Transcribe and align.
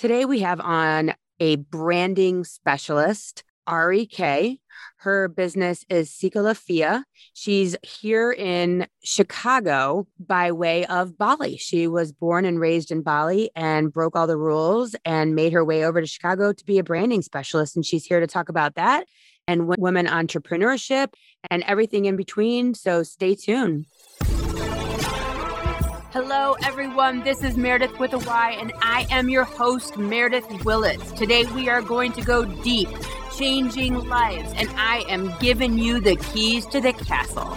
Today 0.00 0.24
we 0.24 0.40
have 0.40 0.60
on 0.62 1.12
a 1.40 1.56
branding 1.56 2.44
specialist, 2.44 3.44
Ari 3.66 4.06
Kay. 4.06 4.58
Her 4.96 5.28
business 5.28 5.84
is 5.90 6.08
Sikalafia. 6.08 7.02
She's 7.34 7.76
here 7.82 8.32
in 8.32 8.86
Chicago 9.04 10.06
by 10.18 10.52
way 10.52 10.86
of 10.86 11.18
Bali. 11.18 11.58
She 11.58 11.86
was 11.86 12.12
born 12.12 12.46
and 12.46 12.58
raised 12.58 12.90
in 12.90 13.02
Bali 13.02 13.50
and 13.54 13.92
broke 13.92 14.16
all 14.16 14.26
the 14.26 14.38
rules 14.38 14.96
and 15.04 15.34
made 15.34 15.52
her 15.52 15.66
way 15.66 15.84
over 15.84 16.00
to 16.00 16.06
Chicago 16.06 16.54
to 16.54 16.64
be 16.64 16.78
a 16.78 16.82
branding 16.82 17.20
specialist. 17.20 17.76
And 17.76 17.84
she's 17.84 18.06
here 18.06 18.20
to 18.20 18.26
talk 18.26 18.48
about 18.48 18.76
that 18.76 19.06
and 19.46 19.68
women 19.76 20.06
entrepreneurship 20.06 21.08
and 21.50 21.62
everything 21.64 22.06
in 22.06 22.16
between. 22.16 22.72
So 22.72 23.02
stay 23.02 23.34
tuned. 23.34 23.84
Hello, 26.12 26.56
everyone. 26.64 27.22
This 27.22 27.44
is 27.44 27.56
Meredith 27.56 27.96
with 28.00 28.14
a 28.14 28.18
Y, 28.18 28.56
and 28.58 28.72
I 28.82 29.06
am 29.10 29.28
your 29.28 29.44
host, 29.44 29.96
Meredith 29.96 30.64
Willits. 30.64 31.12
Today, 31.12 31.44
we 31.54 31.68
are 31.68 31.80
going 31.80 32.10
to 32.14 32.20
go 32.20 32.44
deep, 32.44 32.88
changing 33.38 33.94
lives, 34.08 34.52
and 34.56 34.68
I 34.70 35.04
am 35.08 35.32
giving 35.38 35.78
you 35.78 36.00
the 36.00 36.16
keys 36.16 36.66
to 36.66 36.80
the 36.80 36.92
castle. 36.92 37.56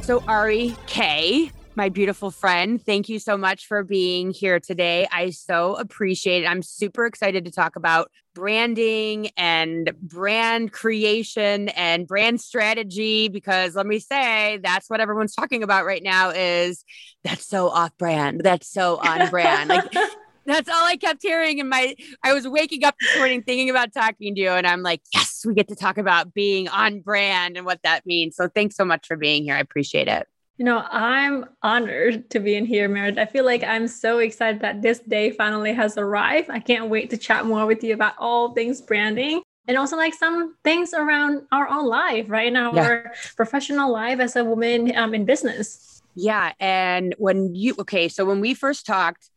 So, 0.00 0.24
Ari 0.26 0.74
Kay, 0.86 1.50
my 1.76 1.90
beautiful 1.90 2.30
friend. 2.30 2.84
Thank 2.84 3.08
you 3.08 3.18
so 3.18 3.36
much 3.36 3.66
for 3.66 3.84
being 3.84 4.30
here 4.30 4.58
today. 4.58 5.06
I 5.12 5.30
so 5.30 5.74
appreciate 5.76 6.42
it. 6.42 6.46
I'm 6.46 6.62
super 6.62 7.04
excited 7.04 7.44
to 7.44 7.50
talk 7.50 7.76
about 7.76 8.10
branding 8.34 9.30
and 9.36 9.92
brand 10.00 10.72
creation 10.72 11.68
and 11.70 12.06
brand 12.06 12.40
strategy 12.40 13.28
because 13.28 13.74
let 13.74 13.86
me 13.86 13.98
say 13.98 14.58
that's 14.62 14.88
what 14.88 15.00
everyone's 15.00 15.34
talking 15.34 15.62
about 15.62 15.84
right 15.84 16.02
now 16.02 16.30
is 16.30 16.82
that's 17.24 17.46
so 17.46 17.68
off 17.68 17.96
brand. 17.98 18.40
That's 18.42 18.68
so 18.68 18.96
on 18.96 19.28
brand. 19.28 19.68
like 19.68 19.92
that's 20.46 20.68
all 20.68 20.84
I 20.84 20.96
kept 20.96 21.22
hearing 21.22 21.58
in 21.58 21.68
my 21.68 21.94
I 22.22 22.32
was 22.32 22.48
waking 22.48 22.84
up 22.84 22.94
this 22.98 23.18
morning 23.18 23.42
thinking 23.42 23.68
about 23.68 23.92
talking 23.92 24.34
to 24.34 24.40
you 24.40 24.50
and 24.50 24.66
I'm 24.66 24.82
like, 24.82 25.02
yes, 25.12 25.44
we 25.46 25.52
get 25.52 25.68
to 25.68 25.76
talk 25.76 25.98
about 25.98 26.32
being 26.32 26.68
on 26.68 27.00
brand 27.00 27.58
and 27.58 27.66
what 27.66 27.80
that 27.84 28.06
means. 28.06 28.36
So 28.36 28.48
thanks 28.48 28.76
so 28.76 28.84
much 28.84 29.06
for 29.06 29.16
being 29.16 29.44
here. 29.44 29.56
I 29.56 29.60
appreciate 29.60 30.08
it. 30.08 30.26
You 30.58 30.64
know, 30.64 30.86
I'm 30.90 31.44
honored 31.62 32.30
to 32.30 32.40
be 32.40 32.54
in 32.54 32.64
here, 32.64 32.88
Meredith. 32.88 33.18
I 33.18 33.26
feel 33.26 33.44
like 33.44 33.62
I'm 33.62 33.86
so 33.86 34.18
excited 34.18 34.62
that 34.62 34.80
this 34.80 35.00
day 35.00 35.30
finally 35.30 35.74
has 35.74 35.98
arrived. 35.98 36.48
I 36.48 36.60
can't 36.60 36.88
wait 36.88 37.10
to 37.10 37.18
chat 37.18 37.44
more 37.44 37.66
with 37.66 37.84
you 37.84 37.92
about 37.92 38.14
all 38.18 38.52
things 38.52 38.80
branding 38.80 39.42
and 39.68 39.76
also 39.76 39.96
like 39.96 40.14
some 40.14 40.54
things 40.64 40.94
around 40.94 41.42
our 41.52 41.68
own 41.68 41.86
life, 41.86 42.26
right? 42.28 42.46
In 42.46 42.56
our 42.56 42.74
yeah. 42.74 43.12
professional 43.36 43.92
life 43.92 44.18
as 44.20 44.36
a 44.36 44.44
woman 44.44 44.96
um, 44.96 45.12
in 45.12 45.24
business. 45.26 46.00
Yeah. 46.14 46.52
And 46.58 47.14
when 47.18 47.54
you, 47.54 47.74
okay, 47.80 48.08
so 48.08 48.24
when 48.24 48.40
we 48.40 48.54
first 48.54 48.86
talked, 48.86 49.28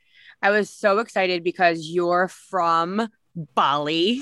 I 0.42 0.52
was 0.52 0.70
so 0.70 1.00
excited 1.00 1.44
because 1.44 1.88
you're 1.88 2.30
from 2.30 3.10
Bali. 3.56 4.22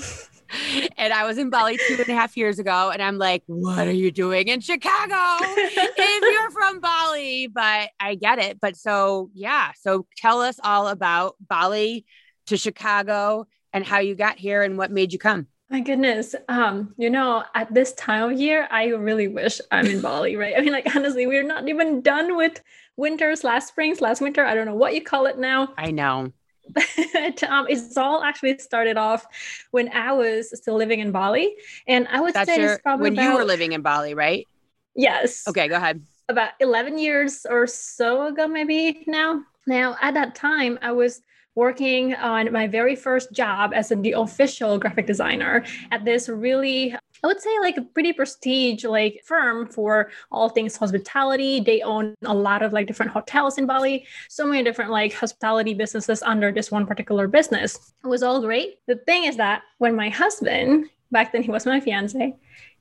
and 0.96 1.12
I 1.12 1.24
was 1.24 1.38
in 1.38 1.50
Bali 1.50 1.78
two 1.88 1.96
and 1.98 2.08
a 2.08 2.14
half 2.14 2.36
years 2.36 2.58
ago, 2.58 2.90
and 2.90 3.02
I'm 3.02 3.18
like, 3.18 3.42
what 3.46 3.86
are 3.86 3.92
you 3.92 4.10
doing 4.10 4.48
in 4.48 4.60
Chicago 4.60 5.44
if 5.44 6.22
you're 6.32 6.50
from 6.50 6.80
Bali? 6.80 7.48
But 7.48 7.90
I 8.00 8.14
get 8.14 8.38
it. 8.38 8.60
But 8.60 8.76
so, 8.76 9.30
yeah. 9.34 9.72
So 9.80 10.06
tell 10.16 10.40
us 10.40 10.58
all 10.62 10.88
about 10.88 11.36
Bali 11.46 12.04
to 12.46 12.56
Chicago 12.56 13.46
and 13.72 13.84
how 13.84 13.98
you 13.98 14.14
got 14.14 14.38
here 14.38 14.62
and 14.62 14.78
what 14.78 14.90
made 14.90 15.12
you 15.12 15.18
come. 15.18 15.46
My 15.70 15.80
goodness. 15.80 16.34
Um, 16.48 16.94
you 16.96 17.10
know, 17.10 17.44
at 17.54 17.72
this 17.72 17.92
time 17.92 18.32
of 18.32 18.40
year, 18.40 18.66
I 18.70 18.86
really 18.86 19.28
wish 19.28 19.60
I'm 19.70 19.86
in 19.86 20.00
Bali, 20.00 20.34
right? 20.36 20.54
I 20.56 20.60
mean, 20.62 20.72
like 20.72 20.94
honestly, 20.96 21.26
we're 21.26 21.42
not 21.42 21.68
even 21.68 22.00
done 22.00 22.36
with 22.36 22.62
winters, 22.96 23.44
last 23.44 23.68
springs, 23.68 24.00
last 24.00 24.22
winter. 24.22 24.44
I 24.44 24.54
don't 24.54 24.66
know 24.66 24.74
what 24.74 24.94
you 24.94 25.02
call 25.02 25.26
it 25.26 25.38
now. 25.38 25.74
I 25.76 25.90
know. 25.90 26.32
um, 27.48 27.66
it's 27.68 27.96
all 27.96 28.22
actually 28.22 28.58
started 28.58 28.96
off 28.96 29.26
when 29.70 29.88
I 29.90 30.12
was 30.12 30.56
still 30.58 30.76
living 30.76 31.00
in 31.00 31.12
Bali, 31.12 31.54
and 31.86 32.06
I 32.08 32.20
would 32.20 32.34
That's 32.34 32.48
say 32.48 32.60
your, 32.60 32.74
it's 32.74 32.82
probably 32.82 33.04
when 33.04 33.12
about, 33.14 33.22
you 33.22 33.38
were 33.38 33.44
living 33.44 33.72
in 33.72 33.82
Bali, 33.82 34.14
right? 34.14 34.46
Yes. 34.94 35.46
Okay, 35.48 35.68
go 35.68 35.76
ahead. 35.76 36.02
About 36.28 36.50
eleven 36.60 36.98
years 36.98 37.46
or 37.48 37.66
so 37.66 38.26
ago, 38.26 38.46
maybe 38.46 39.04
now. 39.06 39.42
Now, 39.66 39.96
at 40.00 40.14
that 40.14 40.34
time, 40.34 40.78
I 40.80 40.92
was 40.92 41.20
working 41.58 42.14
on 42.14 42.52
my 42.52 42.68
very 42.68 42.94
first 42.94 43.32
job 43.32 43.72
as 43.74 43.88
the 43.88 44.12
official 44.12 44.78
graphic 44.78 45.06
designer 45.06 45.64
at 45.90 46.04
this 46.04 46.28
really 46.28 46.94
I 47.22 47.26
would 47.26 47.40
say 47.40 47.50
like 47.60 47.76
a 47.76 47.82
pretty 47.82 48.12
prestige 48.12 48.84
like 48.84 49.22
firm 49.24 49.66
for 49.68 50.10
all 50.30 50.48
things 50.48 50.76
hospitality. 50.76 51.60
They 51.60 51.82
own 51.82 52.14
a 52.24 52.34
lot 52.34 52.62
of 52.62 52.72
like 52.72 52.86
different 52.86 53.12
hotels 53.12 53.58
in 53.58 53.66
Bali, 53.66 54.06
so 54.28 54.46
many 54.46 54.62
different 54.62 54.90
like 54.90 55.12
hospitality 55.12 55.74
businesses 55.74 56.22
under 56.22 56.52
this 56.52 56.70
one 56.70 56.86
particular 56.86 57.28
business. 57.28 57.92
It 58.04 58.08
was 58.08 58.22
all 58.22 58.40
great. 58.40 58.78
The 58.86 58.96
thing 58.96 59.24
is 59.24 59.36
that 59.36 59.62
when 59.78 59.96
my 59.96 60.08
husband, 60.08 60.86
back 61.10 61.32
then 61.32 61.42
he 61.42 61.50
was 61.50 61.66
my 61.66 61.80
fiance, 61.80 62.36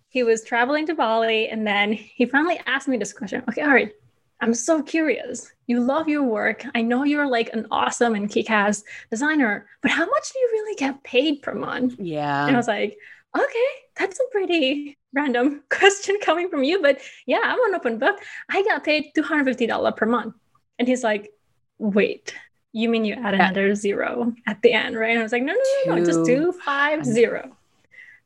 he 0.10 0.24
was 0.24 0.44
traveling 0.44 0.86
to 0.88 0.96
Bali 0.96 1.50
and 1.50 1.66
then 1.66 1.92
he 1.94 2.26
finally 2.26 2.60
asked 2.66 2.88
me 2.88 2.98
this 2.98 3.14
question. 3.14 3.44
Okay, 3.50 3.62
all 3.62 3.74
right. 3.74 3.92
I'm 4.40 4.54
so 4.54 4.84
curious. 4.84 5.52
You 5.66 5.80
love 5.80 6.08
your 6.08 6.22
work. 6.22 6.64
I 6.76 6.84
know 6.84 7.04
you're 7.04 7.28
like 7.28 7.50
an 7.54 7.66
awesome 7.72 8.14
and 8.14 8.30
kick-ass 8.30 8.84
designer, 9.10 9.68
but 9.82 9.90
how 9.90 10.06
much 10.06 10.32
do 10.32 10.40
you 10.40 10.50
really 10.52 10.76
get 10.76 11.04
paid 11.04 11.42
per 11.42 11.56
month? 11.56 11.96
Yeah. 11.98 12.46
And 12.46 12.56
I 12.56 12.60
was 12.60 12.68
like, 12.68 12.98
okay, 13.36 13.70
that's 13.98 14.20
a 14.20 14.24
pretty 14.32 14.98
random 15.14 15.64
question 15.70 16.18
coming 16.22 16.50
from 16.50 16.64
you, 16.64 16.82
but 16.82 17.00
yeah, 17.26 17.42
I'm 17.44 17.64
an 17.66 17.76
open 17.76 17.98
book. 17.98 18.20
I 18.50 18.64
got 18.64 18.84
paid 18.84 19.12
$250 19.18 19.96
per 19.96 20.06
month. 20.06 20.36
And 20.80 20.88
he's 20.88 21.04
like, 21.04 21.32
wait, 21.80 22.34
you 22.72 22.90
mean 22.90 23.06
you 23.06 23.16
add 23.16 23.34
another 23.34 23.74
zero 23.74 24.34
at 24.46 24.62
the 24.62 24.74
end, 24.74 24.96
right? 24.96 25.12
And 25.12 25.20
I 25.20 25.24
was 25.24 25.32
like, 25.32 25.44
no, 25.44 25.54
no, 25.54 25.60
no, 25.88 25.96
no, 25.96 26.06
just 26.06 26.26
two, 26.26 26.52
five, 26.52 27.04
zero. 27.04 27.56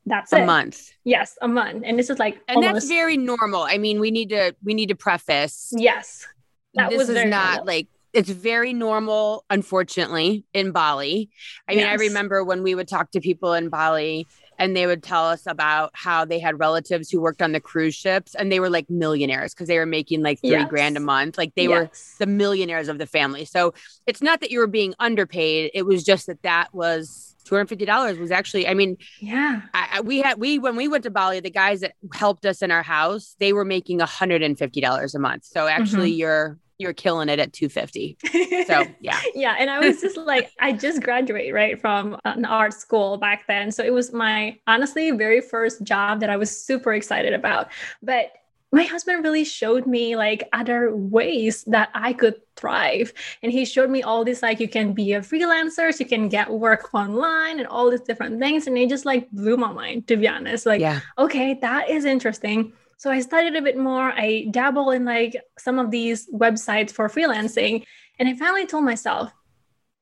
That's 0.04 0.32
a 0.32 0.42
it. 0.42 0.46
month. 0.46 0.90
Yes, 1.04 1.38
a 1.40 1.48
month. 1.48 1.84
And 1.86 1.98
this 1.98 2.10
is 2.10 2.18
like 2.18 2.40
And 2.48 2.56
almost... 2.56 2.74
that's 2.74 2.88
very 2.88 3.16
normal. 3.16 3.62
I 3.62 3.78
mean, 3.78 4.00
we 4.00 4.10
need 4.10 4.30
to 4.30 4.54
we 4.62 4.74
need 4.74 4.88
to 4.88 4.96
preface. 4.96 5.72
Yes. 5.76 6.26
That 6.74 6.90
this 6.90 6.98
was 6.98 7.08
is 7.10 7.24
not 7.24 7.56
normal. 7.56 7.66
like 7.66 7.88
it's 8.12 8.28
very 8.28 8.74
normal, 8.74 9.44
unfortunately, 9.48 10.44
in 10.52 10.72
Bali. 10.72 11.30
I 11.68 11.72
yes. 11.72 11.78
mean, 11.78 11.86
I 11.86 11.94
remember 11.94 12.44
when 12.44 12.62
we 12.62 12.74
would 12.74 12.88
talk 12.88 13.10
to 13.12 13.20
people 13.20 13.54
in 13.54 13.68
Bali 13.68 14.26
and 14.58 14.76
they 14.76 14.86
would 14.86 15.02
tell 15.02 15.26
us 15.26 15.46
about 15.46 15.90
how 15.94 16.24
they 16.24 16.38
had 16.38 16.58
relatives 16.58 17.10
who 17.10 17.20
worked 17.20 17.42
on 17.42 17.52
the 17.52 17.60
cruise 17.60 17.94
ships 17.94 18.34
and 18.34 18.50
they 18.50 18.60
were 18.60 18.70
like 18.70 18.88
millionaires 18.90 19.54
because 19.54 19.68
they 19.68 19.78
were 19.78 19.86
making 19.86 20.22
like 20.22 20.40
three 20.40 20.50
yes. 20.50 20.68
grand 20.68 20.96
a 20.96 21.00
month. 21.00 21.38
Like 21.38 21.54
they 21.54 21.68
yes. 21.68 22.16
were 22.18 22.26
the 22.26 22.30
millionaires 22.30 22.88
of 22.88 22.98
the 22.98 23.06
family. 23.06 23.44
So 23.44 23.74
it's 24.06 24.22
not 24.22 24.40
that 24.40 24.50
you 24.50 24.58
were 24.58 24.66
being 24.66 24.94
underpaid, 24.98 25.70
it 25.74 25.82
was 25.82 26.04
just 26.04 26.26
that 26.26 26.42
that 26.42 26.72
was 26.74 27.28
$250 27.44 28.20
was 28.20 28.30
actually 28.30 28.68
i 28.68 28.72
mean 28.72 28.96
yeah 29.18 29.62
I, 29.74 30.00
we 30.00 30.20
had 30.22 30.38
we 30.38 30.60
when 30.60 30.76
we 30.76 30.86
went 30.86 31.02
to 31.02 31.10
bali 31.10 31.40
the 31.40 31.50
guys 31.50 31.80
that 31.80 31.94
helped 32.14 32.46
us 32.46 32.62
in 32.62 32.70
our 32.70 32.84
house 32.84 33.34
they 33.40 33.52
were 33.52 33.64
making 33.64 33.98
$150 33.98 35.14
a 35.14 35.18
month 35.18 35.44
so 35.44 35.66
actually 35.66 36.12
mm-hmm. 36.12 36.18
you're 36.20 36.58
you're 36.82 36.92
killing 36.92 37.28
it 37.28 37.38
at 37.38 37.52
250 37.52 38.18
so 38.66 38.84
yeah 39.00 39.18
yeah 39.34 39.56
and 39.58 39.70
i 39.70 39.78
was 39.78 40.00
just 40.00 40.16
like 40.32 40.50
i 40.60 40.72
just 40.72 41.02
graduated 41.02 41.54
right 41.54 41.80
from 41.80 42.18
an 42.24 42.44
art 42.44 42.74
school 42.74 43.16
back 43.16 43.46
then 43.46 43.70
so 43.70 43.82
it 43.82 43.92
was 43.92 44.12
my 44.12 44.58
honestly 44.66 45.10
very 45.12 45.40
first 45.40 45.82
job 45.82 46.20
that 46.20 46.28
i 46.28 46.36
was 46.36 46.50
super 46.64 46.92
excited 46.92 47.32
about 47.32 47.68
but 48.02 48.32
my 48.72 48.84
husband 48.84 49.22
really 49.22 49.44
showed 49.44 49.86
me 49.86 50.16
like 50.16 50.48
other 50.54 50.96
ways 50.96 51.62
that 51.64 51.90
I 51.94 52.14
could 52.14 52.40
thrive. 52.56 53.12
And 53.42 53.52
he 53.52 53.66
showed 53.66 53.90
me 53.90 54.02
all 54.02 54.24
this 54.24 54.42
like 54.42 54.60
you 54.60 54.68
can 54.68 54.94
be 54.94 55.12
a 55.12 55.20
freelancer, 55.20 55.92
so 55.92 55.98
you 55.98 56.06
can 56.06 56.30
get 56.30 56.50
work 56.50 56.94
online 56.94 57.58
and 57.58 57.68
all 57.68 57.90
these 57.90 58.00
different 58.00 58.40
things. 58.40 58.66
And 58.66 58.78
it 58.78 58.88
just 58.88 59.04
like 59.04 59.30
blew 59.30 59.58
my 59.58 59.72
mind, 59.72 60.08
to 60.08 60.16
be 60.16 60.26
honest. 60.26 60.64
Like, 60.64 60.80
yeah. 60.80 61.00
okay, 61.18 61.58
that 61.60 61.90
is 61.90 62.06
interesting. 62.06 62.72
So 63.02 63.10
I 63.10 63.18
studied 63.18 63.56
a 63.56 63.62
bit 63.62 63.76
more. 63.76 64.12
I 64.12 64.46
dabble 64.52 64.92
in 64.92 65.04
like 65.04 65.34
some 65.58 65.80
of 65.80 65.90
these 65.90 66.30
websites 66.30 66.92
for 66.92 67.08
freelancing. 67.08 67.84
And 68.20 68.28
I 68.28 68.36
finally 68.36 68.64
told 68.64 68.84
myself, 68.84 69.32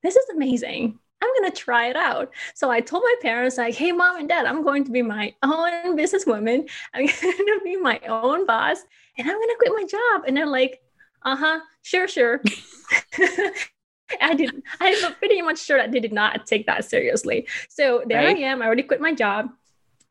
this 0.03 0.15
is 0.15 0.29
amazing. 0.29 0.99
I'm 1.19 1.29
going 1.39 1.51
to 1.51 1.57
try 1.57 1.87
it 1.87 1.95
out. 1.95 2.31
So 2.53 2.69
I 2.69 2.79
told 2.79 3.01
my 3.03 3.15
parents, 3.23 3.57
like, 3.57 3.73
hey, 3.73 3.91
mom 3.91 4.19
and 4.19 4.29
dad, 4.29 4.45
I'm 4.45 4.63
going 4.63 4.83
to 4.83 4.91
be 4.91 5.01
my 5.01 5.33
own 5.41 5.97
businesswoman. 5.97 6.69
I'm 6.93 7.07
going 7.07 7.45
to 7.47 7.61
be 7.63 7.75
my 7.75 7.99
own 8.07 8.45
boss 8.45 8.77
and 9.17 9.27
I'm 9.27 9.35
going 9.35 9.49
to 9.49 9.57
quit 9.57 9.73
my 9.75 9.85
job. 9.85 10.25
And 10.27 10.37
they're 10.37 10.45
like, 10.45 10.79
uh 11.23 11.35
huh, 11.35 11.59
sure, 11.81 12.07
sure. 12.07 12.39
I 14.21 14.35
did. 14.35 14.61
I'm 14.79 15.13
pretty 15.15 15.41
much 15.41 15.57
sure 15.57 15.79
that 15.79 15.91
they 15.91 16.01
did 16.01 16.13
not 16.13 16.45
take 16.45 16.67
that 16.67 16.85
seriously. 16.85 17.47
So 17.67 18.03
there 18.05 18.23
right. 18.23 18.37
I 18.37 18.41
am. 18.41 18.61
I 18.61 18.65
already 18.67 18.83
quit 18.83 19.01
my 19.01 19.15
job 19.15 19.49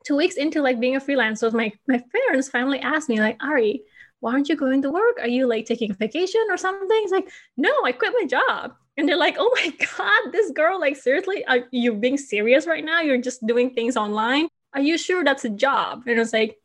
two 0.05 0.17
weeks 0.17 0.37
into 0.37 0.63
like 0.63 0.81
being 0.81 0.97
a 0.97 1.01
freelancer, 1.01 1.53
my 1.53 1.73
my 1.89 2.03
parents 2.13 2.49
finally 2.49 2.81
asked 2.81 3.09
me 3.09 3.21
like, 3.21 3.43
Ari, 3.43 3.83
why 4.21 4.33
aren't 4.33 4.49
you 4.49 4.57
going 4.57 4.83
to 4.83 4.91
work? 4.91 5.19
Are 5.21 5.29
you 5.29 5.47
like 5.47 5.67
taking 5.67 5.91
a 5.91 5.95
vacation 5.95 6.45
or 6.51 6.57
something? 6.57 7.01
It's 7.03 7.13
like, 7.13 7.29
no, 7.57 7.73
I 7.85 7.93
quit 7.93 8.15
my 8.19 8.27
job. 8.27 8.75
And 8.97 9.09
they're 9.09 9.17
like, 9.17 9.37
oh 9.39 9.51
my 9.55 9.73
God, 9.97 10.33
this 10.33 10.51
girl, 10.53 10.79
like, 10.79 10.97
seriously, 10.97 11.45
are 11.47 11.61
you 11.71 11.95
being 11.95 12.19
serious 12.19 12.67
right 12.67 12.85
now? 12.85 13.01
You're 13.01 13.21
just 13.21 13.47
doing 13.47 13.75
things 13.75 13.97
online. 13.97 14.49
Are 14.75 14.81
you 14.81 14.99
sure 14.99 15.25
that's 15.25 15.45
a 15.45 15.51
job? 15.51 16.03
And 16.07 16.17
I 16.17 16.21
was 16.21 16.33
like, 16.33 16.59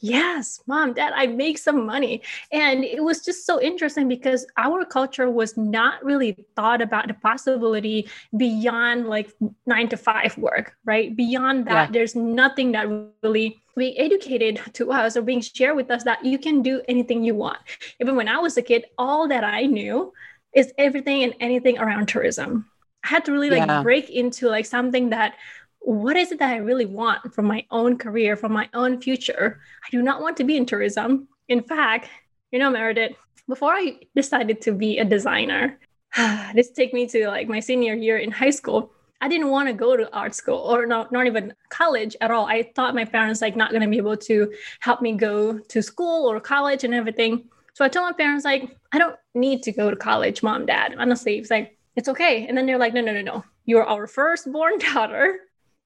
yes, 0.00 0.60
mom, 0.66 0.94
dad, 0.94 1.12
I 1.14 1.26
make 1.26 1.58
some 1.58 1.86
money. 1.86 2.22
And 2.52 2.84
it 2.84 3.02
was 3.02 3.24
just 3.24 3.46
so 3.46 3.60
interesting 3.60 4.08
because 4.08 4.46
our 4.56 4.84
culture 4.84 5.30
was 5.30 5.56
not 5.56 6.04
really 6.04 6.36
thought 6.56 6.82
about 6.82 7.08
the 7.08 7.14
possibility 7.14 8.08
beyond 8.36 9.08
like 9.08 9.32
nine 9.66 9.88
to 9.88 9.96
five 9.96 10.36
work, 10.38 10.74
right? 10.84 11.14
Beyond 11.14 11.66
that, 11.66 11.88
yeah. 11.88 11.92
there's 11.92 12.14
nothing 12.14 12.72
that 12.72 12.88
really 13.22 13.60
being 13.76 13.98
educated 13.98 14.60
to 14.74 14.92
us 14.92 15.16
or 15.16 15.22
being 15.22 15.40
shared 15.40 15.76
with 15.76 15.90
us 15.90 16.04
that 16.04 16.24
you 16.24 16.38
can 16.38 16.62
do 16.62 16.82
anything 16.88 17.24
you 17.24 17.34
want. 17.34 17.58
Even 18.00 18.16
when 18.16 18.28
I 18.28 18.38
was 18.38 18.56
a 18.56 18.62
kid, 18.62 18.84
all 18.98 19.28
that 19.28 19.44
I 19.44 19.66
knew 19.66 20.12
is 20.54 20.72
everything 20.76 21.22
and 21.24 21.34
anything 21.40 21.78
around 21.78 22.06
tourism. 22.06 22.66
I 23.04 23.08
had 23.08 23.24
to 23.26 23.32
really 23.32 23.50
like 23.50 23.66
yeah. 23.66 23.82
break 23.82 24.10
into 24.10 24.48
like 24.48 24.66
something 24.66 25.10
that 25.10 25.34
what 25.80 26.16
is 26.16 26.30
it 26.30 26.38
that 26.38 26.50
I 26.50 26.58
really 26.58 26.86
want 26.86 27.34
from 27.34 27.46
my 27.46 27.64
own 27.70 27.98
career, 27.98 28.36
from 28.36 28.52
my 28.52 28.68
own 28.74 29.00
future? 29.00 29.60
I 29.84 29.88
do 29.90 30.02
not 30.02 30.20
want 30.20 30.36
to 30.36 30.44
be 30.44 30.56
in 30.56 30.66
tourism. 30.66 31.26
In 31.48 31.62
fact, 31.62 32.08
you 32.52 32.58
know, 32.58 32.70
Meredith, 32.70 33.16
before 33.48 33.72
I 33.72 33.98
decided 34.14 34.60
to 34.62 34.72
be 34.72 34.98
a 34.98 35.04
designer, 35.04 35.78
this 36.54 36.70
take 36.70 36.92
me 36.92 37.06
to 37.08 37.28
like 37.28 37.48
my 37.48 37.60
senior 37.60 37.94
year 37.94 38.18
in 38.18 38.30
high 38.30 38.50
school. 38.50 38.92
I 39.22 39.28
didn't 39.28 39.50
want 39.50 39.68
to 39.68 39.74
go 39.74 39.96
to 39.96 40.10
art 40.14 40.34
school 40.34 40.58
or 40.58 40.86
not, 40.86 41.12
not 41.12 41.26
even 41.26 41.52
college 41.68 42.16
at 42.20 42.30
all. 42.30 42.46
I 42.46 42.70
thought 42.74 42.94
my 42.94 43.04
parents 43.04 43.42
like 43.42 43.54
not 43.54 43.70
going 43.70 43.82
to 43.82 43.88
be 43.88 43.98
able 43.98 44.16
to 44.16 44.52
help 44.80 45.02
me 45.02 45.12
go 45.12 45.58
to 45.58 45.82
school 45.82 46.30
or 46.30 46.40
college 46.40 46.84
and 46.84 46.94
everything. 46.94 47.44
So 47.74 47.84
I 47.84 47.88
told 47.88 48.06
my 48.06 48.12
parents 48.12 48.44
like, 48.44 48.76
I 48.92 48.98
don't 48.98 49.16
need 49.34 49.62
to 49.64 49.72
go 49.72 49.90
to 49.90 49.96
college, 49.96 50.42
mom, 50.42 50.66
dad. 50.66 50.94
Honestly, 50.98 51.38
it's 51.38 51.50
like, 51.50 51.76
it's 51.96 52.08
okay. 52.08 52.46
And 52.46 52.56
then 52.56 52.64
they're 52.64 52.78
like, 52.78 52.94
no, 52.94 53.02
no, 53.02 53.12
no, 53.12 53.20
no. 53.20 53.44
You're 53.66 53.84
our 53.84 54.06
firstborn 54.06 54.78
daughter 54.94 55.40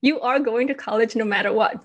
you 0.04 0.20
are 0.20 0.38
going 0.38 0.68
to 0.68 0.74
college 0.74 1.16
no 1.16 1.24
matter 1.24 1.50
what. 1.50 1.82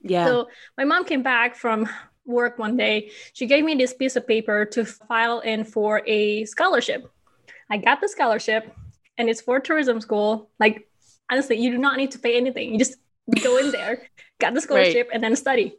Yeah. 0.00 0.24
So 0.26 0.48
my 0.78 0.84
mom 0.84 1.04
came 1.04 1.24
back 1.24 1.56
from 1.56 1.88
work 2.24 2.60
one 2.60 2.76
day. 2.76 3.10
She 3.32 3.46
gave 3.46 3.64
me 3.64 3.74
this 3.74 3.92
piece 3.92 4.14
of 4.14 4.24
paper 4.24 4.64
to 4.66 4.84
file 4.84 5.40
in 5.40 5.64
for 5.64 6.02
a 6.06 6.44
scholarship. 6.44 7.10
I 7.68 7.78
got 7.78 8.00
the 8.00 8.08
scholarship 8.08 8.72
and 9.18 9.28
it's 9.28 9.40
for 9.40 9.58
tourism 9.58 10.00
school. 10.00 10.48
Like, 10.60 10.88
honestly, 11.28 11.56
you 11.56 11.72
do 11.72 11.78
not 11.78 11.96
need 11.96 12.12
to 12.12 12.20
pay 12.20 12.36
anything. 12.36 12.70
You 12.72 12.78
just 12.78 12.98
go 13.42 13.58
in 13.58 13.72
there, 13.72 14.02
got 14.38 14.54
the 14.54 14.60
scholarship, 14.60 15.08
right. 15.08 15.14
and 15.14 15.22
then 15.24 15.34
study. 15.34 15.74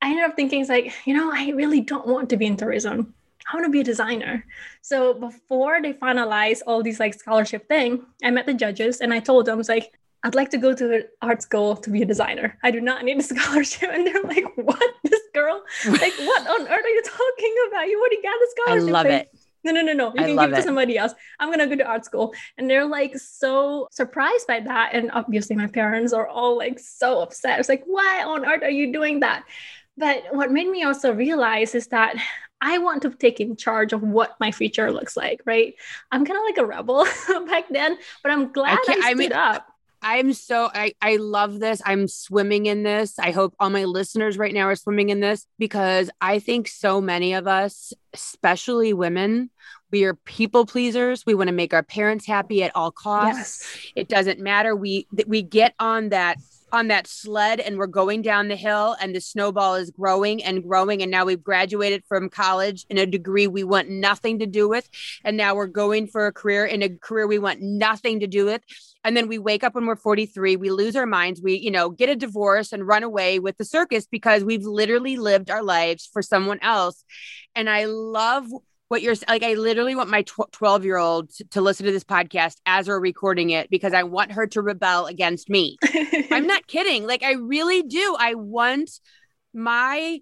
I 0.00 0.10
ended 0.10 0.26
up 0.26 0.36
thinking, 0.36 0.60
it's 0.60 0.70
like, 0.70 0.92
you 1.04 1.14
know, 1.14 1.32
I 1.34 1.50
really 1.50 1.80
don't 1.80 2.06
want 2.06 2.30
to 2.30 2.36
be 2.36 2.46
in 2.46 2.56
tourism. 2.56 3.12
I 3.50 3.56
want 3.56 3.66
to 3.66 3.72
be 3.72 3.80
a 3.80 3.84
designer. 3.84 4.46
So 4.82 5.14
before 5.14 5.82
they 5.82 5.94
finalize 5.94 6.60
all 6.64 6.80
these 6.84 7.00
like 7.00 7.14
scholarship 7.14 7.66
thing, 7.66 8.06
I 8.22 8.30
met 8.30 8.46
the 8.46 8.54
judges 8.54 9.00
and 9.00 9.12
I 9.12 9.18
told 9.18 9.46
them, 9.46 9.54
I 9.54 9.56
was 9.56 9.68
like, 9.68 9.98
I'd 10.24 10.34
like 10.34 10.50
to 10.50 10.58
go 10.58 10.74
to 10.74 11.04
art 11.20 11.42
school 11.42 11.76
to 11.76 11.90
be 11.90 12.00
a 12.00 12.06
designer. 12.06 12.58
I 12.62 12.70
do 12.70 12.80
not 12.80 13.04
need 13.04 13.18
a 13.18 13.22
scholarship. 13.32 13.90
And 13.92 14.06
they're 14.06 14.22
like, 14.22 14.46
what? 14.56 14.94
This 15.04 15.20
girl? 15.34 15.62
Like, 15.86 16.14
what 16.14 16.48
on 16.48 16.62
earth 16.62 16.84
are 16.84 16.88
you 16.88 17.02
talking 17.02 17.54
about? 17.68 17.86
You 17.88 18.00
already 18.00 18.22
got 18.22 18.34
the 18.40 18.48
scholarship. 18.56 18.88
I 18.88 18.92
love 18.92 19.06
it. 19.06 19.28
No, 19.64 19.72
no, 19.72 19.82
no, 19.82 19.92
no. 19.92 20.06
You 20.14 20.22
I 20.22 20.26
can 20.26 20.36
give 20.36 20.52
it 20.52 20.56
to 20.56 20.62
somebody 20.62 20.98
else. 20.98 21.12
I'm 21.38 21.48
going 21.48 21.58
to 21.58 21.66
go 21.66 21.76
to 21.76 21.88
art 21.88 22.04
school. 22.04 22.34
And 22.58 22.68
they're 22.68 22.86
like 22.86 23.16
so 23.18 23.88
surprised 23.90 24.46
by 24.46 24.60
that. 24.60 24.90
And 24.94 25.10
obviously, 25.12 25.56
my 25.56 25.66
parents 25.66 26.12
are 26.12 26.26
all 26.26 26.56
like 26.56 26.78
so 26.78 27.20
upset. 27.20 27.60
It's 27.60 27.68
like, 27.68 27.84
why 27.86 28.24
on 28.26 28.46
earth 28.46 28.62
are 28.62 28.70
you 28.70 28.92
doing 28.92 29.20
that? 29.20 29.44
But 29.96 30.24
what 30.32 30.50
made 30.50 30.68
me 30.68 30.84
also 30.84 31.14
realize 31.14 31.74
is 31.74 31.86
that 31.88 32.16
I 32.60 32.78
want 32.78 33.02
to 33.02 33.10
take 33.10 33.40
in 33.40 33.56
charge 33.56 33.92
of 33.92 34.02
what 34.02 34.36
my 34.40 34.50
future 34.50 34.90
looks 34.90 35.16
like, 35.16 35.40
right? 35.44 35.74
I'm 36.10 36.24
kind 36.24 36.38
of 36.38 36.44
like 36.44 36.58
a 36.58 36.66
rebel 36.66 37.04
back 37.46 37.64
then, 37.70 37.98
but 38.22 38.32
I'm 38.32 38.52
glad 38.52 38.78
I, 38.88 38.92
I 38.92 38.94
stood 38.94 39.04
I 39.04 39.14
mean, 39.14 39.32
up. 39.32 39.66
I'm 40.04 40.34
so 40.34 40.70
I 40.72 40.92
I 41.00 41.16
love 41.16 41.60
this. 41.60 41.80
I'm 41.84 42.06
swimming 42.08 42.66
in 42.66 42.82
this. 42.82 43.18
I 43.18 43.30
hope 43.30 43.54
all 43.58 43.70
my 43.70 43.84
listeners 43.84 44.36
right 44.36 44.52
now 44.52 44.66
are 44.66 44.76
swimming 44.76 45.08
in 45.08 45.20
this 45.20 45.46
because 45.58 46.10
I 46.20 46.40
think 46.40 46.68
so 46.68 47.00
many 47.00 47.32
of 47.32 47.46
us, 47.46 47.94
especially 48.12 48.92
women, 48.92 49.48
we 49.90 50.04
are 50.04 50.12
people 50.14 50.66
pleasers. 50.66 51.24
We 51.24 51.34
want 51.34 51.48
to 51.48 51.54
make 51.54 51.72
our 51.72 51.82
parents 51.82 52.26
happy 52.26 52.62
at 52.62 52.72
all 52.76 52.90
costs. 52.90 53.64
Yes. 53.64 53.92
It 53.96 54.08
doesn't 54.08 54.40
matter. 54.40 54.76
We 54.76 55.08
we 55.26 55.40
get 55.40 55.74
on 55.80 56.10
that 56.10 56.36
on 56.74 56.88
that 56.88 57.06
sled 57.06 57.60
and 57.60 57.78
we're 57.78 57.86
going 57.86 58.20
down 58.20 58.48
the 58.48 58.56
hill 58.56 58.96
and 59.00 59.14
the 59.14 59.20
snowball 59.20 59.76
is 59.76 59.90
growing 59.90 60.42
and 60.42 60.62
growing. 60.62 61.00
And 61.00 61.10
now 61.10 61.24
we've 61.24 61.42
graduated 61.42 62.04
from 62.06 62.28
college 62.28 62.84
in 62.90 62.98
a 62.98 63.06
degree 63.06 63.46
we 63.46 63.64
want 63.64 63.88
nothing 63.88 64.40
to 64.40 64.46
do 64.46 64.68
with. 64.68 64.88
And 65.24 65.36
now 65.36 65.54
we're 65.54 65.68
going 65.68 66.08
for 66.08 66.26
a 66.26 66.32
career 66.32 66.66
in 66.66 66.82
a 66.82 66.90
career 66.90 67.26
we 67.26 67.38
want 67.38 67.60
nothing 67.62 68.20
to 68.20 68.26
do 68.26 68.44
with. 68.44 68.62
And 69.04 69.16
then 69.16 69.28
we 69.28 69.38
wake 69.38 69.64
up 69.64 69.74
when 69.74 69.86
we're 69.86 69.96
43 69.96 70.56
we 70.56 70.70
lose 70.70 70.96
our 70.96 71.06
minds 71.06 71.40
we 71.40 71.54
you 71.54 71.70
know 71.70 71.90
get 71.90 72.08
a 72.08 72.16
divorce 72.16 72.72
and 72.72 72.86
run 72.86 73.02
away 73.02 73.38
with 73.38 73.56
the 73.58 73.64
circus 73.64 74.06
because 74.06 74.42
we've 74.42 74.64
literally 74.64 75.16
lived 75.16 75.50
our 75.50 75.62
lives 75.62 76.08
for 76.12 76.22
someone 76.22 76.58
else. 76.60 77.04
And 77.54 77.70
i 77.70 77.84
love 77.84 78.46
what 78.94 79.02
you're 79.02 79.16
like 79.28 79.42
i 79.42 79.54
literally 79.54 79.96
want 79.96 80.08
my 80.08 80.22
12 80.22 80.84
year 80.84 80.98
old 80.98 81.28
to 81.50 81.60
listen 81.60 81.84
to 81.84 81.90
this 81.90 82.04
podcast 82.04 82.58
as 82.64 82.86
we're 82.86 83.00
recording 83.00 83.50
it 83.50 83.68
because 83.68 83.92
i 83.92 84.04
want 84.04 84.30
her 84.30 84.46
to 84.46 84.62
rebel 84.62 85.06
against 85.06 85.50
me. 85.50 85.76
I'm 86.30 86.46
not 86.46 86.68
kidding. 86.68 87.04
Like 87.04 87.24
i 87.24 87.32
really 87.32 87.82
do. 87.82 88.16
I 88.16 88.34
want 88.34 89.00
my 89.52 90.20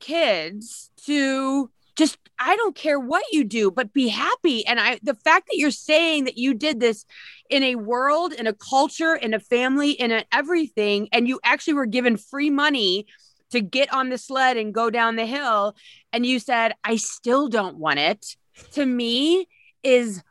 kids 0.00 0.90
to 1.06 1.70
just 1.96 2.18
i 2.38 2.56
don't 2.56 2.74
care 2.74 3.00
what 3.00 3.24
you 3.32 3.42
do 3.42 3.70
but 3.70 3.94
be 3.94 4.08
happy. 4.08 4.66
And 4.66 4.78
i 4.78 5.00
the 5.02 5.14
fact 5.14 5.46
that 5.46 5.56
you're 5.56 5.70
saying 5.70 6.24
that 6.24 6.36
you 6.36 6.52
did 6.52 6.78
this 6.78 7.06
in 7.48 7.62
a 7.62 7.76
world 7.76 8.34
in 8.34 8.46
a 8.46 8.52
culture 8.52 9.14
in 9.14 9.32
a 9.32 9.40
family 9.40 9.92
in 9.92 10.12
a 10.12 10.26
everything 10.30 11.08
and 11.10 11.26
you 11.26 11.40
actually 11.42 11.72
were 11.72 11.86
given 11.86 12.18
free 12.18 12.50
money 12.50 13.06
to 13.50 13.60
get 13.60 13.92
on 13.92 14.08
the 14.08 14.18
sled 14.18 14.56
and 14.56 14.74
go 14.74 14.90
down 14.90 15.16
the 15.16 15.26
hill 15.26 15.74
and 16.12 16.24
you 16.24 16.38
said 16.38 16.72
i 16.84 16.96
still 16.96 17.48
don't 17.48 17.76
want 17.76 17.98
it 17.98 18.36
to 18.72 18.84
me 18.84 19.46
is 19.82 20.22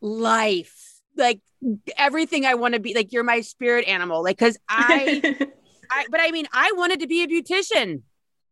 life 0.00 1.00
like 1.16 1.40
everything 1.96 2.44
i 2.44 2.54
want 2.54 2.74
to 2.74 2.80
be 2.80 2.94
like 2.94 3.12
you're 3.12 3.24
my 3.24 3.40
spirit 3.40 3.86
animal 3.86 4.22
like 4.22 4.38
because 4.38 4.58
i 4.68 5.22
i 5.90 6.06
but 6.10 6.20
i 6.20 6.30
mean 6.30 6.46
i 6.52 6.72
wanted 6.76 7.00
to 7.00 7.06
be 7.06 7.22
a 7.22 7.26
beautician 7.26 8.02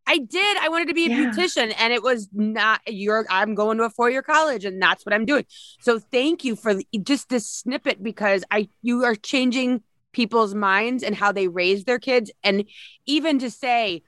I 0.07 0.19
did. 0.19 0.57
I 0.57 0.69
wanted 0.69 0.87
to 0.89 0.93
be 0.93 1.07
a 1.07 1.09
yeah. 1.09 1.31
beautician 1.31 1.73
and 1.77 1.91
it 1.91 2.03
was 2.03 2.29
not 2.33 2.81
your 2.87 3.25
I'm 3.29 3.55
going 3.55 3.77
to 3.77 3.85
a 3.85 3.89
four-year 3.89 4.21
college 4.21 4.65
and 4.65 4.81
that's 4.81 5.05
what 5.05 5.13
I'm 5.13 5.25
doing. 5.25 5.45
So 5.81 5.99
thank 5.99 6.43
you 6.43 6.55
for 6.55 6.75
just 7.01 7.29
this 7.29 7.49
snippet 7.49 8.03
because 8.03 8.43
I 8.51 8.69
you 8.81 9.03
are 9.03 9.15
changing 9.15 9.81
people's 10.11 10.55
minds 10.55 11.03
and 11.03 11.15
how 11.15 11.31
they 11.31 11.47
raise 11.47 11.83
their 11.83 11.99
kids 11.99 12.31
and 12.43 12.65
even 13.05 13.39
to 13.39 13.49
say 13.49 14.01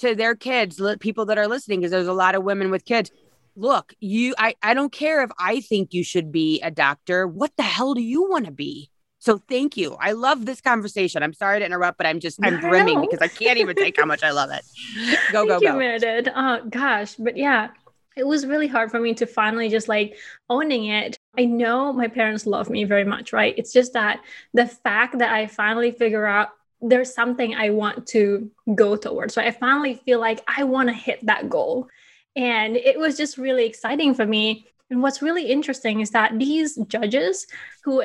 to 0.00 0.14
their 0.14 0.34
kids, 0.34 0.80
people 1.00 1.26
that 1.26 1.38
are 1.38 1.48
listening, 1.48 1.80
because 1.80 1.90
there's 1.90 2.06
a 2.06 2.12
lot 2.12 2.34
of 2.34 2.42
women 2.42 2.70
with 2.70 2.84
kids. 2.84 3.10
Look, 3.56 3.94
you, 4.00 4.34
I, 4.38 4.54
I 4.62 4.74
don't 4.74 4.92
care 4.92 5.22
if 5.22 5.30
I 5.38 5.60
think 5.60 5.92
you 5.92 6.04
should 6.04 6.30
be 6.32 6.60
a 6.62 6.70
doctor. 6.70 7.26
What 7.26 7.52
the 7.56 7.62
hell 7.62 7.94
do 7.94 8.00
you 8.00 8.28
want 8.28 8.46
to 8.46 8.52
be? 8.52 8.90
So 9.18 9.36
thank 9.36 9.76
you. 9.76 9.96
I 10.00 10.12
love 10.12 10.46
this 10.46 10.62
conversation. 10.62 11.22
I'm 11.22 11.34
sorry 11.34 11.58
to 11.58 11.66
interrupt, 11.66 11.98
but 11.98 12.06
I'm 12.06 12.20
just 12.20 12.38
I'm 12.42 12.58
brimming 12.68 13.02
because 13.02 13.20
I 13.20 13.28
can't 13.28 13.58
even 13.58 13.76
take 13.76 13.98
how 13.98 14.06
much 14.06 14.22
I 14.22 14.30
love 14.30 14.50
it. 14.50 14.64
Go 15.32 15.46
thank 15.46 15.48
go 15.48 15.60
you, 15.60 15.72
go. 15.72 15.78
Meredith. 15.78 16.32
Oh 16.34 16.60
gosh, 16.70 17.16
but 17.16 17.36
yeah, 17.36 17.68
it 18.16 18.26
was 18.26 18.46
really 18.46 18.66
hard 18.66 18.90
for 18.90 18.98
me 18.98 19.14
to 19.14 19.26
finally 19.26 19.68
just 19.68 19.88
like 19.88 20.16
owning 20.48 20.86
it. 20.86 21.18
I 21.38 21.44
know 21.44 21.92
my 21.92 22.08
parents 22.08 22.46
love 22.46 22.70
me 22.70 22.84
very 22.84 23.04
much, 23.04 23.32
right? 23.32 23.54
It's 23.56 23.72
just 23.72 23.92
that 23.92 24.20
the 24.54 24.66
fact 24.66 25.18
that 25.18 25.32
I 25.32 25.46
finally 25.46 25.92
figure 25.92 26.26
out 26.26 26.48
there's 26.80 27.14
something 27.14 27.54
I 27.54 27.70
want 27.70 28.06
to 28.08 28.50
go 28.74 28.96
towards. 28.96 29.34
So 29.34 29.42
I 29.42 29.50
finally 29.50 29.94
feel 29.94 30.20
like 30.20 30.42
I 30.46 30.64
want 30.64 30.88
to 30.88 30.94
hit 30.94 31.24
that 31.26 31.48
goal. 31.48 31.88
And 32.36 32.76
it 32.76 32.98
was 32.98 33.16
just 33.16 33.36
really 33.36 33.66
exciting 33.66 34.14
for 34.14 34.26
me. 34.26 34.66
And 34.88 35.02
what's 35.02 35.22
really 35.22 35.46
interesting 35.46 36.00
is 36.00 36.10
that 36.10 36.38
these 36.38 36.76
judges 36.88 37.46
who 37.84 38.02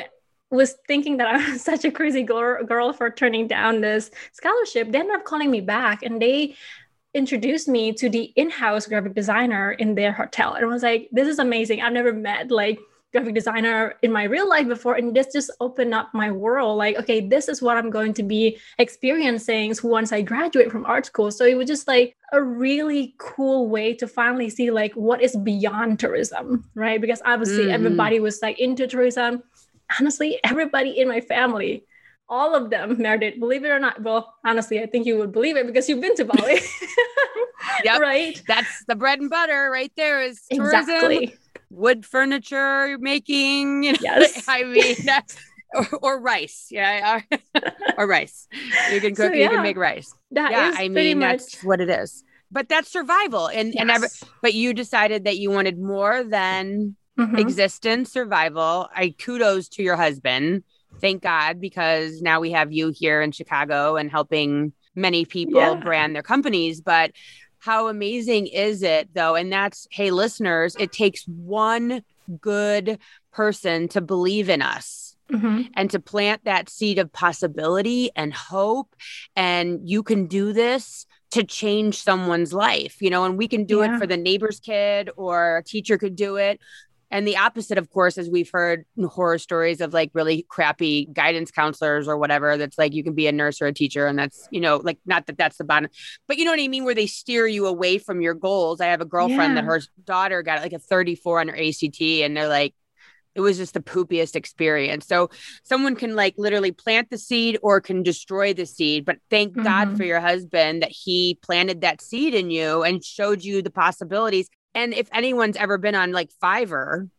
was 0.51 0.75
thinking 0.88 1.17
that 1.17 1.27
I 1.36 1.51
was 1.51 1.62
such 1.62 1.86
a 1.86 1.91
crazy 1.91 2.24
girl, 2.24 2.63
girl 2.63 2.94
for 2.94 3.10
turning 3.10 3.48
down 3.48 3.82
this 3.82 4.12
scholarship, 4.34 4.91
they 4.91 5.00
ended 5.00 5.15
up 5.15 5.25
calling 5.25 5.51
me 5.51 5.62
back 5.62 6.03
and 6.03 6.22
they 6.22 6.55
introduced 7.13 7.70
me 7.70 7.94
to 7.94 8.10
the 8.10 8.34
in-house 8.36 8.88
graphic 8.88 9.13
designer 9.13 9.72
in 9.72 9.96
their 9.96 10.12
hotel. 10.12 10.53
And 10.53 10.65
I 10.65 10.67
was 10.67 10.84
like, 10.84 11.08
this 11.13 11.29
is 11.29 11.39
amazing. 11.39 11.82
I've 11.82 11.94
never 11.94 12.12
met 12.12 12.51
like 12.51 12.77
graphic 13.15 13.34
designer 13.34 13.95
in 14.01 14.12
my 14.12 14.24
real 14.24 14.48
life 14.48 14.67
before 14.67 14.95
and 14.95 15.15
this 15.15 15.31
just 15.31 15.50
opened 15.62 15.93
up 15.93 16.13
my 16.13 16.29
world. 16.29 16.77
Like 16.77 16.98
okay 16.98 17.22
this 17.25 17.48
is 17.48 17.62
what 17.62 17.77
i'm 17.77 17.89
going 17.89 18.13
to 18.15 18.24
be 18.24 18.57
experiencing 18.77 19.74
once 19.84 20.12
i 20.12 20.22
graduate 20.22 20.69
from 20.69 20.86
art 20.86 21.05
school. 21.05 21.31
So 21.31 21.45
it 21.45 21.55
was 21.55 21.67
just 21.67 21.88
like 21.88 22.17
a 22.34 22.41
really 22.41 23.15
cool 23.17 23.69
way 23.69 23.93
to 23.95 24.05
finally 24.07 24.50
see 24.50 24.69
like 24.69 24.93
what 24.95 25.22
is 25.22 25.36
beyond 25.38 26.00
tourism 26.00 26.69
right? 26.75 27.00
Because 27.00 27.22
obviously 27.25 27.65
mm-hmm. 27.65 27.79
everybody 27.79 28.19
was 28.19 28.41
like 28.41 28.60
into 28.60 28.86
tourism. 28.86 29.43
Honestly 29.98 30.39
everybody 30.43 31.00
in 31.00 31.07
my 31.07 31.22
family 31.22 31.86
all 32.27 32.53
of 32.55 32.69
them 32.69 32.98
Meredith, 33.00 33.39
believe 33.39 33.63
it 33.63 33.69
or 33.69 33.79
not 33.79 34.01
well 34.01 34.34
honestly 34.43 34.81
i 34.81 34.88
think 34.88 35.05
you 35.05 35.15
would 35.15 35.31
believe 35.31 35.55
it 35.57 35.67
because 35.67 35.88
you've 35.88 36.01
been 36.01 36.15
to 36.15 36.25
bali. 36.25 36.60
Yep. 37.84 38.00
right? 38.12 38.41
That's 38.48 38.86
the 38.88 38.95
bread 38.95 39.19
and 39.19 39.29
butter 39.29 39.69
right 39.72 39.91
there 39.95 40.22
is 40.22 40.41
tourism. 40.51 40.79
Exactly 40.79 41.36
wood 41.69 42.05
furniture 42.05 42.98
making. 43.00 43.84
You 43.84 43.93
know? 43.93 44.00
Yes. 44.01 44.45
I 44.48 44.63
mean, 44.63 44.95
or, 45.74 46.00
or, 46.01 46.22
rice. 46.22 46.67
Yeah. 46.72 47.22
Or, 47.31 47.39
or 47.98 48.07
rice. 48.07 48.48
You 48.91 49.01
can 49.01 49.15
cook, 49.15 49.31
so, 49.31 49.34
yeah, 49.34 49.45
you 49.45 49.50
can 49.50 49.63
make 49.63 49.77
rice. 49.77 50.13
That 50.31 50.51
yeah, 50.51 50.74
I 50.75 50.88
mean, 50.89 51.19
much... 51.19 51.29
that's 51.29 51.63
what 51.63 51.81
it 51.81 51.89
is. 51.89 52.24
but 52.51 52.69
that's 52.69 52.89
survival 52.89 53.48
and 53.48 53.74
yes. 53.74 53.81
and 53.81 53.91
ever 53.91 54.07
but 54.41 54.53
you 54.53 54.74
decided 54.74 55.25
that 55.25 55.38
you 55.38 55.51
wanted 55.51 55.79
more 55.79 56.24
than 56.24 56.95
mm-hmm. 57.19 57.36
existence 57.38 58.12
survival 58.12 58.88
i 58.95 59.13
kudos 59.19 59.67
to 59.67 59.84
your 59.84 59.95
husband 59.95 60.63
thank 61.01 61.22
god 61.22 61.60
because 61.60 62.22
now 62.22 62.39
we 62.39 62.51
have 62.51 62.72
you 62.72 62.93
here 62.95 63.22
in 63.22 63.31
chicago 63.31 63.95
and 63.95 64.10
helping 64.10 64.72
many 64.95 65.25
people 65.25 65.60
yeah. 65.60 65.75
brand 65.75 66.15
their 66.15 66.24
companies 66.24 66.81
but 66.81 67.12
how 67.65 67.88
amazing 67.88 68.45
is 68.45 68.84
it 68.84 69.10
though 69.15 69.34
and 69.34 69.51
that's 69.51 69.88
hey 69.89 70.12
listeners 70.12 70.75
it 70.77 70.91
takes 70.91 71.24
one 71.25 72.03
good 72.39 73.00
person 73.34 73.88
to 73.88 74.01
believe 74.01 74.50
in 74.50 74.62
us 74.62 75.15
mm-hmm. 75.31 75.63
and 75.74 75.89
to 75.89 76.00
plant 76.00 76.43
that 76.45 76.69
seed 76.69 77.00
of 77.00 77.12
possibility 77.12 78.12
and 78.15 78.34
hope 78.34 78.95
and 79.36 79.79
you 79.89 80.03
can 80.03 80.27
do 80.27 80.53
this 80.53 81.07
to 81.31 81.43
change 81.43 82.01
someone's 82.01 82.53
life, 82.53 83.01
you 83.01 83.10
know, 83.10 83.25
and 83.25 83.38
we 83.38 83.48
can 83.48 83.65
do 83.65 83.79
yeah. 83.79 83.95
it 83.95 84.00
for 84.00 84.07
the 84.07 84.15
neighbor's 84.15 84.62
kid 84.62 85.10
or 85.17 85.57
a 85.57 85.63
teacher 85.63 85.98
could 85.98 86.15
do 86.15 86.38
it. 86.38 86.62
And 87.15 87.25
the 87.25 87.38
opposite, 87.38 87.77
of 87.77 87.89
course, 87.91 88.17
as 88.17 88.29
we've 88.29 88.50
heard 88.51 88.84
horror 89.01 89.38
stories 89.38 89.79
of 89.79 89.93
like 89.93 90.12
really 90.13 90.45
crappy 90.50 91.05
guidance 91.13 91.50
counselors 91.50 92.10
or 92.10 92.17
whatever, 92.17 92.57
that's 92.57 92.77
like 92.77 92.93
you 92.93 93.05
can 93.05 93.13
be 93.13 93.27
a 93.27 93.31
nurse 93.31 93.62
or 93.62 93.67
a 93.67 93.74
teacher. 93.74 94.05
And 94.05 94.19
that's, 94.19 94.50
you 94.51 94.60
know, 94.60 94.81
like 94.84 95.00
not 95.05 95.25
that 95.27 95.38
that's 95.38 95.55
the 95.57 95.63
bottom, 95.63 95.89
but 96.27 96.36
you 96.36 96.43
know 96.43 96.51
what 96.51 96.60
I 96.60 96.67
mean? 96.67 96.84
Where 96.84 96.93
they 96.93 97.07
steer 97.07 97.48
you 97.48 97.67
away 97.67 98.00
from 98.00 98.19
your 98.19 98.34
goals. 98.34 98.81
I 98.81 98.88
have 98.88 99.00
a 99.00 99.05
girlfriend 99.05 99.55
yeah. 99.55 99.62
that 99.62 99.63
her 99.63 99.81
daughter 100.03 100.43
got 100.43 100.62
like 100.62 100.74
a 100.74 100.79
34 100.79 101.39
on 101.39 101.48
her 101.48 101.55
ACT 101.55 102.01
and 102.01 102.36
they're 102.36 102.50
like, 102.50 102.75
it 103.34 103.39
was 103.39 103.55
just 103.55 103.75
the 103.75 103.79
poopiest 103.79 104.36
experience. 104.36 105.07
So 105.07 105.29
someone 105.63 105.95
can 105.95 106.15
like 106.15 106.36
literally 106.38 106.74
plant 106.74 107.10
the 107.12 107.17
seed 107.17 107.57
or 107.62 107.79
can 107.79 108.03
destroy 108.03 108.53
the 108.53 108.65
seed. 108.65 109.05
But 109.05 109.19
thank 109.29 109.53
mm-hmm. 109.53 109.63
God 109.63 109.95
for 109.95 110.03
your 110.03 110.19
husband 110.19 110.81
that 110.81 110.91
he 110.91 111.39
planted 111.41 111.79
that 111.79 112.01
seed 112.01 112.34
in 112.34 112.51
you 112.51 112.84
and 112.84 113.01
showed 113.01 113.41
you 113.41 113.62
the 113.62 113.72
possibilities. 113.72 114.50
And 114.75 114.94
if 114.94 115.10
anyone's 115.12 115.58
ever 115.58 115.77
been 115.77 115.96
on 115.96 116.12
like 116.12 116.29
Fiverr, 116.44 117.10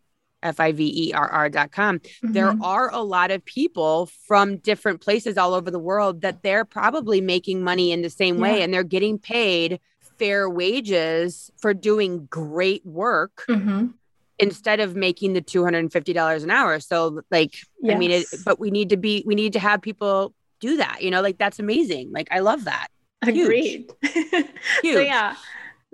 F 0.42 0.60
I 0.60 0.72
V 0.72 1.08
E 1.08 1.12
R 1.12 1.28
R 1.28 1.48
dot 1.48 1.72
com, 1.72 1.98
mm-hmm. 1.98 2.32
there 2.32 2.54
are 2.62 2.90
a 2.92 3.00
lot 3.00 3.30
of 3.30 3.44
people 3.44 4.08
from 4.28 4.58
different 4.58 5.00
places 5.00 5.36
all 5.36 5.54
over 5.54 5.70
the 5.70 5.78
world 5.78 6.20
that 6.20 6.42
they're 6.42 6.64
probably 6.64 7.20
making 7.20 7.62
money 7.62 7.90
in 7.90 8.02
the 8.02 8.10
same 8.10 8.36
yeah. 8.36 8.42
way 8.42 8.62
and 8.62 8.72
they're 8.72 8.84
getting 8.84 9.18
paid 9.18 9.80
fair 10.18 10.48
wages 10.48 11.50
for 11.56 11.74
doing 11.74 12.26
great 12.26 12.84
work. 12.86 13.44
Mm-hmm 13.48 13.86
instead 14.38 14.80
of 14.80 14.94
making 14.94 15.32
the 15.32 15.40
$250 15.40 16.44
an 16.44 16.50
hour. 16.50 16.80
So 16.80 17.22
like, 17.30 17.56
yes. 17.80 17.96
I 17.96 17.98
mean, 17.98 18.10
it, 18.10 18.26
but 18.44 18.60
we 18.60 18.70
need 18.70 18.90
to 18.90 18.96
be, 18.96 19.22
we 19.26 19.34
need 19.34 19.54
to 19.54 19.58
have 19.58 19.80
people 19.80 20.34
do 20.60 20.76
that, 20.76 21.02
you 21.02 21.10
know, 21.10 21.22
like 21.22 21.38
that's 21.38 21.58
amazing. 21.58 22.12
Like, 22.12 22.28
I 22.30 22.40
love 22.40 22.64
that. 22.64 22.88
Agreed. 23.22 23.90
so 24.04 24.44
yeah, 24.82 25.36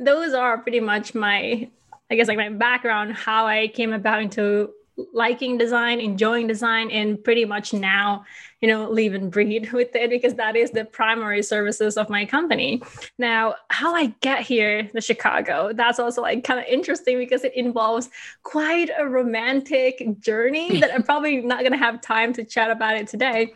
those 0.04 0.34
are 0.34 0.58
pretty 0.58 0.80
much 0.80 1.14
my, 1.14 1.68
I 2.10 2.14
guess 2.14 2.28
like 2.28 2.36
my 2.36 2.50
background, 2.50 3.14
how 3.14 3.46
I 3.46 3.68
came 3.68 3.92
about 3.92 4.22
into 4.22 4.70
liking 5.12 5.58
design, 5.58 6.00
enjoying 6.00 6.46
design, 6.46 6.90
and 6.90 7.22
pretty 7.22 7.44
much 7.44 7.72
now, 7.72 8.24
you 8.60 8.68
know, 8.68 8.88
live 8.90 9.14
and 9.14 9.30
breathe 9.30 9.70
with 9.72 9.94
it 9.94 10.10
because 10.10 10.34
that 10.34 10.56
is 10.56 10.70
the 10.70 10.84
primary 10.84 11.42
services 11.42 11.96
of 11.96 12.10
my 12.10 12.24
company. 12.24 12.82
Now, 13.18 13.54
how 13.68 13.94
I 13.94 14.06
get 14.20 14.42
here 14.42 14.84
to 14.84 15.00
Chicago, 15.00 15.72
that's 15.72 15.98
also 15.98 16.22
like 16.22 16.44
kind 16.44 16.60
of 16.60 16.66
interesting 16.66 17.18
because 17.18 17.44
it 17.44 17.54
involves 17.54 18.10
quite 18.42 18.90
a 18.96 19.08
romantic 19.08 20.18
journey 20.20 20.80
that 20.80 20.92
I'm 20.92 21.02
probably 21.12 21.40
not 21.40 21.60
going 21.60 21.72
to 21.72 21.78
have 21.78 22.00
time 22.00 22.32
to 22.34 22.44
chat 22.44 22.70
about 22.70 22.96
it 22.96 23.08
today. 23.08 23.54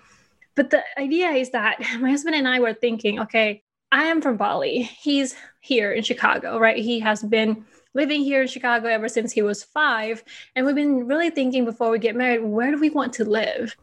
But 0.54 0.70
the 0.70 0.82
idea 0.98 1.28
is 1.30 1.50
that 1.50 1.80
my 2.00 2.10
husband 2.10 2.34
and 2.34 2.48
I 2.48 2.60
were 2.60 2.74
thinking, 2.74 3.20
okay, 3.20 3.62
I 3.92 4.04
am 4.04 4.20
from 4.20 4.36
Bali. 4.36 4.82
He's 4.82 5.36
here 5.66 5.90
in 5.92 6.04
Chicago, 6.04 6.58
right? 6.58 6.78
He 6.78 7.00
has 7.00 7.22
been 7.22 7.64
living 7.92 8.22
here 8.22 8.42
in 8.42 8.48
Chicago 8.48 8.86
ever 8.88 9.08
since 9.08 9.32
he 9.32 9.42
was 9.42 9.64
five. 9.64 10.22
And 10.54 10.64
we've 10.64 10.74
been 10.74 11.08
really 11.08 11.30
thinking 11.30 11.64
before 11.64 11.90
we 11.90 11.98
get 11.98 12.14
married, 12.14 12.42
where 12.42 12.70
do 12.70 12.78
we 12.78 12.90
want 12.90 13.14
to 13.14 13.24
live? 13.24 13.76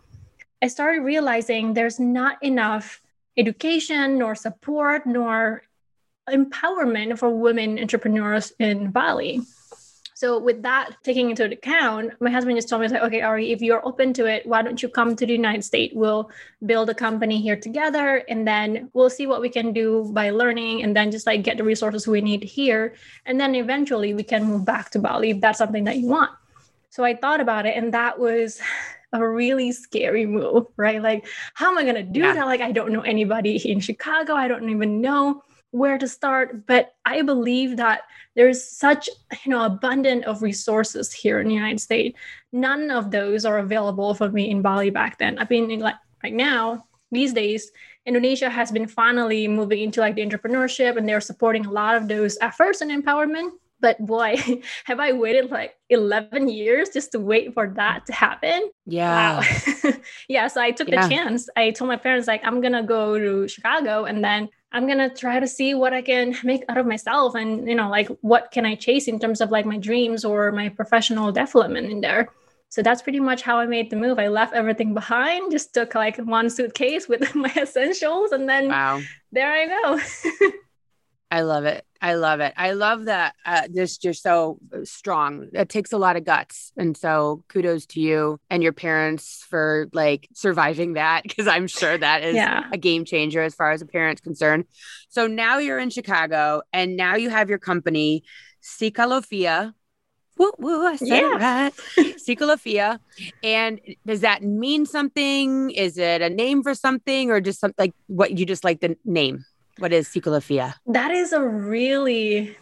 I 0.62 0.68
started 0.68 1.02
realizing 1.02 1.74
there's 1.74 2.00
not 2.00 2.42
enough 2.42 3.02
education, 3.36 4.18
nor 4.18 4.34
support, 4.36 5.06
nor 5.06 5.64
empowerment 6.30 7.20
for 7.20 7.30
women 7.30 7.78
entrepreneurs 7.78 8.54
in 8.60 8.92
Bali. 8.92 9.42
So 10.24 10.40
with 10.40 10.62
that 10.64 10.96
taking 11.04 11.32
into 11.32 11.44
account, 11.44 12.14
my 12.22 12.30
husband 12.30 12.56
just 12.56 12.70
told 12.70 12.82
me, 12.82 12.88
like, 12.88 13.02
okay, 13.02 13.20
Ari, 13.20 13.52
if 13.52 13.62
you're 13.62 13.86
open 13.86 14.14
to 14.14 14.26
it, 14.26 14.46
why 14.46 14.62
don't 14.62 14.82
you 14.82 14.88
come 14.88 15.18
to 15.18 15.26
the 15.26 15.34
United 15.34 15.66
States? 15.66 15.94
We'll 15.94 16.32
build 16.66 16.90
a 16.90 16.94
company 16.94 17.42
here 17.42 17.58
together 17.58 18.24
and 18.30 18.48
then 18.48 18.90
we'll 18.94 19.10
see 19.10 19.28
what 19.28 19.42
we 19.42 19.50
can 19.50 19.74
do 19.74 20.10
by 20.14 20.30
learning 20.30 20.82
and 20.82 20.96
then 20.96 21.12
just 21.12 21.28
like 21.28 21.44
get 21.44 21.58
the 21.58 21.66
resources 21.66 22.08
we 22.08 22.22
need 22.22 22.42
here. 22.42 22.96
And 23.26 23.38
then 23.38 23.54
eventually 23.54 24.14
we 24.14 24.24
can 24.24 24.46
move 24.46 24.64
back 24.64 24.92
to 24.92 25.00
Bali 25.00 25.32
if 25.32 25.42
that's 25.42 25.58
something 25.58 25.84
that 25.84 25.98
you 25.98 26.08
want. 26.08 26.32
So 26.90 27.04
I 27.04 27.18
thought 27.18 27.42
about 27.42 27.66
it 27.66 27.76
and 27.76 27.94
that 27.94 28.18
was 28.18 28.62
a 29.12 29.28
really 29.28 29.74
scary 29.74 30.26
move, 30.26 30.68
right? 30.78 31.02
Like, 31.02 31.28
how 31.54 31.70
am 31.70 31.78
I 31.78 31.84
going 31.84 31.96
to 31.96 32.02
do 32.02 32.22
yeah. 32.22 32.34
that? 32.36 32.46
Like, 32.46 32.62
I 32.62 32.72
don't 32.72 32.94
know 32.94 33.02
anybody 33.02 33.58
in 33.70 33.82
Chicago. 33.82 34.36
I 34.36 34.48
don't 34.48 34.70
even 34.70 35.02
know 35.02 35.44
where 35.74 35.98
to 35.98 36.08
start 36.08 36.68
but 36.68 36.94
i 37.04 37.22
believe 37.22 37.78
that 37.78 38.02
there's 38.36 38.64
such 38.64 39.10
you 39.44 39.52
know 39.52 39.64
abundant 39.66 40.24
of 40.26 40.42
resources 40.42 41.12
here 41.12 41.40
in 41.40 41.48
the 41.48 41.54
united 41.54 41.80
states. 41.80 42.18
None 42.52 42.92
of 42.92 43.10
those 43.10 43.46
are 43.46 43.60
available 43.60 44.14
for 44.14 44.30
me 44.30 44.50
in 44.50 44.62
bali 44.62 44.90
back 44.90 45.18
then. 45.18 45.40
I 45.40 45.48
mean 45.50 45.80
like 45.80 45.96
right 46.24 46.34
now 46.34 46.86
these 47.12 47.34
days 47.34 47.72
indonesia 48.06 48.50
has 48.50 48.72
been 48.72 48.88
finally 48.88 49.48
moving 49.48 49.82
into 49.82 50.02
like 50.02 50.16
the 50.16 50.26
entrepreneurship 50.26 50.98
and 50.98 51.08
they're 51.08 51.22
supporting 51.22 51.66
a 51.66 51.72
lot 51.72 51.96
of 51.96 52.08
those 52.08 52.38
efforts 52.42 52.82
and 52.82 52.92
empowerment 52.92 53.52
but 53.84 54.04
boy 54.04 54.36
have 54.86 55.00
i 55.00 55.12
waited 55.12 55.52
like 55.52 55.76
11 55.90 56.48
years 56.48 56.90
just 56.90 57.12
to 57.12 57.20
wait 57.20 57.54
for 57.54 57.68
that 57.76 58.06
to 58.08 58.14
happen 58.14 58.72
yeah 58.88 59.40
wow. 59.40 59.92
yeah 60.28 60.48
so 60.48 60.60
i 60.60 60.72
took 60.72 60.90
yeah. 60.90 61.04
the 61.04 61.14
chance 61.14 61.50
i 61.56 61.70
told 61.70 61.90
my 61.90 61.98
parents 61.98 62.28
like 62.28 62.42
i'm 62.44 62.62
gonna 62.62 62.82
go 62.82 63.20
to 63.20 63.48
chicago 63.48 64.06
and 64.06 64.24
then 64.24 64.50
I'm 64.76 64.88
gonna 64.88 65.14
try 65.14 65.40
to 65.40 65.48
see 65.48 65.76
what 65.76 65.94
I 65.94 66.02
can 66.02 66.36
make 66.44 66.64
out 66.68 66.80
of 66.80 66.88
myself 66.88 67.36
and 67.36 67.70
you 67.70 67.76
know 67.76 67.90
like 67.90 68.08
what 68.22 68.50
can 68.52 68.66
I 68.66 68.74
chase 68.74 69.08
in 69.08 69.20
terms 69.20 69.40
of 69.40 69.52
like 69.52 69.68
my 69.68 69.78
dreams 69.78 70.26
or 70.26 70.52
my 70.52 70.70
professional 70.70 71.32
development 71.32 71.92
in 71.92 72.02
there. 72.02 72.30
So 72.70 72.82
that's 72.82 73.04
pretty 73.04 73.20
much 73.20 73.44
how 73.44 73.60
I 73.60 73.68
made 73.68 73.92
the 73.92 73.98
move. 73.98 74.18
I 74.18 74.30
left 74.30 74.56
everything 74.56 74.96
behind, 74.96 75.52
just 75.52 75.76
took 75.76 75.94
like 75.94 76.18
one 76.18 76.50
suitcase 76.50 77.08
with 77.12 77.36
my 77.36 77.54
essentials, 77.56 78.32
and 78.32 78.50
then 78.50 78.70
wow. 78.70 79.00
there 79.32 79.54
I 79.54 79.68
go. 79.68 80.00
I 81.30 81.42
love 81.42 81.66
it. 81.66 81.86
I 82.04 82.16
love 82.16 82.42
it. 82.42 82.54
I 82.58 82.72
love 82.72 83.06
that. 83.06 83.34
Uh, 83.46 83.62
just 83.74 84.04
you're 84.04 84.12
so 84.12 84.60
strong. 84.84 85.48
It 85.54 85.70
takes 85.70 85.94
a 85.94 85.98
lot 85.98 86.18
of 86.18 86.26
guts, 86.26 86.74
and 86.76 86.98
so 86.98 87.46
kudos 87.48 87.86
to 87.88 88.02
you 88.02 88.42
and 88.50 88.62
your 88.62 88.74
parents 88.74 89.46
for 89.50 89.88
like 89.94 90.28
surviving 90.34 90.94
that 90.94 91.24
because 91.24 91.48
I'm 91.48 91.66
sure 91.66 91.98
that 91.98 92.24
is 92.24 92.36
yeah. 92.36 92.66
a 92.74 92.78
game 92.78 93.06
changer 93.06 93.42
as 93.42 93.56
far 93.56 93.72
as 93.72 93.82
a 93.82 93.86
parent's 93.86 94.20
concerned. 94.20 94.66
So 95.08 95.28
now 95.28 95.60
you're 95.60 95.80
in 95.80 95.90
Chicago, 95.90 96.62
and 96.74 96.98
now 96.98 97.16
you 97.16 97.30
have 97.30 97.48
your 97.48 97.58
company, 97.58 98.26
Cikalofia. 98.62 99.74
Woo 100.38 100.52
woo! 100.60 100.86
I 100.86 100.98
said 100.98 101.08
yeah. 101.08 101.36
it 101.36 101.40
right. 101.40 101.74
Cikalofia. 102.28 103.00
And 103.44 103.80
does 104.06 104.22
that 104.22 104.44
mean 104.44 104.86
something? 104.86 105.72
Is 105.72 105.98
it 105.98 106.22
a 106.22 106.30
name 106.30 106.64
for 106.64 106.76
something, 106.76 107.32
or 107.32 107.40
just 107.40 107.62
something 107.62 107.82
like 107.82 107.94
what 108.08 108.38
you 108.38 108.46
just 108.46 108.66
like 108.66 108.82
the 108.82 108.98
name? 109.06 109.46
What 109.80 109.94
is 109.94 110.08
Cikalofia? 110.08 110.76
That 110.86 111.12
is 111.12 111.34
a 111.34 111.42
really 111.42 112.56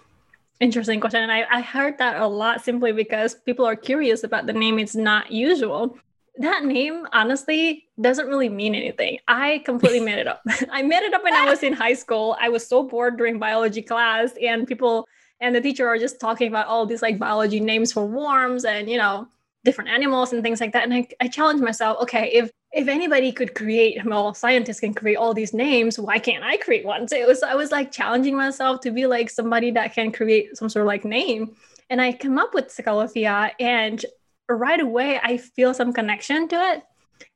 interesting 0.61 0.99
question. 0.99 1.23
And 1.23 1.31
I, 1.31 1.45
I 1.51 1.61
heard 1.61 1.97
that 1.97 2.21
a 2.21 2.27
lot 2.27 2.63
simply 2.63 2.91
because 2.91 3.35
people 3.35 3.65
are 3.65 3.75
curious 3.75 4.23
about 4.23 4.45
the 4.45 4.53
name. 4.53 4.79
It's 4.79 4.95
not 4.95 5.31
usual. 5.31 5.97
That 6.37 6.63
name, 6.63 7.07
honestly, 7.11 7.83
doesn't 7.99 8.27
really 8.27 8.47
mean 8.47 8.73
anything. 8.73 9.19
I 9.27 9.61
completely 9.65 9.99
made 9.99 10.19
it 10.19 10.27
up. 10.27 10.41
I 10.71 10.81
made 10.81 11.03
it 11.03 11.13
up 11.13 11.23
when 11.23 11.33
I 11.33 11.45
was 11.45 11.61
in 11.63 11.73
high 11.73 11.93
school. 11.93 12.37
I 12.39 12.47
was 12.47 12.65
so 12.65 12.83
bored 12.83 13.17
during 13.17 13.37
biology 13.37 13.81
class, 13.81 14.31
and 14.41 14.65
people 14.65 15.07
and 15.41 15.53
the 15.53 15.59
teacher 15.59 15.87
are 15.87 15.97
just 15.97 16.21
talking 16.21 16.47
about 16.47 16.67
all 16.67 16.85
these 16.85 17.01
like 17.01 17.19
biology 17.19 17.59
names 17.59 17.91
for 17.91 18.05
worms 18.05 18.63
and 18.63 18.89
you 18.89 18.97
know 18.97 19.27
different 19.65 19.89
animals 19.89 20.31
and 20.31 20.41
things 20.41 20.61
like 20.61 20.71
that. 20.71 20.83
And 20.83 20.93
I, 20.93 21.07
I 21.19 21.27
challenged 21.27 21.63
myself, 21.63 22.01
okay, 22.03 22.31
if 22.31 22.49
if 22.73 22.87
anybody 22.87 23.31
could 23.31 23.53
create, 23.53 24.03
well, 24.05 24.33
scientists 24.33 24.79
can 24.79 24.93
create 24.93 25.17
all 25.17 25.33
these 25.33 25.53
names, 25.53 25.99
why 25.99 26.19
can't 26.19 26.43
I 26.43 26.57
create 26.57 26.85
one? 26.85 27.07
So 27.07 27.17
it 27.17 27.27
was 27.27 27.43
I 27.43 27.55
was 27.55 27.71
like 27.71 27.91
challenging 27.91 28.35
myself 28.35 28.79
to 28.81 28.91
be 28.91 29.07
like 29.07 29.29
somebody 29.29 29.71
that 29.71 29.93
can 29.93 30.11
create 30.11 30.57
some 30.57 30.69
sort 30.69 30.83
of 30.83 30.87
like 30.87 31.03
name. 31.03 31.55
And 31.89 32.01
I 32.01 32.13
come 32.13 32.39
up 32.39 32.53
with 32.53 32.67
Cikalofia 32.67 33.51
and 33.59 34.03
right 34.47 34.79
away 34.79 35.19
I 35.21 35.37
feel 35.37 35.73
some 35.73 35.91
connection 35.91 36.47
to 36.49 36.55
it. 36.55 36.83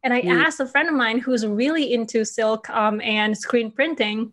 And 0.04 0.14
I 0.14 0.22
mm. 0.22 0.46
asked 0.46 0.60
a 0.60 0.66
friend 0.66 0.88
of 0.88 0.96
mine 0.96 1.20
who's 1.20 1.46
really 1.46 1.94
into 1.94 2.24
silk 2.26 2.70
um, 2.70 3.02
and 3.02 3.38
screen 3.38 3.72
printing. 3.72 4.32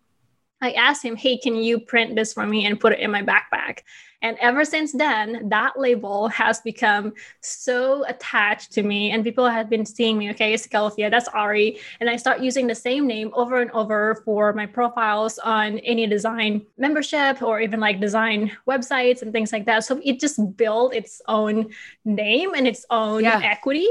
I 0.61 0.71
asked 0.71 1.03
him, 1.03 1.17
hey, 1.17 1.37
can 1.37 1.55
you 1.55 1.79
print 1.79 2.15
this 2.15 2.33
for 2.33 2.45
me 2.45 2.65
and 2.65 2.79
put 2.79 2.93
it 2.93 2.99
in 2.99 3.11
my 3.11 3.21
backpack? 3.21 3.79
And 4.23 4.37
ever 4.39 4.63
since 4.63 4.93
then, 4.93 5.49
that 5.49 5.77
label 5.77 6.29
has 6.29 6.61
become 6.61 7.13
so 7.41 8.05
attached 8.07 8.71
to 8.71 8.81
me. 8.81 9.11
And 9.11 9.23
people 9.23 9.47
have 9.47 9.69
been 9.69 9.85
seeing 9.85 10.17
me, 10.17 10.31
okay, 10.31 10.53
it's 10.53 10.65
Scalafia, 10.65 11.11
that's 11.11 11.27
Ari. 11.27 11.77
And 11.99 12.09
I 12.09 12.15
start 12.15 12.39
using 12.39 12.65
the 12.65 12.73
same 12.73 13.05
name 13.05 13.31
over 13.33 13.61
and 13.61 13.69
over 13.71 14.23
for 14.23 14.53
my 14.53 14.65
profiles 14.65 15.37
on 15.39 15.79
any 15.79 16.07
design 16.07 16.65
membership 16.77 17.41
or 17.41 17.59
even 17.59 17.81
like 17.81 17.99
design 17.99 18.55
websites 18.67 19.21
and 19.21 19.33
things 19.33 19.51
like 19.51 19.65
that. 19.65 19.83
So 19.83 19.99
it 20.03 20.21
just 20.21 20.39
built 20.55 20.95
its 20.95 21.21
own 21.27 21.69
name 22.05 22.53
and 22.55 22.65
its 22.65 22.85
own 22.89 23.23
yeah. 23.23 23.41
equity. 23.43 23.89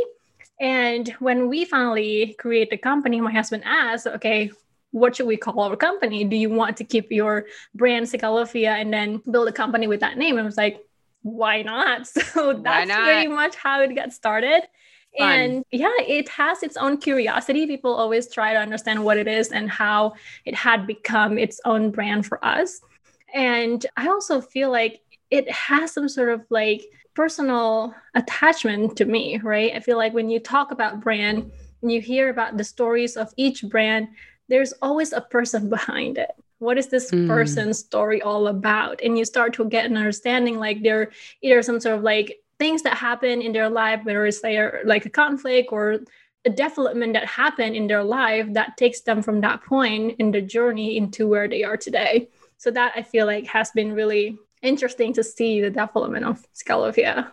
And 0.61 1.09
when 1.19 1.49
we 1.49 1.67
finally 1.67 2.35
create 2.39 2.71
the 2.71 2.79
company, 2.79 3.21
my 3.21 3.33
husband 3.33 3.65
asked, 3.67 4.07
okay, 4.07 4.51
what 4.93 5.17
should 5.17 5.27
we 5.27 5.37
call 5.37 5.61
our 5.61 5.77
company? 5.77 6.25
Do 6.25 6.37
you 6.37 6.51
want 6.51 6.77
to 6.77 6.85
keep 6.85 7.11
your 7.11 7.47
brand 7.75 8.07
Scalafia 8.07 8.81
and 8.81 8.93
then 8.93 9.23
build 9.31 9.49
a 9.49 9.53
company 9.53 9.87
with 9.87 10.01
that 10.01 10.17
name? 10.17 10.37
And 10.37 10.43
I 10.43 10.47
was 10.47 10.57
like, 10.57 10.85
why 11.23 11.63
not? 11.63 12.07
So 12.33 12.53
that's 12.53 12.89
not? 12.89 13.05
pretty 13.05 13.29
much 13.29 13.57
how 13.57 13.83
it 13.83 13.95
got 13.95 14.13
started. 14.13 14.63
Fun. 15.19 15.33
And 15.33 15.65
yeah, 15.71 15.93
it 16.01 16.29
has 16.31 16.63
its 16.63 16.77
own 16.77 16.97
curiosity. 16.99 17.67
People 17.67 17.95
always 17.95 18.33
try 18.33 18.53
to 18.55 18.59
understand 18.59 19.05
what 19.05 19.19
it 19.19 19.29
is 19.29 19.53
and 19.53 19.71
how 19.71 20.15
it 20.45 20.55
had 20.55 20.87
become 20.87 21.39
its 21.39 21.61
own 21.65 21.91
brand 21.91 22.25
for 22.27 22.43
us. 22.45 22.81
And 23.35 23.85
I 23.97 24.09
also 24.09 24.41
feel 24.41 24.71
like 24.71 25.01
it 25.31 25.51
has 25.51 25.93
some 25.93 26.09
sort 26.09 26.29
of 26.29 26.45
like 26.51 26.85
personal 27.15 27.95
attachment 28.15 28.97
to 28.97 29.05
me, 29.05 29.39
right? 29.43 29.73
I 29.75 29.81
feel 29.81 29.97
like 29.97 30.15
when 30.15 30.31
you 30.31 30.41
talk 30.41 30.71
about 30.71 31.01
brand 31.01 31.51
and 31.83 31.93
you 31.93 32.01
hear 32.01 32.31
about 32.31 32.57
the 32.57 32.65
stories 32.65 33.17
of 33.17 33.33
each 33.37 33.65
brand, 33.65 34.09
there's 34.53 34.73
always 34.83 35.13
a 35.13 35.21
person 35.21 35.69
behind 35.77 36.19
it 36.19 36.33
what 36.59 36.79
is 36.79 36.89
this 36.89 37.11
mm. 37.11 37.27
person's 37.27 37.79
story 37.79 38.23
all 38.23 38.47
about 38.47 39.01
and 39.03 39.19
you 39.19 39.25
start 39.25 39.53
to 39.55 39.65
get 39.65 39.87
an 39.87 39.97
understanding 39.97 40.59
like 40.59 40.83
there 40.83 41.01
are 41.03 41.11
either 41.43 41.63
some 41.63 41.81
sort 41.81 41.97
of 41.97 42.03
like 42.03 42.41
things 42.59 42.83
that 42.83 42.97
happen 42.97 43.43
in 43.43 43.53
their 43.53 43.69
life 43.69 44.01
whether 44.05 44.25
it's 44.27 44.43
like, 44.45 44.59
like 44.85 45.05
a 45.07 45.11
conflict 45.11 45.73
or 45.73 45.99
a 46.45 46.51
development 46.51 47.13
that 47.15 47.27
happened 47.27 47.75
in 47.75 47.87
their 47.87 48.05
life 48.05 48.47
that 48.53 48.77
takes 48.77 49.01
them 49.01 49.23
from 49.23 49.41
that 49.41 49.63
point 49.65 50.17
in 50.19 50.31
the 50.31 50.41
journey 50.41 50.97
into 50.97 51.27
where 51.27 51.49
they 51.49 51.65
are 51.65 51.77
today 51.77 52.29
so 52.59 52.71
that 52.71 52.93
i 52.95 53.03
feel 53.03 53.27
like 53.27 53.47
has 53.47 53.73
been 53.73 53.93
really 53.93 54.39
interesting 54.63 55.13
to 55.15 55.25
see 55.25 55.61
the 55.61 55.71
development 55.71 56.25
of 56.25 56.47
Scalafia. 56.55 57.31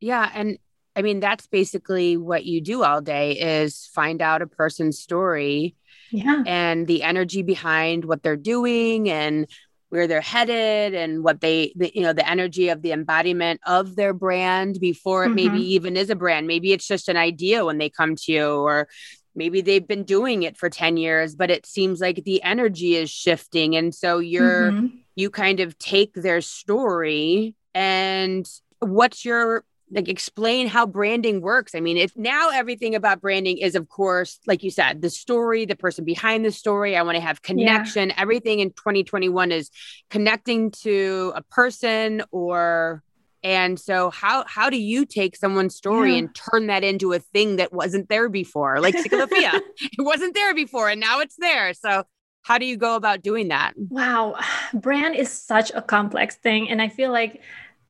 Yeah, 0.00 0.30
and 0.32 0.58
I 0.94 1.02
mean 1.02 1.20
that's 1.20 1.46
basically 1.46 2.16
what 2.16 2.44
you 2.44 2.60
do 2.60 2.84
all 2.84 3.00
day 3.00 3.32
is 3.32 3.86
find 3.86 4.22
out 4.22 4.42
a 4.42 4.46
person's 4.46 4.98
story 4.98 5.74
yeah. 6.10 6.42
and 6.46 6.86
the 6.86 7.02
energy 7.02 7.42
behind 7.42 8.04
what 8.04 8.22
they're 8.22 8.36
doing 8.36 9.10
and 9.10 9.46
where 9.88 10.06
they're 10.06 10.20
headed 10.20 10.94
and 10.94 11.22
what 11.22 11.40
they 11.40 11.72
the, 11.76 11.90
you 11.94 12.02
know 12.02 12.12
the 12.12 12.28
energy 12.28 12.68
of 12.68 12.82
the 12.82 12.92
embodiment 12.92 13.60
of 13.66 13.96
their 13.96 14.12
brand 14.12 14.78
before 14.80 15.24
it 15.24 15.28
mm-hmm. 15.28 15.36
maybe 15.36 15.74
even 15.74 15.96
is 15.96 16.10
a 16.10 16.16
brand 16.16 16.46
maybe 16.46 16.72
it's 16.72 16.86
just 16.86 17.08
an 17.08 17.16
idea 17.16 17.64
when 17.64 17.78
they 17.78 17.88
come 17.88 18.16
to 18.16 18.32
you 18.32 18.46
or 18.46 18.88
maybe 19.34 19.60
they've 19.60 19.86
been 19.86 20.04
doing 20.04 20.42
it 20.42 20.56
for 20.56 20.68
10 20.68 20.96
years 20.96 21.34
but 21.34 21.50
it 21.50 21.66
seems 21.66 22.00
like 22.00 22.24
the 22.24 22.42
energy 22.42 22.96
is 22.96 23.10
shifting 23.10 23.76
and 23.76 23.94
so 23.94 24.18
you're 24.18 24.72
mm-hmm. 24.72 24.86
you 25.14 25.30
kind 25.30 25.60
of 25.60 25.78
take 25.78 26.12
their 26.14 26.40
story 26.40 27.54
and 27.74 28.48
what's 28.80 29.24
your 29.24 29.64
like 29.90 30.08
explain 30.08 30.66
how 30.66 30.86
branding 30.86 31.40
works. 31.40 31.74
I 31.74 31.80
mean, 31.80 31.96
if 31.96 32.16
now 32.16 32.50
everything 32.50 32.94
about 32.94 33.20
branding 33.20 33.58
is, 33.58 33.74
of 33.74 33.88
course, 33.88 34.40
like 34.46 34.62
you 34.62 34.70
said, 34.70 35.00
the 35.00 35.10
story, 35.10 35.64
the 35.64 35.76
person 35.76 36.04
behind 36.04 36.44
the 36.44 36.50
story. 36.50 36.96
I 36.96 37.02
want 37.02 37.16
to 37.16 37.20
have 37.20 37.42
connection. 37.42 38.08
Yeah. 38.08 38.14
Everything 38.18 38.60
in 38.60 38.70
2021 38.70 39.52
is 39.52 39.70
connecting 40.10 40.70
to 40.82 41.32
a 41.36 41.42
person 41.42 42.22
or 42.30 43.02
and 43.42 43.78
so 43.78 44.10
how 44.10 44.44
how 44.48 44.70
do 44.70 44.76
you 44.78 45.04
take 45.04 45.36
someone's 45.36 45.76
story 45.76 46.12
yeah. 46.12 46.18
and 46.18 46.34
turn 46.34 46.66
that 46.66 46.82
into 46.82 47.12
a 47.12 47.20
thing 47.20 47.56
that 47.56 47.72
wasn't 47.72 48.08
there 48.08 48.28
before? 48.28 48.80
Like 48.80 48.96
Scalafia. 48.96 49.60
it 49.80 50.04
wasn't 50.04 50.34
there 50.34 50.52
before 50.52 50.88
and 50.88 51.00
now 51.00 51.20
it's 51.20 51.36
there. 51.38 51.72
So 51.74 52.04
how 52.42 52.58
do 52.58 52.66
you 52.66 52.76
go 52.76 52.96
about 52.96 53.22
doing 53.22 53.48
that? 53.48 53.74
Wow. 53.76 54.38
Brand 54.74 55.14
is 55.14 55.30
such 55.30 55.70
a 55.74 55.82
complex 55.82 56.36
thing. 56.36 56.70
And 56.70 56.82
I 56.82 56.88
feel 56.88 57.12
like 57.12 57.40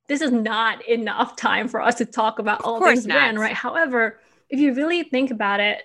this 0.09 0.21
is 0.21 0.33
not 0.33 0.87
enough 0.87 1.37
time 1.37 1.69
for 1.69 1.81
us 1.81 1.97
to 1.97 2.07
talk 2.07 2.39
about 2.39 2.63
all 2.63 2.81
things 2.81 3.07
not. 3.07 3.15
brand, 3.15 3.41
right? 3.41 3.55
However, 3.55 4.21
if 4.49 4.61
you 4.61 4.75
really 4.75 5.03
think 5.03 5.31
about 5.31 5.61
it, 5.61 5.83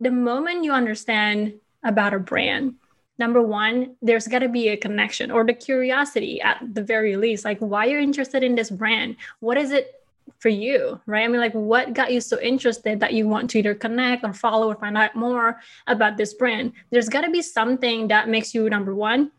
the 0.00 0.10
moment 0.10 0.64
you 0.64 0.72
understand 0.72 1.54
about 1.82 2.14
a 2.14 2.18
brand, 2.18 2.74
number 3.18 3.42
one, 3.42 3.96
there's 4.02 4.26
got 4.26 4.40
to 4.40 4.48
be 4.48 4.68
a 4.68 4.76
connection 4.76 5.30
or 5.30 5.44
the 5.44 5.54
curiosity 5.54 6.40
at 6.40 6.60
the 6.74 6.82
very 6.82 7.16
least, 7.16 7.44
like 7.44 7.58
why 7.58 7.86
you're 7.86 8.00
interested 8.00 8.42
in 8.42 8.54
this 8.54 8.70
brand. 8.70 9.16
What 9.40 9.56
is 9.56 9.70
it 9.70 10.00
for 10.38 10.48
you, 10.48 11.00
right? 11.06 11.24
I 11.24 11.28
mean, 11.28 11.40
like 11.40 11.54
what 11.54 11.94
got 11.94 12.12
you 12.12 12.20
so 12.20 12.40
interested 12.40 13.00
that 13.00 13.12
you 13.12 13.28
want 13.28 13.50
to 13.50 13.58
either 13.58 13.74
connect 13.74 14.24
or 14.24 14.32
follow 14.32 14.70
or 14.70 14.74
find 14.76 14.96
out 14.96 15.14
more 15.14 15.60
about 15.86 16.16
this 16.16 16.34
brand? 16.34 16.72
There's 16.90 17.08
got 17.08 17.22
to 17.22 17.30
be 17.30 17.42
something 17.42 18.08
that 18.08 18.28
makes 18.28 18.54
you, 18.54 18.68
number 18.68 18.94
one, 18.94 19.30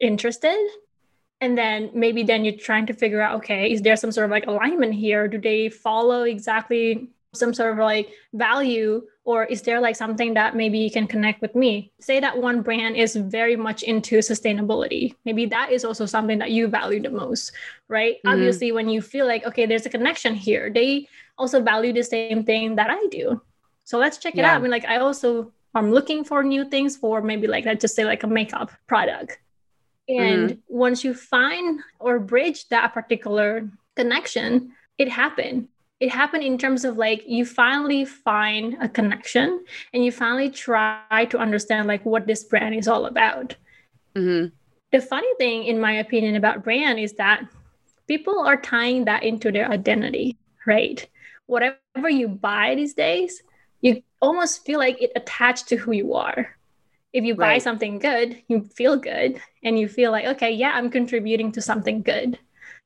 interested 0.00 0.58
and 1.42 1.58
then 1.58 1.90
maybe 1.92 2.22
then 2.22 2.44
you're 2.44 2.56
trying 2.56 2.86
to 2.86 2.94
figure 2.94 3.20
out 3.20 3.34
okay 3.34 3.70
is 3.70 3.82
there 3.82 3.96
some 3.96 4.12
sort 4.12 4.24
of 4.26 4.30
like 4.30 4.46
alignment 4.46 4.94
here? 4.94 5.26
Do 5.28 5.38
they 5.38 5.68
follow 5.68 6.22
exactly 6.22 7.10
some 7.34 7.52
sort 7.52 7.72
of 7.72 7.78
like 7.78 8.08
value? 8.32 9.02
Or 9.24 9.44
is 9.44 9.62
there 9.62 9.80
like 9.80 9.96
something 9.96 10.34
that 10.34 10.56
maybe 10.56 10.78
you 10.78 10.90
can 10.90 11.06
connect 11.06 11.42
with 11.42 11.54
me? 11.54 11.92
Say 12.00 12.20
that 12.20 12.36
one 12.36 12.60
brand 12.62 12.96
is 12.96 13.14
very 13.14 13.56
much 13.56 13.82
into 13.82 14.18
sustainability. 14.18 15.14
Maybe 15.24 15.46
that 15.46 15.70
is 15.70 15.84
also 15.84 16.06
something 16.06 16.38
that 16.38 16.50
you 16.50 16.68
value 16.68 17.00
the 17.02 17.10
most 17.10 17.52
right? 17.88 18.16
Mm-hmm. 18.16 18.28
obviously 18.28 18.72
when 18.72 18.88
you 18.88 19.02
feel 19.02 19.26
like 19.26 19.44
okay 19.44 19.66
there's 19.66 19.86
a 19.86 19.90
connection 19.90 20.34
here 20.34 20.70
they 20.72 21.08
also 21.36 21.60
value 21.60 21.92
the 21.92 22.04
same 22.04 22.44
thing 22.44 22.76
that 22.76 22.90
i 22.90 23.04
do. 23.10 23.42
So 23.84 23.98
let's 23.98 24.18
check 24.18 24.38
it 24.38 24.44
out. 24.44 24.56
I 24.56 24.62
mean 24.62 24.70
like 24.70 24.86
i 24.86 24.98
also 24.98 25.52
i'm 25.74 25.90
looking 25.90 26.22
for 26.22 26.44
new 26.44 26.64
things 26.70 26.96
for 26.96 27.20
maybe 27.20 27.46
like 27.48 27.64
let's 27.64 27.82
just 27.82 27.96
say 27.96 28.04
like 28.04 28.22
a 28.22 28.30
makeup 28.38 28.70
product 28.86 29.38
and 30.18 30.50
mm-hmm. 30.50 30.60
once 30.68 31.04
you 31.04 31.14
find 31.14 31.80
or 31.98 32.18
bridge 32.18 32.68
that 32.68 32.92
particular 32.92 33.68
connection, 33.96 34.72
it 34.98 35.08
happened. 35.08 35.68
It 36.00 36.10
happened 36.10 36.42
in 36.42 36.58
terms 36.58 36.84
of 36.84 36.98
like 36.98 37.22
you 37.26 37.46
finally 37.46 38.04
find 38.04 38.76
a 38.80 38.88
connection 38.88 39.64
and 39.92 40.04
you 40.04 40.12
finally 40.12 40.50
try 40.50 41.26
to 41.30 41.38
understand 41.38 41.86
like 41.88 42.04
what 42.04 42.26
this 42.26 42.44
brand 42.44 42.74
is 42.74 42.88
all 42.88 43.06
about. 43.06 43.54
Mm-hmm. 44.16 44.48
The 44.90 45.00
funny 45.00 45.34
thing, 45.38 45.64
in 45.64 45.80
my 45.80 45.92
opinion, 45.92 46.36
about 46.36 46.64
brand 46.64 46.98
is 46.98 47.14
that 47.14 47.46
people 48.08 48.40
are 48.40 48.60
tying 48.60 49.06
that 49.06 49.22
into 49.22 49.50
their 49.50 49.70
identity, 49.70 50.36
right? 50.66 51.06
Whatever 51.46 52.10
you 52.10 52.28
buy 52.28 52.74
these 52.74 52.94
days, 52.94 53.42
you 53.80 54.02
almost 54.20 54.64
feel 54.66 54.78
like 54.78 55.00
it 55.00 55.12
attached 55.16 55.68
to 55.68 55.76
who 55.76 55.92
you 55.92 56.14
are 56.14 56.56
if 57.12 57.24
you 57.24 57.34
buy 57.34 57.48
right. 57.48 57.62
something 57.62 57.98
good, 57.98 58.42
you 58.48 58.62
feel 58.62 58.96
good 58.96 59.40
and 59.62 59.78
you 59.78 59.88
feel 59.88 60.10
like, 60.10 60.24
okay, 60.24 60.50
yeah, 60.50 60.72
I'm 60.74 60.90
contributing 60.90 61.52
to 61.52 61.62
something 61.62 62.02
good. 62.02 62.38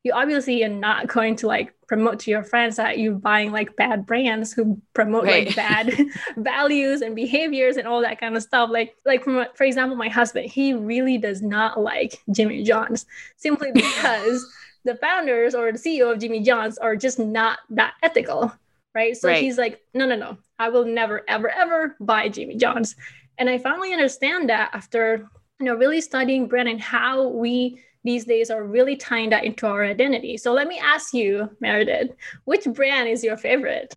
You 0.03 0.12
obviously 0.12 0.62
are 0.65 0.69
not 0.69 1.07
going 1.15 1.37
to 1.37 1.47
like 1.47 1.73
promote 1.87 2.19
to 2.21 2.31
your 2.31 2.43
friends 2.43 2.77
that 2.77 2.99
you're 2.99 3.15
buying 3.15 3.53
like 3.53 3.77
bad 3.77 4.07
brands 4.07 4.53
who 4.53 4.81
promote 4.95 5.25
right. 5.25 5.47
like 5.47 5.57
bad 5.57 5.95
values 6.37 7.03
and 7.03 7.15
behaviors 7.15 7.77
and 7.77 7.87
all 7.87 8.01
that 8.03 8.19
kind 8.19 8.37
of 8.37 8.43
stuff. 8.43 8.71
Like, 8.71 8.97
like 9.05 9.23
from 9.23 9.47
for 9.55 9.65
example, 9.65 9.97
my 9.97 10.09
husband, 10.09 10.51
he 10.51 10.75
really 10.75 11.19
does 11.19 11.43
not 11.43 11.81
like 11.81 12.21
Jimmy 12.31 12.65
John's 12.65 13.07
simply 13.37 13.71
because 13.73 14.45
the 14.85 14.97
founders 14.97 15.55
or 15.55 15.71
the 15.71 15.79
CEO 15.79 16.12
of 16.12 16.19
Jimmy 16.19 16.41
John's 16.41 16.79
are 16.79 16.97
just 16.97 17.19
not 17.19 17.59
that 17.71 17.95
ethical. 18.03 18.53
Right. 18.95 19.17
So 19.17 19.29
right. 19.29 19.43
he's 19.43 19.59
like, 19.59 19.83
no, 19.93 20.07
no, 20.07 20.17
no, 20.17 20.39
I 20.59 20.71
will 20.71 20.87
never, 20.87 21.23
ever, 21.29 21.51
ever 21.51 21.97
buy 22.01 22.31
Jimmy 22.31 22.57
John's 22.57 22.97
and 23.38 23.49
I 23.49 23.59
finally 23.59 23.92
understand 23.92 24.49
that 24.51 24.70
after 24.72 25.29
you 25.61 25.66
know 25.66 25.75
really 25.75 26.01
studying 26.01 26.46
brand 26.49 26.68
and 26.68 26.81
how 26.81 27.29
we 27.29 27.81
these 28.05 28.25
days 28.25 28.51
are 28.51 28.62
really 28.62 28.96
tying 28.96 29.31
that 29.31 29.44
into 29.44 29.66
our 29.66 29.85
identity. 29.85 30.37
So 30.37 30.53
let 30.53 30.68
me 30.68 30.79
ask 30.79 31.12
you, 31.12 31.51
Meredith, 31.61 32.12
which 32.44 32.64
brand 32.64 33.09
is 33.09 33.25
your 33.25 33.37
favorite? 33.37 33.92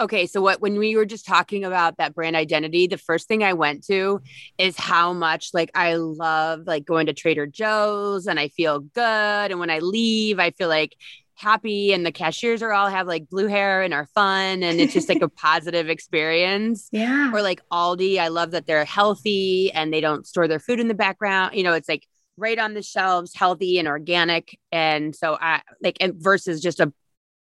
Okay, 0.00 0.26
so 0.26 0.40
what 0.40 0.62
when 0.62 0.78
we 0.78 0.96
were 0.96 1.04
just 1.04 1.26
talking 1.26 1.64
about 1.64 1.98
that 1.98 2.14
brand 2.14 2.34
identity, 2.34 2.86
the 2.86 2.96
first 2.96 3.28
thing 3.28 3.44
I 3.44 3.52
went 3.52 3.84
to 3.88 4.22
is 4.56 4.76
how 4.78 5.12
much 5.12 5.50
like 5.52 5.70
I 5.74 5.96
love 5.96 6.66
like 6.66 6.86
going 6.86 7.06
to 7.06 7.12
Trader 7.12 7.46
Joe's 7.46 8.26
and 8.26 8.40
I 8.40 8.48
feel 8.48 8.80
good 8.80 9.50
and 9.50 9.60
when 9.60 9.70
I 9.70 9.80
leave 9.80 10.38
I 10.38 10.50
feel 10.50 10.68
like 10.68 10.96
happy 11.34 11.92
and 11.92 12.04
the 12.04 12.12
cashiers 12.12 12.62
are 12.62 12.72
all 12.72 12.88
have 12.88 13.06
like 13.06 13.28
blue 13.28 13.46
hair 13.46 13.82
and 13.82 13.92
are 13.94 14.06
fun 14.14 14.62
and 14.62 14.80
it's 14.80 14.92
just 14.92 15.08
like 15.08 15.22
a 15.22 15.28
positive 15.46 15.88
experience. 15.88 16.88
Yeah. 16.92 17.32
Or 17.32 17.42
like 17.42 17.60
Aldi, 17.70 18.18
I 18.18 18.28
love 18.28 18.52
that 18.52 18.66
they're 18.66 18.84
healthy 18.84 19.72
and 19.72 19.92
they 19.92 20.00
don't 20.00 20.26
store 20.26 20.48
their 20.48 20.58
food 20.58 20.80
in 20.80 20.88
the 20.88 20.94
background. 20.94 21.54
You 21.54 21.64
know, 21.64 21.72
it's 21.72 21.88
like 21.88 22.06
right 22.36 22.58
on 22.58 22.74
the 22.74 22.82
shelves, 22.82 23.34
healthy 23.34 23.78
and 23.78 23.88
organic. 23.88 24.58
And 24.70 25.14
so 25.14 25.36
I 25.40 25.62
like 25.82 25.96
and 26.00 26.14
versus 26.16 26.60
just 26.60 26.80
a 26.80 26.92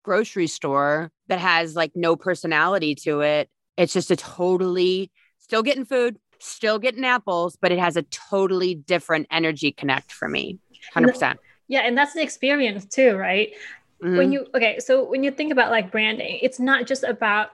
grocery 0.04 0.48
store 0.48 1.12
that 1.28 1.40
has 1.40 1.76
like 1.76 1.92
no 1.96 2.16
personality 2.16 2.96
to 2.96 3.22
it. 3.22 3.50
It's 3.78 3.94
just 3.94 4.12
a 4.12 4.16
totally 4.16 5.12
still 5.40 5.64
getting 5.64 5.86
food, 5.86 6.18
still 6.40 6.80
getting 6.80 7.06
apples, 7.06 7.58
but 7.62 7.72
it 7.72 7.80
has 7.80 7.98
a 7.98 8.04
totally 8.04 8.76
different 8.76 9.28
energy 9.32 9.72
connect 9.72 10.12
for 10.12 10.28
me. 10.28 10.60
100%. 10.96 11.36
Yeah, 11.68 11.82
and 11.82 11.98
that's 11.98 12.14
the 12.14 12.22
experience 12.22 12.86
too, 12.86 13.16
right? 13.16 13.54
Mm-hmm. 14.02 14.18
When 14.18 14.32
you 14.32 14.48
okay, 14.56 14.80
so 14.80 15.04
when 15.04 15.24
you 15.24 15.32
think 15.32 15.52
about 15.52 15.72
like 15.72 15.92
branding, 15.92 16.40
it's 16.42 16.60
not 16.60 16.86
just 16.86 17.04
about 17.04 17.52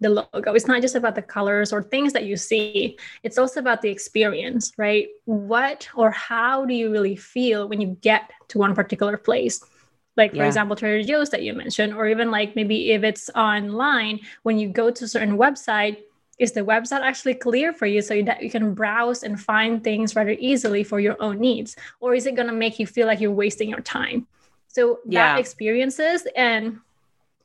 the 0.00 0.08
logo. 0.08 0.54
It's 0.54 0.66
not 0.66 0.80
just 0.80 0.94
about 0.94 1.14
the 1.14 1.22
colors 1.22 1.72
or 1.72 1.82
things 1.82 2.12
that 2.12 2.24
you 2.24 2.36
see. 2.36 2.98
It's 3.22 3.38
also 3.38 3.60
about 3.60 3.82
the 3.82 3.90
experience, 3.90 4.72
right? 4.78 5.08
What 5.24 5.88
or 5.94 6.10
how 6.10 6.64
do 6.64 6.74
you 6.74 6.90
really 6.90 7.16
feel 7.16 7.68
when 7.68 7.80
you 7.80 7.96
get 8.00 8.30
to 8.48 8.58
one 8.58 8.74
particular 8.74 9.16
place? 9.16 9.62
Like, 10.16 10.32
yeah. 10.32 10.42
for 10.42 10.46
example, 10.46 10.74
Trader 10.74 11.06
Joe's 11.06 11.30
that 11.30 11.42
you 11.42 11.54
mentioned, 11.54 11.94
or 11.94 12.08
even 12.08 12.30
like 12.30 12.56
maybe 12.56 12.90
if 12.90 13.04
it's 13.04 13.30
online, 13.36 14.20
when 14.42 14.58
you 14.58 14.68
go 14.68 14.90
to 14.90 15.04
a 15.04 15.08
certain 15.08 15.38
website, 15.38 15.98
is 16.38 16.52
the 16.52 16.60
website 16.60 17.00
actually 17.00 17.34
clear 17.34 17.72
for 17.72 17.86
you 17.86 18.00
so 18.00 18.22
that 18.22 18.42
you 18.42 18.50
can 18.50 18.74
browse 18.74 19.22
and 19.22 19.40
find 19.40 19.82
things 19.82 20.14
rather 20.14 20.36
easily 20.38 20.84
for 20.84 21.00
your 21.00 21.16
own 21.20 21.38
needs? 21.38 21.76
Or 22.00 22.14
is 22.14 22.26
it 22.26 22.36
going 22.36 22.48
to 22.48 22.54
make 22.54 22.78
you 22.78 22.86
feel 22.86 23.06
like 23.06 23.20
you're 23.20 23.32
wasting 23.32 23.68
your 23.68 23.80
time? 23.80 24.26
So, 24.68 25.00
yeah. 25.06 25.34
that 25.34 25.40
experiences 25.40 26.26
and 26.36 26.78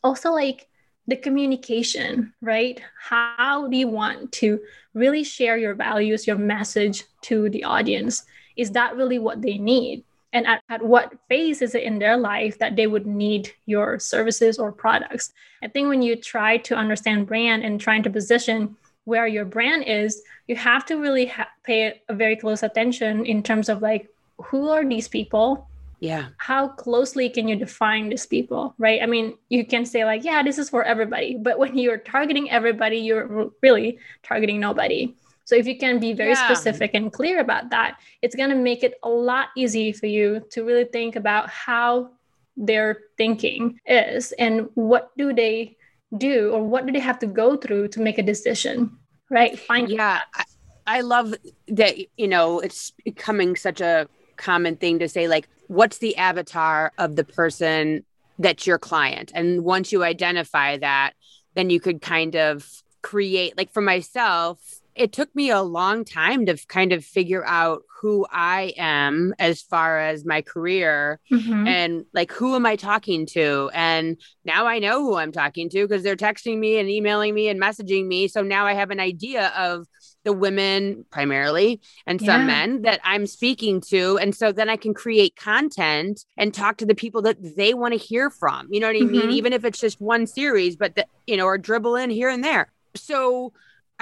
also 0.04 0.32
like 0.32 0.68
the 1.08 1.16
communication, 1.16 2.34
right? 2.42 2.82
How 3.00 3.68
do 3.68 3.76
you 3.76 3.88
want 3.88 4.32
to 4.34 4.60
really 4.94 5.24
share 5.24 5.58
your 5.58 5.74
values, 5.74 6.28
your 6.28 6.38
message 6.38 7.04
to 7.24 7.50
the 7.50 7.64
audience? 7.64 8.24
Is 8.56 8.72
that 8.72 8.96
really 8.96 9.20
what 9.20 9.42
they 9.42 9.58
need? 9.58 10.04
And 10.32 10.48
at, 10.48 10.64
at 10.70 10.82
what 10.82 11.14
phase 11.30 11.62
is 11.62 11.76
it 11.76 11.84
in 11.84 12.00
their 12.00 12.18
life 12.18 12.58
that 12.60 12.76
they 12.76 12.88
would 12.88 13.06
need 13.06 13.52
your 13.66 14.00
services 14.00 14.58
or 14.58 14.72
products? 14.72 15.32
I 15.62 15.68
think 15.68 15.88
when 15.88 16.02
you 16.02 16.16
try 16.16 16.58
to 16.58 16.76
understand 16.76 17.28
brand 17.28 17.64
and 17.64 17.80
trying 17.80 18.04
to 18.04 18.10
position 18.10 18.76
where 19.06 19.28
your 19.28 19.46
brand 19.46 19.84
is, 19.88 20.22
you 20.48 20.56
have 20.56 20.86
to 20.86 20.96
really 20.96 21.26
ha- 21.26 21.50
pay 21.64 22.02
a 22.08 22.14
very 22.14 22.36
close 22.36 22.64
attention 22.64 23.26
in 23.26 23.44
terms 23.44 23.70
of 23.70 23.82
like, 23.82 24.10
who 24.38 24.70
are 24.70 24.88
these 24.88 25.08
people? 25.08 25.68
yeah 26.04 26.28
how 26.36 26.68
closely 26.68 27.30
can 27.30 27.48
you 27.48 27.56
define 27.56 28.10
these 28.10 28.26
people 28.26 28.76
right 28.78 29.02
i 29.02 29.06
mean 29.06 29.38
you 29.48 29.66
can 29.66 29.86
say 29.86 30.04
like 30.04 30.26
yeah 30.26 30.44
this 30.44 30.58
is 30.58 30.70
for 30.70 30.84
everybody 30.84 31.38
but 31.42 31.58
when 31.58 31.78
you're 31.78 31.98
targeting 31.98 32.52
everybody 32.52 32.98
you're 32.98 33.50
really 33.62 33.98
targeting 34.22 34.60
nobody 34.60 35.16
so 35.46 35.56
if 35.56 35.66
you 35.66 35.78
can 35.78 36.02
be 36.02 36.12
very 36.12 36.32
yeah. 36.32 36.46
specific 36.46 36.92
and 36.94 37.14
clear 37.14 37.40
about 37.40 37.70
that 37.70 38.00
it's 38.22 38.36
going 38.36 38.50
to 38.50 38.56
make 38.56 38.84
it 38.84 38.96
a 39.04 39.10
lot 39.10 39.48
easier 39.56 39.94
for 39.94 40.08
you 40.08 40.46
to 40.52 40.66
really 40.66 40.84
think 40.84 41.16
about 41.16 41.50
how 41.50 42.10
their 42.58 42.98
thinking 43.18 43.80
is 43.86 44.34
and 44.34 44.68
what 44.74 45.10
do 45.18 45.34
they 45.34 45.74
do 46.18 46.52
or 46.52 46.64
what 46.64 46.86
do 46.86 46.94
they 46.94 47.00
have 47.00 47.20
to 47.20 47.28
go 47.28 47.56
through 47.58 47.88
to 47.90 48.00
make 48.02 48.18
a 48.18 48.24
decision 48.24 48.98
right? 49.30 49.58
Find 49.58 49.90
yeah 49.90 50.22
I, 50.34 50.44
I 50.86 51.02
love 51.02 51.34
that 51.68 51.96
you 52.18 52.28
know 52.28 52.60
it's 52.60 52.92
becoming 53.04 53.56
such 53.56 53.82
a 53.82 54.08
common 54.38 54.76
thing 54.76 55.00
to 55.00 55.10
say 55.10 55.28
like 55.28 55.48
what's 55.68 56.00
the 56.00 56.16
avatar 56.18 56.92
of 56.98 57.16
the 57.16 57.24
person 57.24 58.04
that's 58.40 58.66
your 58.66 58.80
client? 58.80 59.32
And 59.36 59.64
once 59.64 59.92
you 59.92 60.04
identify 60.04 60.78
that 60.78 61.14
then 61.56 61.70
you 61.70 61.80
could 61.80 62.02
kind 62.02 62.36
of 62.36 62.68
create 63.02 63.58
like 63.58 63.72
for 63.72 63.82
myself 63.82 64.60
it 64.96 65.12
took 65.12 65.34
me 65.36 65.50
a 65.50 65.62
long 65.62 66.06
time 66.06 66.46
to 66.46 66.58
kind 66.68 66.94
of 66.94 67.04
figure 67.04 67.46
out 67.46 67.84
who 68.02 68.26
I 68.32 68.74
am 68.78 69.34
as 69.40 69.62
far 69.62 70.00
as 70.00 70.26
my 70.26 70.42
career 70.42 71.20
mm-hmm. 71.32 71.68
and 71.68 72.06
like 72.14 72.32
who 72.32 72.56
am 72.56 72.66
I 72.66 72.76
talking 72.76 73.26
to 73.28 73.72
and 73.74 74.20
now 74.44 74.68
I 74.68 74.80
know 74.80 75.02
who 75.02 75.16
I'm 75.16 75.32
talking 75.32 75.70
to 75.70 75.88
because 75.88 76.04
they're 76.04 76.18
texting 76.18 76.60
me 76.60 76.78
and 76.80 76.90
emailing 76.90 77.34
me 77.34 77.48
and 77.48 77.62
messaging 77.62 78.08
me 78.08 78.28
so 78.28 78.42
now 78.42 78.66
I 78.66 78.74
have 78.74 78.92
an 78.92 79.00
idea 79.00 79.54
of 79.58 79.88
the 80.24 80.34
women 80.34 81.06
primarily 81.12 81.82
and 82.08 82.20
some 82.20 82.42
yeah. 82.42 82.48
men 82.48 82.82
that 82.84 83.00
I'm 83.04 83.28
speaking 83.28 83.82
to. 83.90 84.18
And 84.20 84.36
so 84.36 84.52
then 84.52 84.70
I 84.70 84.78
can 84.78 84.94
create 84.94 85.36
content 85.36 86.26
and 86.38 86.54
talk 86.54 86.78
to 86.78 86.86
the 86.86 86.96
people 86.96 87.22
that 87.24 87.38
they 87.56 87.74
want 87.74 87.94
to 87.94 87.98
hear 88.00 88.30
from. 88.30 88.68
You 88.72 88.80
know 88.80 88.88
what 88.88 88.96
I 88.96 89.00
mm-hmm. 89.00 89.12
mean? 89.12 89.32
Even 89.32 89.54
if 89.54 89.66
it's 89.66 89.80
just 89.80 90.00
one 90.00 90.26
series, 90.28 90.76
but 90.76 90.96
the, 90.96 91.06
you 91.28 91.38
know, 91.38 91.46
or 91.46 91.58
dribble 91.58 91.96
in 91.96 92.10
here 92.10 92.30
and 92.30 92.44
there. 92.44 92.72
So 92.96 93.54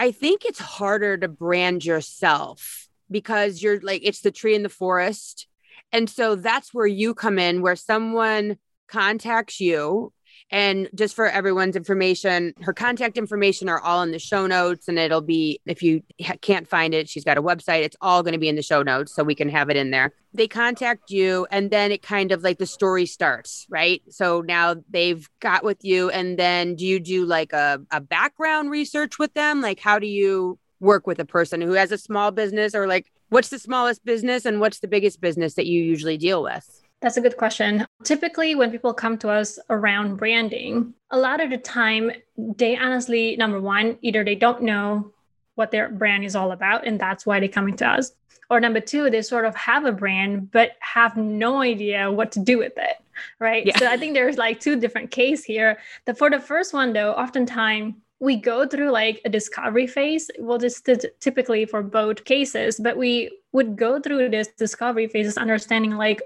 I 0.01 0.11
think 0.11 0.45
it's 0.45 0.57
harder 0.57 1.15
to 1.15 1.27
brand 1.27 1.85
yourself 1.85 2.87
because 3.11 3.61
you're 3.61 3.79
like, 3.81 4.01
it's 4.03 4.21
the 4.21 4.31
tree 4.31 4.55
in 4.55 4.63
the 4.63 4.67
forest. 4.67 5.45
And 5.91 6.09
so 6.09 6.33
that's 6.33 6.73
where 6.73 6.87
you 6.87 7.13
come 7.13 7.37
in, 7.37 7.61
where 7.61 7.75
someone 7.75 8.57
contacts 8.87 9.59
you 9.59 10.11
and 10.51 10.89
just 10.93 11.15
for 11.15 11.27
everyone's 11.27 11.77
information, 11.77 12.53
her 12.61 12.73
contact 12.73 13.17
information 13.17 13.69
are 13.69 13.79
all 13.79 14.01
in 14.01 14.11
the 14.11 14.19
show 14.19 14.45
notes. 14.45 14.89
And 14.89 14.99
it'll 14.99 15.21
be, 15.21 15.61
if 15.65 15.81
you 15.81 16.03
ha- 16.21 16.35
can't 16.41 16.67
find 16.67 16.93
it, 16.93 17.07
she's 17.07 17.23
got 17.23 17.37
a 17.37 17.41
website. 17.41 17.83
It's 17.83 17.95
all 18.01 18.21
going 18.21 18.33
to 18.33 18.39
be 18.39 18.49
in 18.49 18.57
the 18.57 18.61
show 18.61 18.83
notes 18.83 19.15
so 19.15 19.23
we 19.23 19.33
can 19.33 19.47
have 19.49 19.69
it 19.69 19.77
in 19.77 19.91
there. 19.91 20.13
They 20.33 20.47
contact 20.47 21.09
you, 21.09 21.47
and 21.51 21.71
then 21.71 21.91
it 21.91 22.01
kind 22.01 22.31
of 22.31 22.41
like 22.41 22.57
the 22.57 22.65
story 22.65 23.05
starts, 23.05 23.65
right? 23.69 24.01
So 24.09 24.41
now 24.41 24.75
they've 24.89 25.29
got 25.39 25.63
with 25.63 25.83
you. 25.83 26.09
And 26.09 26.37
then 26.37 26.75
do 26.75 26.85
you 26.85 26.99
do 26.99 27.25
like 27.25 27.53
a, 27.53 27.81
a 27.91 28.01
background 28.01 28.71
research 28.71 29.19
with 29.19 29.33
them? 29.33 29.61
Like, 29.61 29.79
how 29.79 29.99
do 29.99 30.07
you 30.07 30.57
work 30.79 31.07
with 31.07 31.19
a 31.19 31.25
person 31.25 31.61
who 31.61 31.73
has 31.73 31.91
a 31.91 31.97
small 31.97 32.31
business 32.31 32.75
or 32.75 32.87
like, 32.87 33.11
what's 33.29 33.49
the 33.49 33.59
smallest 33.59 34.03
business 34.03 34.45
and 34.45 34.59
what's 34.59 34.79
the 34.79 34.87
biggest 34.87 35.21
business 35.21 35.53
that 35.53 35.65
you 35.65 35.81
usually 35.81 36.17
deal 36.17 36.43
with? 36.43 36.80
That's 37.01 37.17
a 37.17 37.21
good 37.21 37.37
question. 37.37 37.85
Typically, 38.03 38.53
when 38.53 38.71
people 38.71 38.93
come 38.93 39.17
to 39.19 39.29
us 39.29 39.57
around 39.69 40.17
branding, 40.17 40.93
a 41.09 41.17
lot 41.17 41.41
of 41.41 41.49
the 41.49 41.57
time, 41.57 42.11
they 42.37 42.77
honestly, 42.77 43.35
number 43.37 43.59
one, 43.59 43.97
either 44.01 44.23
they 44.23 44.35
don't 44.35 44.61
know 44.61 45.11
what 45.55 45.71
their 45.71 45.89
brand 45.89 46.23
is 46.23 46.35
all 46.35 46.51
about, 46.51 46.85
and 46.85 46.99
that's 46.99 47.25
why 47.25 47.39
they're 47.39 47.49
coming 47.49 47.75
to 47.77 47.87
us. 47.87 48.11
Or 48.49 48.59
number 48.59 48.79
two, 48.79 49.09
they 49.09 49.21
sort 49.21 49.45
of 49.45 49.55
have 49.55 49.85
a 49.85 49.91
brand, 49.91 50.51
but 50.51 50.73
have 50.79 51.17
no 51.17 51.61
idea 51.61 52.11
what 52.11 52.31
to 52.33 52.39
do 52.39 52.57
with 52.57 52.73
it. 52.77 52.97
Right. 53.39 53.65
Yeah. 53.65 53.77
So 53.77 53.87
I 53.87 53.97
think 53.97 54.13
there's 54.13 54.37
like 54.37 54.59
two 54.59 54.79
different 54.79 55.11
cases 55.11 55.45
here. 55.45 55.79
The, 56.05 56.13
for 56.13 56.29
the 56.29 56.39
first 56.39 56.73
one, 56.73 56.93
though, 56.93 57.13
oftentimes 57.13 57.95
we 58.19 58.35
go 58.35 58.67
through 58.67 58.91
like 58.91 59.21
a 59.25 59.29
discovery 59.29 59.87
phase. 59.87 60.29
Well, 60.39 60.57
this 60.57 60.81
is 60.87 61.05
typically 61.19 61.65
for 61.65 61.81
both 61.81 62.23
cases, 62.25 62.79
but 62.79 62.95
we 62.97 63.31
would 63.51 63.75
go 63.75 63.99
through 63.99 64.29
this 64.29 64.47
discovery 64.49 65.07
phases, 65.07 65.37
understanding 65.37 65.97
like 65.97 66.21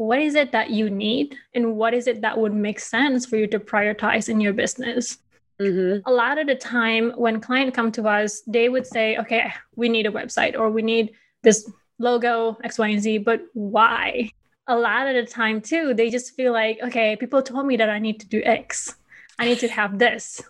what 0.00 0.18
is 0.18 0.34
it 0.34 0.50
that 0.52 0.70
you 0.70 0.88
need 0.88 1.36
and 1.54 1.76
what 1.76 1.92
is 1.92 2.06
it 2.06 2.22
that 2.22 2.38
would 2.38 2.54
make 2.54 2.80
sense 2.80 3.26
for 3.26 3.36
you 3.36 3.46
to 3.46 3.60
prioritize 3.60 4.30
in 4.30 4.40
your 4.40 4.54
business 4.54 5.18
mm-hmm. 5.60 6.00
a 6.08 6.10
lot 6.10 6.38
of 6.38 6.46
the 6.46 6.54
time 6.54 7.12
when 7.16 7.38
clients 7.38 7.76
come 7.76 7.92
to 7.92 8.08
us 8.08 8.40
they 8.46 8.70
would 8.70 8.86
say 8.86 9.18
okay 9.18 9.52
we 9.76 9.90
need 9.90 10.06
a 10.06 10.10
website 10.10 10.58
or 10.58 10.70
we 10.70 10.80
need 10.80 11.12
this 11.42 11.70
logo 11.98 12.56
x 12.64 12.78
y 12.78 12.88
and 12.88 13.02
z 13.02 13.18
but 13.18 13.42
why 13.52 14.30
a 14.68 14.74
lot 14.74 15.06
of 15.06 15.14
the 15.14 15.30
time 15.30 15.60
too 15.60 15.92
they 15.92 16.08
just 16.08 16.34
feel 16.34 16.54
like 16.54 16.78
okay 16.82 17.14
people 17.16 17.42
told 17.42 17.66
me 17.66 17.76
that 17.76 17.90
i 17.90 17.98
need 17.98 18.18
to 18.18 18.26
do 18.26 18.40
x 18.42 18.96
i 19.38 19.44
need 19.44 19.58
to 19.58 19.68
have 19.68 19.98
this 19.98 20.40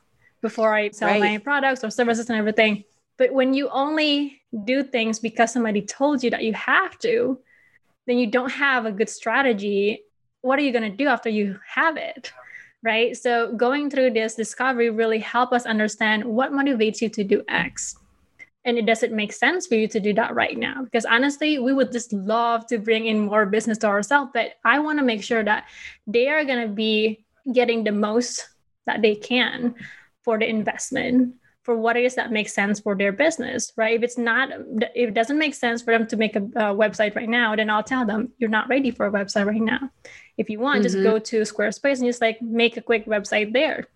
before 0.43 0.73
i 0.73 0.89
sell 0.91 1.09
right. 1.09 1.21
my 1.21 1.39
products 1.39 1.83
or 1.83 1.91
services 1.91 2.31
and 2.31 2.39
everything 2.39 2.85
but 3.19 3.33
when 3.33 3.53
you 3.53 3.69
only 3.71 4.41
do 4.65 4.85
things 4.85 5.19
because 5.19 5.53
somebody 5.53 5.83
told 5.83 6.23
you 6.23 6.31
that 6.31 6.45
you 6.45 6.53
have 6.53 6.97
to 7.01 7.37
then 8.07 8.19
you 8.19 8.27
don't 8.27 8.53
have 8.53 8.87
a 8.87 8.93
good 8.93 9.09
strategy 9.09 10.03
what 10.43 10.59
are 10.59 10.63
you 10.63 10.73
going 10.73 10.91
to 10.91 10.97
do 10.97 11.07
after 11.07 11.29
you 11.29 11.59
have 11.67 11.97
it 11.97 12.33
right? 12.83 13.17
So 13.17 13.53
going 13.53 13.91
through 13.91 14.13
this 14.13 14.35
discovery 14.35 14.91
really 14.91 15.19
help 15.19 15.53
us 15.53 15.67
understand 15.67 16.25
what 16.25 16.53
motivates 16.53 17.01
you 17.01 17.09
to 17.11 17.25
do 17.25 17.43
x. 17.49 17.97
And 18.65 18.77
it 18.77 18.85
doesn't 18.85 19.15
make 19.15 19.33
sense 19.33 19.67
for 19.67 19.75
you 19.75 19.89
to 19.89 20.01
do 20.01 20.13
that 20.15 20.35
right 20.35 20.57
now 20.57 20.83
because 20.85 21.07
honestly 21.07 21.59
we 21.59 21.73
would 21.73 21.91
just 21.93 22.13
love 22.13 22.67
to 22.67 22.79
bring 22.79 23.07
in 23.07 23.27
more 23.27 23.47
business 23.47 23.79
to 23.79 23.87
ourselves 23.87 24.33
but 24.35 24.53
i 24.67 24.79
want 24.79 24.99
to 24.99 25.05
make 25.05 25.23
sure 25.23 25.43
that 25.43 25.65
they 26.07 26.29
are 26.29 26.45
going 26.45 26.69
to 26.69 26.73
be 26.73 27.25
getting 27.55 27.85
the 27.85 27.91
most 27.91 28.51
that 28.85 29.01
they 29.01 29.15
can 29.15 29.75
for 30.25 30.39
the 30.39 30.47
investment 30.47 31.35
for 31.71 31.77
what 31.77 31.97
it 31.97 32.05
is 32.05 32.17
that 32.17 32.33
makes 32.33 32.53
sense 32.53 32.81
for 32.81 32.97
their 32.97 33.13
business, 33.13 33.73
right? 33.77 33.95
If 33.95 34.03
it's 34.03 34.19
not, 34.19 34.49
if 34.97 35.11
it 35.11 35.15
doesn't 35.15 35.39
make 35.39 35.55
sense 35.55 35.81
for 35.81 35.93
them 35.97 36.05
to 36.09 36.17
make 36.17 36.35
a, 36.35 36.41
a 36.41 36.75
website 36.75 37.15
right 37.15 37.29
now, 37.29 37.55
then 37.55 37.71
I'll 37.71 37.85
tell 37.85 38.05
them 38.05 38.33
you're 38.39 38.51
not 38.51 38.69
ready 38.69 38.91
for 38.91 39.07
a 39.07 39.13
website 39.13 39.47
right 39.47 39.61
now. 39.61 39.89
If 40.37 40.51
you 40.51 40.59
want, 40.59 40.79
mm-hmm. 40.79 40.83
just 40.83 40.97
go 40.97 41.21
to 41.21 41.43
Squarespace 41.43 41.99
and 41.99 42.07
just 42.07 42.21
like 42.21 42.43
make 42.43 42.77
a 42.77 42.83
quick 42.83 43.07
website 43.07 43.53
there. 43.53 43.87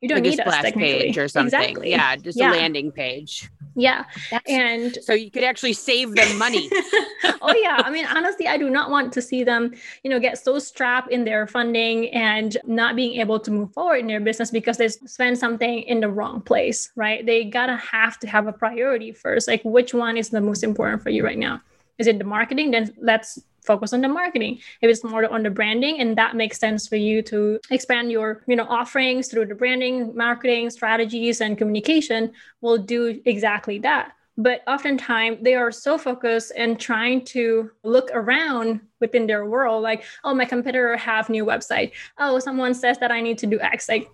You 0.00 0.08
don't 0.08 0.18
like 0.18 0.24
need 0.24 0.38
a 0.38 0.42
splash 0.42 0.72
page 0.74 1.18
or 1.18 1.26
something. 1.26 1.60
Exactly. 1.60 1.90
Yeah, 1.90 2.14
just 2.16 2.38
yeah. 2.38 2.52
a 2.52 2.54
landing 2.54 2.92
page. 2.92 3.50
Yeah. 3.74 4.04
That's, 4.30 4.48
and 4.48 4.98
so 5.02 5.12
you 5.12 5.30
could 5.30 5.42
actually 5.42 5.72
save 5.72 6.14
them 6.14 6.38
money. 6.38 6.68
oh 7.42 7.54
yeah. 7.60 7.82
I 7.84 7.90
mean, 7.90 8.06
honestly, 8.06 8.46
I 8.46 8.58
do 8.58 8.70
not 8.70 8.90
want 8.90 9.12
to 9.14 9.22
see 9.22 9.42
them, 9.42 9.74
you 10.04 10.10
know, 10.10 10.20
get 10.20 10.38
so 10.38 10.58
strapped 10.60 11.10
in 11.10 11.24
their 11.24 11.48
funding 11.48 12.10
and 12.10 12.56
not 12.64 12.94
being 12.94 13.20
able 13.20 13.40
to 13.40 13.50
move 13.50 13.72
forward 13.72 13.98
in 13.98 14.06
their 14.06 14.20
business 14.20 14.52
because 14.52 14.76
they 14.76 14.88
spend 14.88 15.38
something 15.38 15.82
in 15.82 16.00
the 16.00 16.08
wrong 16.08 16.42
place, 16.42 16.90
right? 16.94 17.26
They 17.26 17.44
gotta 17.44 17.76
have 17.76 18.18
to 18.20 18.28
have 18.28 18.46
a 18.46 18.52
priority 18.52 19.12
first. 19.12 19.48
Like 19.48 19.62
which 19.64 19.94
one 19.94 20.16
is 20.16 20.30
the 20.30 20.40
most 20.40 20.62
important 20.62 21.02
for 21.02 21.10
you 21.10 21.24
right 21.24 21.38
now? 21.38 21.60
Is 21.98 22.06
it 22.06 22.18
the 22.18 22.24
marketing? 22.24 22.70
Then 22.70 22.94
let's 23.00 23.40
focus 23.68 23.92
on 23.92 24.00
the 24.00 24.08
marketing. 24.08 24.58
If 24.80 24.90
it's 24.90 25.04
more 25.04 25.24
on 25.30 25.42
the 25.44 25.50
branding 25.50 26.00
and 26.00 26.18
that 26.18 26.34
makes 26.34 26.58
sense 26.58 26.88
for 26.88 26.96
you 26.96 27.22
to 27.30 27.60
expand 27.70 28.10
your 28.10 28.42
you 28.48 28.56
know 28.56 28.66
offerings 28.80 29.28
through 29.28 29.46
the 29.46 29.54
branding 29.62 30.16
marketing 30.16 30.70
strategies 30.70 31.40
and 31.40 31.56
communication 31.60 32.32
will 32.62 32.78
do 32.78 33.20
exactly 33.24 33.78
that. 33.80 34.12
But 34.46 34.62
oftentimes 34.66 35.38
they 35.42 35.54
are 35.54 35.72
so 35.72 35.98
focused 35.98 36.52
and 36.56 36.80
trying 36.80 37.24
to 37.36 37.70
look 37.82 38.08
around 38.20 38.80
within 39.00 39.26
their 39.26 39.44
world 39.54 39.82
like 39.82 40.00
oh 40.24 40.34
my 40.34 40.46
competitor 40.54 40.96
have 40.96 41.28
new 41.28 41.44
website. 41.52 41.92
Oh 42.18 42.38
someone 42.48 42.74
says 42.74 42.98
that 42.98 43.12
i 43.12 43.20
need 43.20 43.38
to 43.38 43.46
do 43.54 43.60
x. 43.60 43.88
Like 43.88 44.10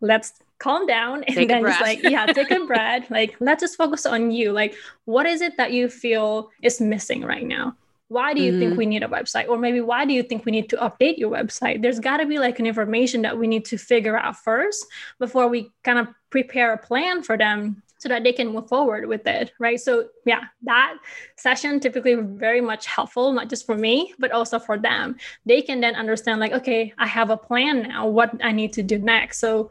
let's 0.00 0.28
calm 0.58 0.86
down 0.86 1.22
and 1.24 1.36
take 1.36 1.48
then 1.48 1.62
just 1.62 1.82
like 1.88 2.02
yeah 2.02 2.24
take 2.38 2.50
a 2.50 2.64
breath. 2.70 3.10
Like 3.18 3.36
let's 3.40 3.62
just 3.64 3.76
focus 3.76 4.06
on 4.06 4.30
you. 4.38 4.52
Like 4.60 4.72
what 5.04 5.26
is 5.26 5.40
it 5.46 5.52
that 5.58 5.70
you 5.76 5.90
feel 6.04 6.50
is 6.62 6.80
missing 6.80 7.22
right 7.34 7.48
now 7.56 7.76
why 8.08 8.34
do 8.34 8.40
you 8.40 8.52
mm-hmm. 8.52 8.60
think 8.60 8.78
we 8.78 8.86
need 8.86 9.02
a 9.02 9.08
website? 9.08 9.48
Or 9.48 9.58
maybe 9.58 9.80
why 9.80 10.04
do 10.04 10.12
you 10.12 10.22
think 10.22 10.44
we 10.44 10.52
need 10.52 10.68
to 10.70 10.76
update 10.76 11.18
your 11.18 11.30
website? 11.30 11.82
There's 11.82 11.98
got 11.98 12.18
to 12.18 12.26
be 12.26 12.38
like 12.38 12.58
an 12.58 12.66
information 12.66 13.22
that 13.22 13.36
we 13.36 13.46
need 13.46 13.64
to 13.66 13.78
figure 13.78 14.16
out 14.16 14.36
first 14.36 14.86
before 15.18 15.48
we 15.48 15.70
kind 15.82 15.98
of 15.98 16.08
prepare 16.30 16.72
a 16.72 16.78
plan 16.78 17.22
for 17.22 17.36
them 17.36 17.82
so 17.98 18.10
that 18.10 18.22
they 18.22 18.32
can 18.32 18.48
move 18.48 18.68
forward 18.68 19.06
with 19.06 19.26
it 19.26 19.52
right? 19.58 19.80
So 19.80 20.08
yeah 20.24 20.42
that 20.62 20.96
session 21.36 21.80
typically 21.80 22.14
very 22.14 22.60
much 22.60 22.86
helpful 22.86 23.32
not 23.32 23.48
just 23.48 23.66
for 23.66 23.76
me 23.76 24.14
but 24.18 24.30
also 24.30 24.58
for 24.58 24.78
them. 24.78 25.16
They 25.44 25.62
can 25.62 25.80
then 25.80 25.94
understand 25.96 26.40
like 26.40 26.52
okay 26.52 26.92
i 26.98 27.06
have 27.06 27.30
a 27.30 27.36
plan 27.36 27.82
now. 27.82 28.06
What 28.06 28.32
i 28.44 28.52
need 28.52 28.72
to 28.74 28.82
do 28.82 28.98
next? 28.98 29.38
So 29.38 29.70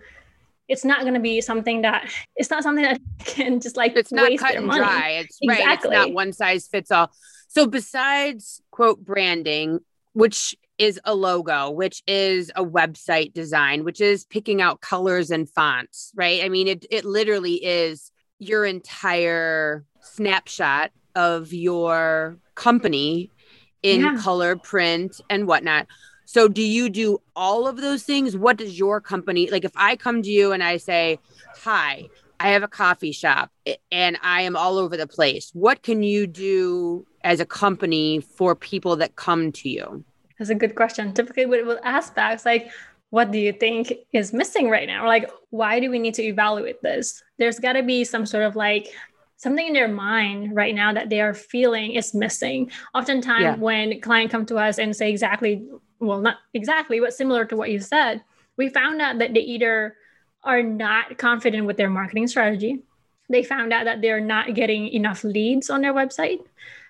it's 0.67 0.83
not 0.83 1.01
going 1.01 1.13
to 1.13 1.19
be 1.19 1.39
something 1.41 1.83
that 1.83 2.11
it's 2.35 2.49
not 2.49 2.63
something 2.63 2.83
that 2.83 2.99
can 3.19 3.59
just 3.59 3.77
like 3.77 3.95
it's 3.95 4.11
not 4.11 4.35
cut 4.39 4.55
and 4.55 4.65
money. 4.65 4.79
dry. 4.79 5.09
It's 5.21 5.37
exactly. 5.41 5.91
right 5.91 5.99
it's 6.01 6.07
not 6.07 6.13
one 6.13 6.33
size 6.33 6.67
fits 6.67 6.91
all 6.91 7.11
so 7.55 7.65
besides 7.65 8.61
quote 8.71 9.03
branding 9.03 9.79
which 10.13 10.55
is 10.77 10.99
a 11.05 11.15
logo 11.15 11.69
which 11.71 12.03
is 12.05 12.51
a 12.55 12.63
website 12.63 13.33
design 13.33 13.83
which 13.83 14.01
is 14.01 14.25
picking 14.25 14.61
out 14.61 14.81
colors 14.81 15.31
and 15.31 15.49
fonts 15.49 16.11
right 16.15 16.43
i 16.43 16.49
mean 16.49 16.67
it 16.67 16.85
it 16.91 17.05
literally 17.05 17.55
is 17.63 18.11
your 18.39 18.65
entire 18.65 19.85
snapshot 20.01 20.91
of 21.15 21.53
your 21.53 22.37
company 22.55 23.31
in 23.83 24.01
yeah. 24.01 24.17
color 24.17 24.57
print 24.57 25.21
and 25.29 25.47
whatnot 25.47 25.87
so 26.25 26.47
do 26.47 26.61
you 26.61 26.89
do 26.89 27.19
all 27.35 27.67
of 27.67 27.77
those 27.77 28.03
things? 28.03 28.35
What 28.35 28.57
does 28.57 28.77
your 28.77 28.99
company 28.99 29.49
like 29.49 29.63
if 29.63 29.71
I 29.75 29.95
come 29.95 30.23
to 30.23 30.29
you 30.29 30.51
and 30.51 30.63
I 30.63 30.77
say, 30.77 31.19
"Hi, 31.63 32.09
I 32.39 32.49
have 32.49 32.63
a 32.63 32.67
coffee 32.67 33.11
shop 33.11 33.51
and 33.91 34.17
I 34.21 34.41
am 34.41 34.55
all 34.55 34.77
over 34.77 34.97
the 34.97 35.07
place." 35.07 35.51
What 35.53 35.83
can 35.83 36.03
you 36.03 36.27
do 36.27 37.05
as 37.23 37.39
a 37.39 37.45
company 37.45 38.19
for 38.19 38.55
people 38.55 38.95
that 38.97 39.15
come 39.15 39.51
to 39.53 39.69
you? 39.69 40.03
That's 40.37 40.49
a 40.49 40.55
good 40.55 40.75
question. 40.75 41.13
Typically 41.13 41.45
we 41.45 41.63
will 41.63 41.79
ask 41.83 42.15
back 42.15 42.43
like 42.45 42.71
what 43.11 43.31
do 43.31 43.39
you 43.39 43.53
think 43.53 43.93
is 44.11 44.33
missing 44.33 44.69
right 44.69 44.87
now? 44.87 45.07
Like 45.07 45.29
why 45.49 45.79
do 45.79 45.89
we 45.89 45.99
need 45.99 46.15
to 46.15 46.23
evaluate 46.23 46.81
this? 46.81 47.23
There's 47.37 47.59
got 47.59 47.73
to 47.73 47.83
be 47.83 48.03
some 48.03 48.25
sort 48.25 48.43
of 48.43 48.55
like 48.55 48.89
something 49.37 49.67
in 49.67 49.73
their 49.73 49.87
mind 49.87 50.55
right 50.55 50.73
now 50.73 50.93
that 50.93 51.09
they 51.09 51.21
are 51.21 51.33
feeling 51.33 51.93
is 51.93 52.13
missing. 52.13 52.71
Oftentimes 52.93 53.43
yeah. 53.43 53.55
when 53.55 54.01
clients 54.01 54.31
come 54.31 54.45
to 54.47 54.57
us 54.57 54.77
and 54.77 54.95
say 54.95 55.09
exactly 55.09 55.65
well, 55.99 56.19
not 56.19 56.37
exactly, 56.53 56.99
but 56.99 57.13
similar 57.13 57.45
to 57.45 57.55
what 57.55 57.71
you 57.71 57.79
said, 57.79 58.23
we 58.57 58.69
found 58.69 59.01
out 59.01 59.19
that 59.19 59.33
they 59.33 59.41
either 59.41 59.95
are 60.45 60.63
not 60.63 61.17
confident 61.17 61.65
with 61.65 61.77
their 61.77 61.89
marketing 61.89 62.27
strategy, 62.27 62.83
they 63.29 63.43
found 63.43 63.73
out 63.73 63.85
that 63.85 64.01
they're 64.01 64.21
not 64.21 64.53
getting 64.53 64.87
enough 64.89 65.23
leads 65.23 65.69
on 65.69 65.81
their 65.81 65.93
website, 65.93 66.39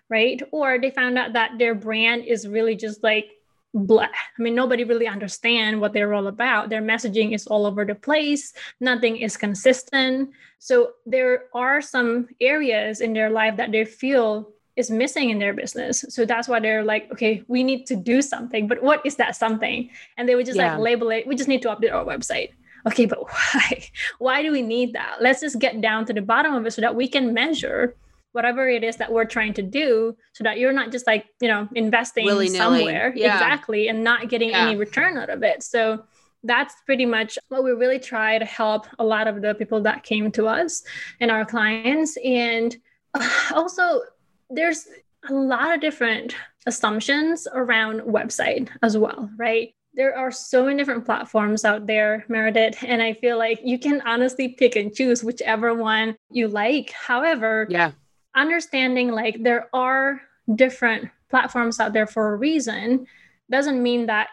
right? 0.10 0.42
Or 0.52 0.78
they 0.78 0.92
found 0.92 1.18
out 1.18 1.34
that 1.34 1.58
their 1.58 1.74
brand 1.74 2.26
is 2.26 2.48
really 2.48 2.76
just 2.76 3.02
like 3.04 3.32
blah. 3.76 4.04
I 4.06 4.42
mean, 4.42 4.56
nobody 4.56 4.86
really 4.86 5.08
understand 5.08 5.82
what 5.82 5.92
they're 5.92 6.14
all 6.14 6.28
about. 6.28 6.70
Their 6.70 6.82
messaging 6.82 7.36
is 7.36 7.46
all 7.46 7.66
over 7.66 7.84
the 7.84 7.96
place. 7.96 8.54
Nothing 8.80 9.18
is 9.18 9.36
consistent. 9.36 10.32
So 10.60 10.94
there 11.06 11.46
are 11.54 11.82
some 11.82 12.30
areas 12.40 13.02
in 13.02 13.12
their 13.14 13.30
life 13.30 13.58
that 13.58 13.72
they 13.72 13.84
feel 13.84 14.50
is 14.78 14.90
missing 14.90 15.30
in 15.30 15.40
their 15.40 15.54
business. 15.54 16.06
So 16.10 16.26
that's 16.26 16.48
why 16.48 16.60
they're 16.60 16.84
like, 16.84 17.12
okay, 17.12 17.44
we 17.48 17.64
need 17.64 17.86
to 17.88 17.96
do 17.96 18.22
something. 18.22 18.68
But 18.68 18.82
what 18.82 19.06
is 19.06 19.18
that 19.18 19.36
something? 19.36 19.90
And 20.18 20.28
they 20.28 20.36
would 20.36 20.46
just 20.46 20.58
yeah. 20.58 20.74
like 20.74 20.82
label 20.82 21.12
it, 21.12 21.28
we 21.28 21.36
just 21.36 21.50
need 21.50 21.62
to 21.64 21.70
update 21.70 21.94
our 21.94 22.06
website. 22.06 22.52
Okay, 22.88 23.06
but 23.06 23.24
why? 23.30 23.84
Why 24.20 24.42
do 24.42 24.52
we 24.52 24.62
need 24.62 24.94
that? 24.94 25.18
Let's 25.22 25.42
just 25.42 25.60
get 25.60 25.82
down 25.82 26.06
to 26.06 26.14
the 26.14 26.22
bottom 26.22 26.54
of 26.54 26.66
it 26.66 26.72
so 26.72 26.82
that 26.82 26.96
we 26.96 27.08
can 27.08 27.34
measure 27.34 27.96
whatever 28.32 28.68
it 28.68 28.84
is 28.84 28.98
that 28.98 29.14
we're 29.14 29.24
trying 29.24 29.54
to 29.54 29.62
do 29.62 30.14
so 30.34 30.44
that 30.44 30.60
you're 30.60 30.74
not 30.74 30.92
just 30.92 31.08
like, 31.08 31.26
you 31.40 31.48
know, 31.48 31.70
investing 31.74 32.26
Willy-nilly. 32.26 32.58
somewhere. 32.58 33.14
Yeah. 33.16 33.34
Exactly. 33.34 33.88
And 33.88 34.04
not 34.04 34.28
getting 34.28 34.50
yeah. 34.50 34.68
any 34.68 34.76
return 34.76 35.18
out 35.18 35.30
of 35.30 35.42
it. 35.42 35.64
So 35.64 36.04
that's 36.44 36.76
pretty 36.86 37.06
much 37.06 37.40
what 37.48 37.64
we 37.64 37.72
really 37.72 37.98
try 37.98 38.38
to 38.38 38.44
help 38.44 38.88
a 39.00 39.06
lot 39.06 39.28
of 39.28 39.42
the 39.42 39.56
people 39.56 39.82
that 39.84 40.04
came 40.04 40.32
to 40.34 40.48
us 40.48 40.84
and 41.22 41.32
our 41.32 41.46
clients. 41.46 42.18
And 42.24 42.76
also 43.54 44.02
there's 44.50 44.86
a 45.30 45.34
lot 45.34 45.74
of 45.74 45.80
different 45.80 46.36
assumptions 46.66 47.48
around 47.54 48.02
website 48.02 48.70
as 48.82 48.98
well, 48.98 49.30
right? 49.38 49.74
There 49.96 50.18
are 50.18 50.32
so 50.32 50.66
many 50.66 50.78
different 50.78 51.06
platforms 51.06 51.64
out 51.64 51.88
there, 51.88 52.26
Meredith, 52.28 52.84
and 52.84 53.02
I 53.02 53.14
feel 53.14 53.38
like 53.38 53.62
you 53.64 53.80
can 53.80 54.02
honestly 54.02 54.50
pick 54.50 54.76
and 54.76 54.94
choose 54.94 55.24
whichever 55.24 55.74
one 55.74 56.18
you 56.30 56.50
like. 56.50 56.92
However, 56.92 57.66
yeah, 57.70 57.92
understanding 58.36 59.12
like 59.12 59.42
there 59.42 59.70
are 59.74 60.22
different 60.54 61.10
platforms 61.30 61.80
out 61.80 61.94
there 61.94 62.08
for 62.08 62.34
a 62.34 62.36
reason 62.36 63.08
doesn't 63.50 63.82
mean 63.82 64.08
that 64.08 64.30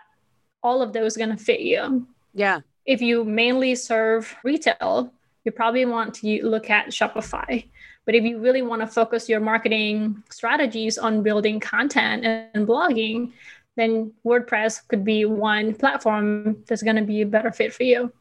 all 0.63 0.83
of 0.83 0.93
those 0.93 1.17
are 1.17 1.21
going 1.21 1.37
to 1.37 1.43
fit 1.43 1.61
you. 1.61 2.07
Yeah. 2.35 2.61
If 2.87 3.01
you 3.01 3.25
mainly 3.25 3.75
serve 3.75 4.35
retail, 4.43 5.13
you 5.45 5.53
probably 5.53 5.85
want 5.85 6.15
to 6.15 6.47
look 6.47 6.71
at 6.71 6.89
Shopify. 6.89 7.69
But 8.05 8.15
if 8.15 8.25
you 8.25 8.39
really 8.39 8.63
want 8.63 8.83
to 8.83 8.87
focus 8.87 9.29
your 9.29 9.41
marketing 9.41 10.23
strategies 10.31 10.99
on 10.99 11.23
building 11.23 11.61
content 11.61 12.25
and 12.25 12.67
blogging, 12.67 13.33
then 13.77 14.13
WordPress 14.25 14.87
could 14.89 15.05
be 15.05 15.25
one 15.25 15.75
platform 15.75 16.63
that's 16.67 16.83
going 16.83 16.97
to 16.97 17.03
be 17.03 17.23
a 17.23 17.27
better 17.27 17.51
fit 17.51 17.73
for 17.73 17.85
you. 17.85 18.13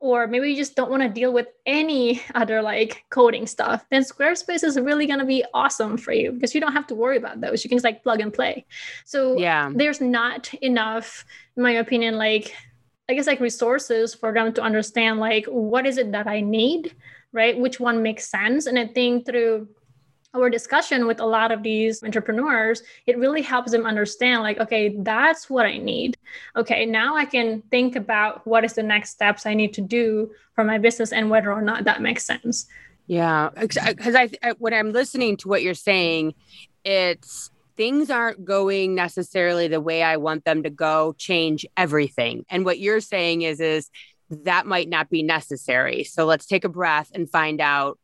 Or 0.00 0.28
maybe 0.28 0.48
you 0.50 0.56
just 0.56 0.76
don't 0.76 0.90
want 0.90 1.02
to 1.02 1.08
deal 1.08 1.32
with 1.32 1.48
any 1.66 2.22
other 2.34 2.62
like 2.62 3.04
coding 3.10 3.48
stuff. 3.48 3.84
Then 3.90 4.02
Squarespace 4.02 4.62
is 4.62 4.78
really 4.78 5.06
going 5.06 5.18
to 5.18 5.24
be 5.24 5.44
awesome 5.54 5.96
for 5.96 6.12
you 6.12 6.30
because 6.32 6.54
you 6.54 6.60
don't 6.60 6.72
have 6.72 6.86
to 6.88 6.94
worry 6.94 7.16
about 7.16 7.40
those. 7.40 7.64
You 7.64 7.68
can 7.68 7.78
just 7.78 7.84
like 7.84 8.04
plug 8.04 8.20
and 8.20 8.32
play. 8.32 8.64
So 9.04 9.36
yeah, 9.36 9.72
there's 9.74 10.00
not 10.00 10.54
enough, 10.54 11.24
in 11.56 11.64
my 11.64 11.72
opinion, 11.72 12.16
like 12.16 12.54
I 13.08 13.14
guess 13.14 13.26
like 13.26 13.40
resources 13.40 14.14
for 14.14 14.32
them 14.32 14.52
to 14.52 14.62
understand 14.62 15.18
like 15.18 15.46
what 15.46 15.84
is 15.84 15.98
it 15.98 16.12
that 16.12 16.28
I 16.28 16.42
need 16.42 16.94
right? 17.32 17.58
Which 17.58 17.80
one 17.80 18.02
makes 18.02 18.28
sense? 18.28 18.66
And 18.66 18.78
I 18.78 18.86
think 18.86 19.26
through 19.26 19.68
our 20.34 20.50
discussion 20.50 21.06
with 21.06 21.20
a 21.20 21.26
lot 21.26 21.50
of 21.50 21.62
these 21.62 22.02
entrepreneurs, 22.02 22.82
it 23.06 23.16
really 23.18 23.42
helps 23.42 23.72
them 23.72 23.86
understand 23.86 24.42
like, 24.42 24.58
okay, 24.58 24.94
that's 24.98 25.48
what 25.48 25.64
I 25.64 25.78
need. 25.78 26.18
Okay, 26.54 26.84
now 26.84 27.16
I 27.16 27.24
can 27.24 27.62
think 27.70 27.96
about 27.96 28.46
what 28.46 28.64
is 28.64 28.74
the 28.74 28.82
next 28.82 29.10
steps 29.10 29.46
I 29.46 29.54
need 29.54 29.72
to 29.74 29.80
do 29.80 30.30
for 30.54 30.64
my 30.64 30.78
business 30.78 31.12
and 31.12 31.30
whether 31.30 31.52
or 31.52 31.62
not 31.62 31.84
that 31.84 32.02
makes 32.02 32.24
sense. 32.24 32.66
Yeah, 33.06 33.48
because 33.58 34.14
uh, 34.14 34.18
I, 34.18 34.30
I 34.42 34.52
when 34.58 34.74
I'm 34.74 34.92
listening 34.92 35.38
to 35.38 35.48
what 35.48 35.62
you're 35.62 35.72
saying, 35.72 36.34
it's 36.84 37.50
things 37.74 38.10
aren't 38.10 38.44
going 38.44 38.94
necessarily 38.94 39.68
the 39.68 39.80
way 39.80 40.02
I 40.02 40.18
want 40.18 40.44
them 40.44 40.64
to 40.64 40.70
go, 40.70 41.14
change 41.16 41.64
everything. 41.76 42.44
And 42.50 42.66
what 42.66 42.78
you're 42.78 43.00
saying 43.00 43.42
is 43.42 43.60
is 43.60 43.88
that 44.30 44.66
might 44.66 44.90
not 44.90 45.08
be 45.08 45.22
necessary. 45.22 46.04
So 46.04 46.26
let's 46.26 46.44
take 46.44 46.64
a 46.64 46.68
breath 46.68 47.10
and 47.14 47.30
find 47.30 47.62
out 47.62 47.98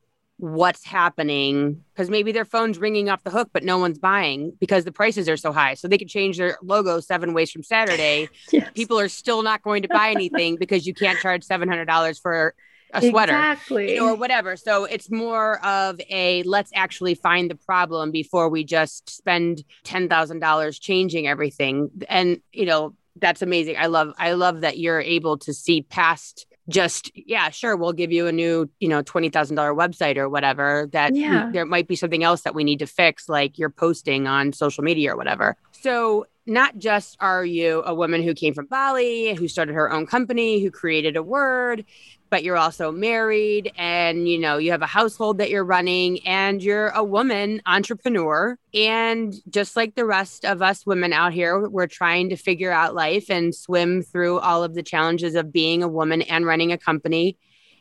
what's 0.45 0.85
happening 0.85 1.83
because 1.95 2.11
maybe 2.11 2.31
their 2.31 2.45
phone's 2.45 2.79
ringing 2.79 3.09
off 3.09 3.23
the 3.25 3.31
hook, 3.31 3.49
but 3.55 3.65
no 3.65 3.79
one's 3.79 3.99
buying 3.99 4.53
because 4.61 4.85
the 4.85 4.93
prices 4.93 5.27
are 5.27 5.39
so 5.39 5.53
high. 5.53 5.73
So 5.73 5.89
they 5.89 5.97
could 5.97 6.11
change 6.11 6.37
their 6.37 6.59
logo 6.63 7.01
seven 7.01 7.33
ways 7.33 7.51
from 7.51 7.63
Saturday. 7.63 8.29
yes. 8.53 8.71
People 8.75 9.01
are 9.01 9.09
still 9.09 9.43
not 9.43 9.63
going 9.63 9.81
to 9.83 9.89
buy 9.89 10.11
anything 10.11 10.57
because 10.57 10.87
you 10.87 10.93
can't 10.93 11.19
charge 11.19 11.47
$700 11.47 12.21
for 12.21 12.55
a 12.93 13.01
sweater 13.01 13.33
exactly. 13.33 13.99
or 13.99 14.15
whatever. 14.15 14.57
So 14.57 14.85
it's 14.85 15.11
more 15.11 15.65
of 15.65 15.99
a 16.11 16.43
let's 16.43 16.71
actually 16.75 17.15
find 17.15 17.51
the 17.51 17.57
problem 17.57 18.11
before 18.11 18.51
we 18.51 18.65
just 18.65 19.09
spend 19.09 19.65
$10,000 19.85 20.81
changing 20.81 21.27
everything. 21.27 21.91
And, 22.07 22.43
you 22.53 22.67
know, 22.67 22.95
that's 23.17 23.41
amazing. 23.41 23.77
I 23.79 23.87
love 23.87 24.13
I 24.19 24.33
love 24.33 24.61
that 24.61 24.79
you're 24.79 25.01
able 25.01 25.39
to 25.39 25.55
see 25.55 25.83
past 25.83 26.47
just 26.69 27.11
yeah, 27.15 27.51
sure, 27.51 27.77
we'll 27.77 27.93
give 27.93 28.13
you 28.13 28.27
a 28.27 28.33
new, 28.33 28.71
you 28.81 28.89
know, 28.89 29.03
$20,000 29.03 29.31
website 29.77 30.17
or 30.17 30.29
whatever 30.29 30.89
that 30.93 31.15
yeah. 31.15 31.51
there 31.53 31.67
might 31.67 31.89
be 31.89 31.97
something 31.97 32.25
else 32.25 32.43
that 32.43 32.55
we 32.55 32.65
need 32.65 32.79
to 32.79 32.87
fix 32.87 33.29
like 33.29 33.59
you're 33.59 33.71
posting 33.71 34.27
on 34.27 34.53
social 34.53 34.83
media 34.83 35.13
or 35.13 35.17
whatever. 35.17 35.57
So 35.73 36.27
not 36.47 36.79
just 36.79 37.17
are 37.21 37.45
you 37.45 37.83
a 37.85 37.95
woman 37.95 38.23
who 38.23 38.35
came 38.35 38.55
from 38.55 38.67
Bali, 38.67 39.35
who 39.35 39.49
started 39.49 39.75
her 39.75 39.91
own 39.91 40.07
company, 40.07 40.63
who 40.63 40.71
created 40.71 41.17
a 41.17 41.23
word, 41.23 41.85
but 42.31 42.43
you're 42.43 42.57
also 42.57 42.91
married 42.91 43.73
and 43.77 44.29
you 44.29 44.39
know 44.39 44.59
you 44.59 44.73
have 44.73 44.83
a 44.83 44.87
household 44.87 45.39
that 45.39 45.51
you're 45.51 45.65
running 45.65 46.27
and 46.27 46.63
you're 46.63 46.89
a 46.89 47.05
woman 47.05 47.63
entrepreneur. 47.65 48.59
And 48.75 49.35
just 49.49 49.77
like 49.77 49.95
the 49.95 50.05
rest 50.05 50.45
of 50.45 50.61
us 50.61 50.85
women 50.85 51.13
out 51.13 51.33
here 51.33 51.69
we're 51.69 51.87
trying 51.87 52.29
to 52.31 52.37
figure 52.37 52.73
out 52.73 52.95
life 52.95 53.31
and 53.31 53.55
swim 53.55 54.03
through 54.03 54.41
all 54.41 54.65
of 54.65 54.75
the 54.75 54.83
challenges 54.83 55.35
of 55.35 55.53
being 55.53 55.83
a 55.83 55.89
woman 55.89 56.23
and 56.23 56.45
running 56.45 56.73
a 56.73 56.79
company. 56.79 57.39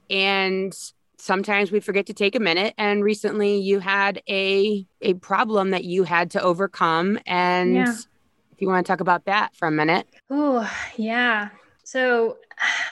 And 0.10 0.74
sometimes 1.18 1.72
we 1.72 1.80
forget 1.80 2.06
to 2.08 2.14
take 2.14 2.36
a 2.36 2.40
minute. 2.40 2.74
And 2.78 3.04
recently 3.04 3.58
you 3.58 3.80
had 3.80 4.22
a 4.30 4.86
a 5.02 5.16
problem 5.16 5.72
that 5.72 5.84
you 5.84 6.04
had 6.04 6.32
to 6.32 6.42
overcome. 6.42 7.20
And 7.26 7.76
yeah. 7.76 7.96
If 8.54 8.62
you 8.62 8.68
want 8.68 8.86
to 8.86 8.92
talk 8.92 9.02
about 9.02 9.26
that 9.26 9.56
for 9.56 9.68
a 9.68 9.72
minute 9.72 10.08
oh 10.30 10.70
yeah 10.96 11.50
so 11.84 12.38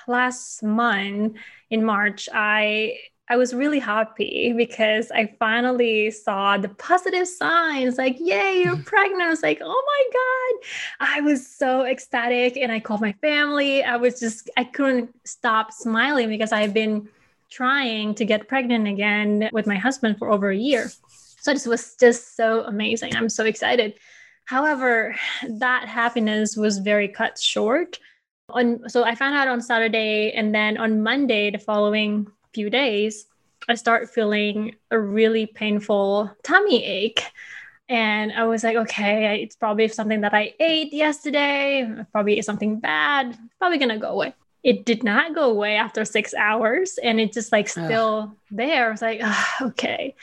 last 0.08 0.64
month 0.64 1.36
in 1.70 1.86
march 1.86 2.28
i 2.34 2.98
I 3.32 3.38
was 3.38 3.54
really 3.54 3.80
happy 3.80 4.52
because 4.58 5.10
I 5.10 5.34
finally 5.40 6.12
saw 6.12 6.58
the 6.58 6.68
positive 6.68 7.26
signs 7.26 7.98
like, 7.98 8.18
yay, 8.20 8.62
you're 8.62 8.76
pregnant. 8.86 9.22
I 9.22 9.30
was 9.30 9.42
like, 9.42 9.62
oh 9.64 9.84
my 9.88 10.04
God. 10.20 11.12
I 11.14 11.22
was 11.22 11.48
so 11.48 11.86
ecstatic. 11.86 12.58
And 12.58 12.74
I 12.74 12.82
called 12.82 13.00
my 13.00 13.14
family. 13.22 13.84
I 13.84 13.96
was 13.96 14.20
just, 14.20 14.50
I 14.58 14.66
couldn't 14.66 15.16
stop 15.26 15.72
smiling 15.72 16.28
because 16.28 16.52
I've 16.52 16.74
been 16.74 17.08
trying 17.50 18.16
to 18.16 18.26
get 18.26 18.50
pregnant 18.50 18.90
again 18.90 19.50
with 19.54 19.66
my 19.66 19.78
husband 19.78 20.18
for 20.18 20.30
over 20.30 20.50
a 20.50 20.58
year. 20.58 20.92
So 21.08 21.54
this 21.54 21.66
was 21.66 21.96
just 21.98 22.36
so 22.36 22.66
amazing. 22.66 23.16
I'm 23.16 23.30
so 23.30 23.46
excited. 23.46 23.94
However, 24.46 25.16
that 25.48 25.88
happiness 25.88 26.58
was 26.58 26.80
very 26.80 27.08
cut 27.08 27.40
short. 27.40 28.00
On 28.50 28.90
so 28.90 29.04
I 29.04 29.16
found 29.16 29.36
out 29.36 29.48
on 29.48 29.62
Saturday 29.62 30.32
and 30.32 30.54
then 30.54 30.78
on 30.78 31.04
Monday 31.04 31.52
the 31.52 31.58
following 31.58 32.28
few 32.54 32.70
days, 32.70 33.26
I 33.70 33.76
start 33.76 34.10
feeling 34.10 34.76
a 34.90 35.00
really 35.00 35.46
painful 35.46 36.32
tummy 36.44 36.84
ache. 36.84 37.24
And 37.88 38.32
I 38.32 38.46
was 38.46 38.64
like, 38.64 38.78
okay, 38.78 39.42
it's 39.44 39.56
probably 39.56 39.88
something 39.90 40.22
that 40.22 40.34
I 40.34 40.54
ate 40.60 40.94
yesterday, 40.94 41.90
probably 42.12 42.42
something 42.42 42.80
bad, 42.80 43.38
probably 43.60 43.78
gonna 43.78 44.00
go 44.00 44.10
away. 44.10 44.34
It 44.64 44.86
did 44.86 45.04
not 45.04 45.36
go 45.36 45.50
away 45.50 45.76
after 45.76 46.06
six 46.06 46.34
hours 46.34 47.00
and 47.02 47.20
it's 47.20 47.34
just 47.34 47.52
like 47.52 47.68
still 47.68 48.32
Ugh. 48.32 48.38
there. 48.52 48.88
I 48.88 48.92
was 48.92 49.02
like, 49.02 49.22
okay, 49.62 50.16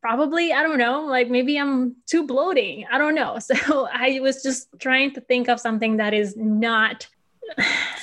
probably, 0.00 0.52
I 0.52 0.62
don't 0.62 0.78
know, 0.78 1.06
like 1.06 1.28
maybe 1.28 1.58
I'm 1.58 1.96
too 2.06 2.26
bloating. 2.26 2.86
I 2.90 2.98
don't 2.98 3.14
know. 3.14 3.38
So 3.50 3.88
I 3.92 4.20
was 4.20 4.42
just 4.42 4.68
trying 4.78 5.12
to 5.14 5.20
think 5.20 5.48
of 5.48 5.60
something 5.60 5.96
that 5.98 6.14
is 6.14 6.36
not 6.36 7.06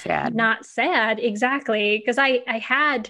sad. 0.02 0.36
Not 0.36 0.66
sad, 0.66 1.20
exactly. 1.20 1.98
Because 1.98 2.18
I 2.18 2.44
I 2.48 2.60
had 2.60 3.10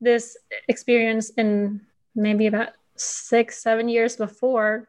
this 0.00 0.36
experience 0.68 1.30
in 1.30 1.80
maybe 2.14 2.46
about 2.46 2.70
six, 2.96 3.62
seven 3.62 3.88
years 3.88 4.16
before, 4.16 4.88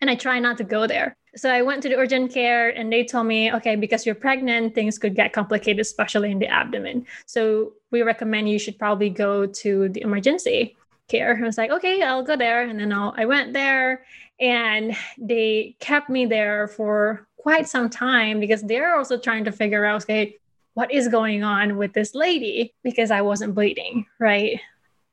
and 0.00 0.10
I 0.10 0.14
try 0.14 0.38
not 0.38 0.58
to 0.58 0.64
go 0.64 0.86
there. 0.86 1.16
So 1.36 1.50
I 1.50 1.62
went 1.62 1.82
to 1.82 1.88
the 1.88 1.96
urgent 1.96 2.32
care 2.32 2.70
and 2.70 2.92
they 2.92 3.04
told 3.04 3.26
me, 3.26 3.52
okay, 3.52 3.76
because 3.76 4.04
you're 4.06 4.14
pregnant, 4.14 4.74
things 4.74 4.98
could 4.98 5.14
get 5.14 5.32
complicated, 5.32 5.80
especially 5.80 6.32
in 6.32 6.38
the 6.38 6.48
abdomen. 6.48 7.06
So 7.26 7.74
we 7.90 8.02
recommend 8.02 8.48
you 8.48 8.58
should 8.58 8.78
probably 8.78 9.10
go 9.10 9.46
to 9.46 9.88
the 9.90 10.00
emergency 10.00 10.76
care. 11.08 11.36
I 11.36 11.44
was 11.44 11.58
like, 11.58 11.70
okay, 11.70 12.02
I'll 12.02 12.22
go 12.22 12.36
there. 12.36 12.62
And 12.62 12.78
then 12.78 12.92
I'll, 12.92 13.14
I 13.16 13.24
went 13.24 13.52
there 13.52 14.04
and 14.40 14.96
they 15.16 15.76
kept 15.80 16.08
me 16.08 16.26
there 16.26 16.68
for 16.68 17.26
quite 17.36 17.68
some 17.68 17.90
time 17.90 18.40
because 18.40 18.62
they're 18.62 18.96
also 18.96 19.18
trying 19.18 19.44
to 19.44 19.52
figure 19.52 19.84
out, 19.84 20.02
okay, 20.02 20.36
what 20.74 20.92
is 20.92 21.08
going 21.08 21.42
on 21.42 21.76
with 21.76 21.92
this 21.92 22.14
lady 22.14 22.72
because 22.84 23.10
I 23.10 23.22
wasn't 23.22 23.54
bleeding, 23.54 24.06
right? 24.20 24.60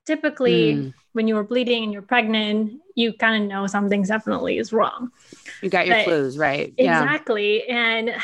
Typically, 0.06 0.76
mm. 0.76 0.94
when 1.14 1.28
you're 1.28 1.44
bleeding 1.44 1.84
and 1.86 1.94
you're 1.94 2.04
pregnant, 2.04 2.82
you 2.94 3.14
kind 3.14 3.44
of 3.44 3.50
know 3.50 3.66
something 3.66 4.04
definitely 4.04 4.60
is 4.60 4.72
wrong. 4.72 5.12
You 5.64 5.70
got 5.70 5.88
your 5.88 5.96
but 5.96 6.06
clues, 6.06 6.38
right? 6.38 6.72
Exactly. 6.78 7.64
Yeah. 7.68 7.76
And 7.76 8.16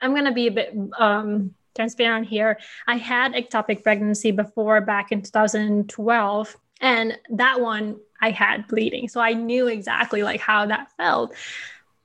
I'm 0.00 0.12
going 0.12 0.24
to 0.24 0.32
be 0.32 0.46
a 0.46 0.50
bit 0.50 0.74
um, 0.98 1.54
transparent 1.74 2.26
here. 2.26 2.58
I 2.86 2.96
had 2.96 3.34
ectopic 3.34 3.82
pregnancy 3.82 4.30
before 4.30 4.80
back 4.80 5.12
in 5.12 5.20
2012. 5.20 6.56
And 6.80 7.18
that 7.30 7.60
one 7.60 7.96
I 8.20 8.30
had 8.30 8.66
bleeding. 8.68 9.08
So 9.08 9.20
I 9.20 9.32
knew 9.32 9.66
exactly 9.66 10.22
like 10.22 10.40
how 10.40 10.66
that 10.66 10.90
felt. 10.96 11.34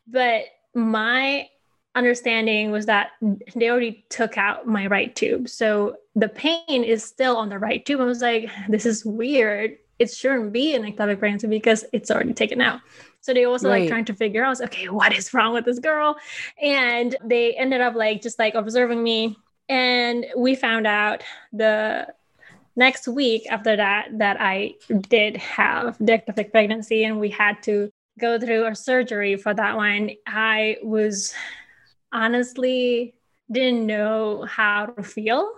But 0.07 0.45
my 0.73 1.49
understanding 1.95 2.71
was 2.71 2.85
that 2.85 3.11
they 3.55 3.69
already 3.69 4.05
took 4.09 4.37
out 4.37 4.67
my 4.67 4.87
right 4.87 5.13
tube. 5.15 5.49
So 5.49 5.97
the 6.15 6.29
pain 6.29 6.83
is 6.83 7.03
still 7.03 7.37
on 7.37 7.49
the 7.49 7.59
right 7.59 7.85
tube. 7.85 7.99
I 7.99 8.05
was 8.05 8.21
like, 8.21 8.49
this 8.69 8.85
is 8.85 9.05
weird. 9.05 9.77
It 9.99 10.11
shouldn't 10.11 10.53
be 10.53 10.73
an 10.73 10.83
ectopic 10.83 11.19
pregnancy 11.19 11.47
because 11.47 11.85
it's 11.93 12.09
already 12.09 12.33
taken 12.33 12.61
out. 12.61 12.79
So 13.19 13.33
they 13.33 13.45
also 13.45 13.69
right. 13.69 13.81
like 13.81 13.89
trying 13.89 14.05
to 14.05 14.15
figure 14.15 14.43
out, 14.43 14.61
okay, 14.61 14.89
what 14.89 15.15
is 15.15 15.33
wrong 15.33 15.53
with 15.53 15.65
this 15.65 15.79
girl? 15.79 16.17
And 16.61 17.15
they 17.23 17.53
ended 17.53 17.81
up 17.81 17.93
like 17.95 18.21
just 18.21 18.39
like 18.39 18.55
observing 18.55 19.03
me. 19.03 19.37
And 19.69 20.25
we 20.35 20.55
found 20.55 20.87
out 20.87 21.23
the 21.53 22.07
next 22.75 23.07
week 23.07 23.43
after 23.49 23.75
that 23.75 24.09
that 24.17 24.37
I 24.39 24.75
did 25.09 25.37
have 25.37 25.97
ectopic 25.99 26.51
pregnancy 26.51 27.03
and 27.03 27.19
we 27.19 27.29
had 27.29 27.61
to 27.63 27.89
go 28.19 28.39
through 28.39 28.67
a 28.67 28.75
surgery 28.75 29.35
for 29.35 29.53
that 29.53 29.75
one. 29.75 30.11
I 30.27 30.77
was 30.83 31.33
honestly 32.11 33.15
didn't 33.51 33.85
know 33.85 34.45
how 34.47 34.85
to 34.85 35.03
feel 35.03 35.51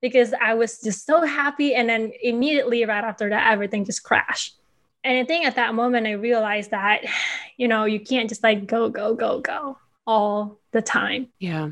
because 0.00 0.32
I 0.40 0.54
was 0.54 0.80
just 0.80 1.06
so 1.06 1.24
happy. 1.24 1.74
And 1.74 1.88
then 1.88 2.12
immediately 2.22 2.84
right 2.84 3.04
after 3.04 3.28
that, 3.28 3.52
everything 3.52 3.84
just 3.84 4.02
crashed. 4.02 4.56
And 5.02 5.18
I 5.18 5.24
think 5.24 5.46
at 5.46 5.56
that 5.56 5.74
moment, 5.74 6.06
I 6.06 6.12
realized 6.12 6.70
that, 6.70 7.02
you 7.56 7.68
know, 7.68 7.84
you 7.84 8.00
can't 8.00 8.28
just 8.28 8.42
like 8.42 8.66
go, 8.66 8.88
go, 8.88 9.14
go, 9.14 9.40
go 9.40 9.78
all 10.06 10.58
the 10.72 10.82
time. 10.82 11.28
Yeah. 11.38 11.70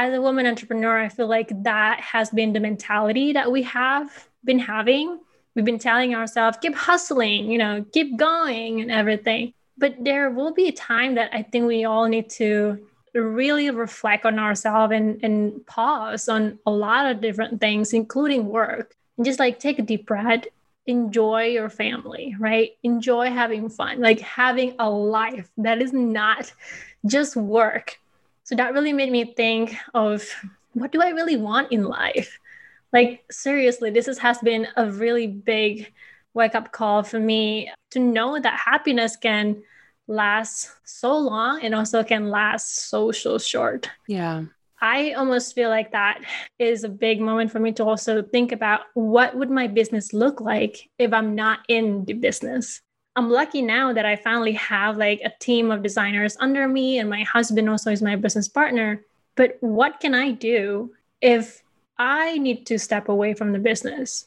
As 0.00 0.14
a 0.14 0.22
woman 0.22 0.46
entrepreneur, 0.46 0.96
I 0.96 1.08
feel 1.08 1.26
like 1.26 1.50
that 1.64 1.98
has 1.98 2.30
been 2.30 2.52
the 2.52 2.60
mentality 2.60 3.32
that 3.32 3.50
we 3.50 3.64
have 3.64 4.28
been 4.44 4.60
having. 4.60 5.18
We've 5.56 5.64
been 5.64 5.80
telling 5.80 6.14
ourselves, 6.14 6.56
keep 6.62 6.76
hustling, 6.76 7.50
you 7.50 7.58
know, 7.58 7.84
keep 7.92 8.16
going 8.16 8.80
and 8.80 8.92
everything. 8.92 9.54
But 9.76 9.96
there 9.98 10.30
will 10.30 10.52
be 10.52 10.68
a 10.68 10.72
time 10.72 11.16
that 11.16 11.30
I 11.34 11.42
think 11.42 11.66
we 11.66 11.84
all 11.84 12.06
need 12.06 12.30
to 12.38 12.78
really 13.12 13.70
reflect 13.70 14.24
on 14.24 14.38
ourselves 14.38 14.92
and, 14.92 15.18
and 15.24 15.66
pause 15.66 16.28
on 16.28 16.60
a 16.64 16.70
lot 16.70 17.10
of 17.10 17.20
different 17.20 17.60
things, 17.60 17.92
including 17.92 18.46
work, 18.46 18.94
and 19.16 19.26
just 19.26 19.40
like 19.40 19.58
take 19.58 19.80
a 19.80 19.82
deep 19.82 20.06
breath, 20.06 20.44
enjoy 20.86 21.46
your 21.46 21.68
family, 21.68 22.36
right? 22.38 22.76
Enjoy 22.84 23.30
having 23.32 23.68
fun, 23.68 24.00
like 24.00 24.20
having 24.20 24.76
a 24.78 24.88
life 24.88 25.50
that 25.56 25.82
is 25.82 25.92
not 25.92 26.52
just 27.04 27.34
work. 27.34 27.98
So 28.48 28.56
that 28.56 28.72
really 28.72 28.94
made 28.94 29.12
me 29.12 29.34
think 29.34 29.76
of 29.92 30.26
what 30.72 30.90
do 30.90 31.02
I 31.02 31.10
really 31.10 31.36
want 31.36 31.70
in 31.70 31.84
life? 31.84 32.38
Like, 32.94 33.26
seriously, 33.30 33.90
this 33.90 34.08
is, 34.08 34.16
has 34.20 34.38
been 34.38 34.66
a 34.74 34.90
really 34.90 35.26
big 35.26 35.92
wake 36.32 36.54
up 36.54 36.72
call 36.72 37.02
for 37.02 37.20
me 37.20 37.70
to 37.90 37.98
know 37.98 38.40
that 38.40 38.58
happiness 38.58 39.16
can 39.16 39.62
last 40.06 40.70
so 40.84 41.18
long 41.18 41.60
and 41.60 41.74
also 41.74 42.02
can 42.02 42.30
last 42.30 42.88
so 42.88 43.12
so 43.12 43.36
short. 43.36 43.90
Yeah. 44.06 44.44
I 44.80 45.12
almost 45.12 45.54
feel 45.54 45.68
like 45.68 45.92
that 45.92 46.22
is 46.58 46.84
a 46.84 46.88
big 46.88 47.20
moment 47.20 47.52
for 47.52 47.58
me 47.58 47.72
to 47.72 47.84
also 47.84 48.22
think 48.22 48.52
about 48.52 48.80
what 48.94 49.36
would 49.36 49.50
my 49.50 49.66
business 49.66 50.14
look 50.14 50.40
like 50.40 50.88
if 50.98 51.12
i'm 51.12 51.34
not 51.34 51.58
in 51.68 52.04
the 52.04 52.12
business 52.12 52.80
i'm 53.18 53.30
lucky 53.30 53.60
now 53.60 53.92
that 53.92 54.06
i 54.06 54.14
finally 54.14 54.52
have 54.52 54.96
like 54.96 55.20
a 55.24 55.32
team 55.40 55.72
of 55.72 55.82
designers 55.82 56.36
under 56.38 56.68
me 56.68 56.98
and 57.00 57.10
my 57.10 57.24
husband 57.24 57.68
also 57.68 57.90
is 57.90 58.00
my 58.00 58.14
business 58.14 58.46
partner. 58.46 59.04
But 59.34 59.56
what 59.60 59.98
can 59.98 60.14
i 60.14 60.30
do 60.30 60.94
if 61.20 61.62
i 61.98 62.38
need 62.38 62.64
to 62.66 62.78
step 62.78 63.08
away 63.08 63.34
from 63.34 63.52
the 63.52 63.58
business? 63.58 64.24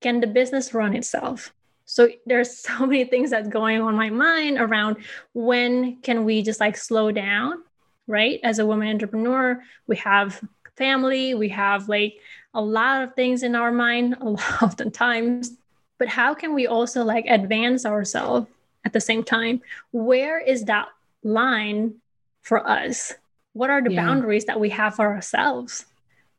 Can 0.00 0.20
the 0.20 0.26
business 0.26 0.74
run 0.74 0.96
itself? 0.96 1.54
So 1.84 2.08
there's 2.26 2.58
so 2.66 2.84
many 2.84 3.04
things 3.04 3.30
that's 3.30 3.48
going 3.48 3.80
on 3.80 3.94
my 3.94 4.10
mind 4.10 4.58
around 4.58 4.96
when 5.32 6.00
can 6.02 6.24
we 6.24 6.42
just 6.42 6.60
like 6.60 6.76
slow 6.76 7.12
down 7.12 7.62
right? 8.08 8.40
As 8.42 8.58
a 8.58 8.66
woman 8.66 8.88
entrepreneur 8.88 9.62
we 9.86 9.96
have 9.96 10.42
family 10.76 11.34
we 11.34 11.50
have 11.50 11.88
like 11.88 12.14
a 12.54 12.60
lot 12.60 13.02
of 13.02 13.14
things 13.14 13.44
in 13.44 13.54
our 13.54 13.70
mind 13.70 14.16
a 14.20 14.28
lot 14.28 14.62
of 14.62 14.76
the 14.76 14.90
times 14.90 15.56
but 16.00 16.08
how 16.08 16.34
can 16.34 16.54
we 16.54 16.66
also 16.66 17.04
like 17.04 17.26
advance 17.28 17.86
ourselves 17.86 18.48
at 18.84 18.92
the 18.92 19.00
same 19.00 19.22
time 19.22 19.60
where 19.92 20.40
is 20.40 20.64
that 20.64 20.88
line 21.22 21.94
for 22.42 22.66
us 22.68 23.14
what 23.52 23.70
are 23.70 23.82
the 23.82 23.92
yeah. 23.92 24.04
boundaries 24.04 24.46
that 24.46 24.58
we 24.58 24.70
have 24.70 24.96
for 24.96 25.06
ourselves 25.06 25.86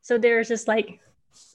so 0.02 0.18
there's 0.18 0.50
just 0.50 0.68
like 0.68 1.00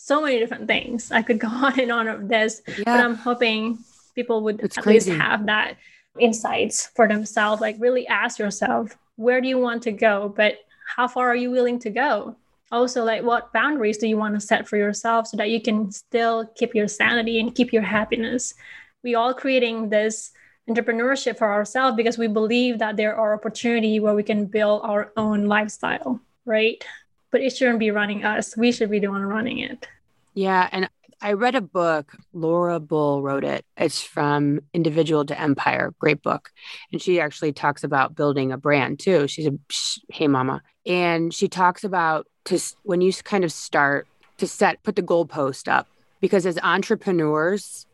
so 0.06 0.22
many 0.22 0.38
different 0.38 0.68
things. 0.68 1.10
I 1.10 1.22
could 1.22 1.38
go 1.46 1.48
on 1.48 1.78
and 1.80 1.92
on 1.92 2.08
of 2.08 2.28
this, 2.28 2.62
yeah. 2.66 2.84
but 2.84 3.00
I'm 3.00 3.14
hoping 3.14 3.78
people 4.14 4.42
would 4.42 4.60
it's 4.60 4.78
at 4.78 4.84
crazy. 4.84 5.10
least 5.10 5.22
have 5.22 5.46
that 5.46 5.76
insights 6.18 6.86
for 6.94 7.06
themselves. 7.08 7.60
Like 7.60 7.76
really 7.78 8.06
ask 8.06 8.38
yourself, 8.38 8.96
where 9.16 9.40
do 9.40 9.48
you 9.48 9.58
want 9.58 9.82
to 9.82 9.92
go? 9.92 10.32
But 10.34 10.58
how 10.86 11.08
far 11.08 11.28
are 11.28 11.36
you 11.36 11.50
willing 11.50 11.78
to 11.80 11.90
go? 11.90 12.36
Also, 12.72 13.04
like 13.04 13.22
what 13.22 13.52
boundaries 13.52 13.98
do 13.98 14.08
you 14.08 14.16
want 14.16 14.34
to 14.34 14.40
set 14.40 14.66
for 14.66 14.76
yourself 14.76 15.28
so 15.28 15.36
that 15.36 15.50
you 15.50 15.60
can 15.60 15.90
still 15.90 16.46
keep 16.56 16.74
your 16.74 16.88
sanity 16.88 17.38
and 17.38 17.54
keep 17.54 17.72
your 17.72 17.82
happiness? 17.82 18.54
We 19.02 19.14
all 19.14 19.32
creating 19.32 19.88
this 19.88 20.32
entrepreneurship 20.68 21.38
for 21.38 21.52
ourselves 21.52 21.96
because 21.96 22.18
we 22.18 22.26
believe 22.26 22.80
that 22.80 22.96
there 22.96 23.14
are 23.14 23.34
opportunity 23.34 24.00
where 24.00 24.14
we 24.14 24.24
can 24.24 24.46
build 24.46 24.82
our 24.82 25.12
own 25.16 25.46
lifestyle, 25.46 26.20
right? 26.44 26.84
But 27.30 27.40
it 27.40 27.56
shouldn't 27.56 27.78
be 27.78 27.92
running 27.92 28.24
us. 28.24 28.56
We 28.56 28.72
should 28.72 28.90
be 28.90 28.98
the 28.98 29.08
one 29.08 29.22
running 29.22 29.60
it. 29.60 29.86
Yeah. 30.34 30.68
And 30.72 30.88
I 31.20 31.32
read 31.32 31.54
a 31.54 31.60
book, 31.60 32.12
Laura 32.32 32.78
Bull 32.78 33.22
wrote 33.22 33.44
it. 33.44 33.64
It's 33.76 34.02
from 34.02 34.60
Individual 34.74 35.24
to 35.24 35.40
Empire, 35.40 35.94
great 35.98 36.22
book. 36.22 36.50
And 36.92 37.00
she 37.00 37.20
actually 37.20 37.52
talks 37.52 37.84
about 37.84 38.14
building 38.14 38.52
a 38.52 38.58
brand 38.58 38.98
too. 38.98 39.26
She's 39.26 39.46
a 39.46 39.58
hey 40.10 40.28
mama. 40.28 40.62
And 40.84 41.32
she 41.32 41.48
talks 41.48 41.84
about 41.84 42.26
to 42.46 42.60
when 42.82 43.00
you 43.00 43.12
kind 43.12 43.44
of 43.44 43.52
start 43.52 44.06
to 44.38 44.46
set 44.46 44.82
put 44.82 44.96
the 44.96 45.02
goalpost 45.02 45.68
up 45.68 45.88
because 46.20 46.44
as 46.44 46.58
entrepreneurs, 46.62 47.86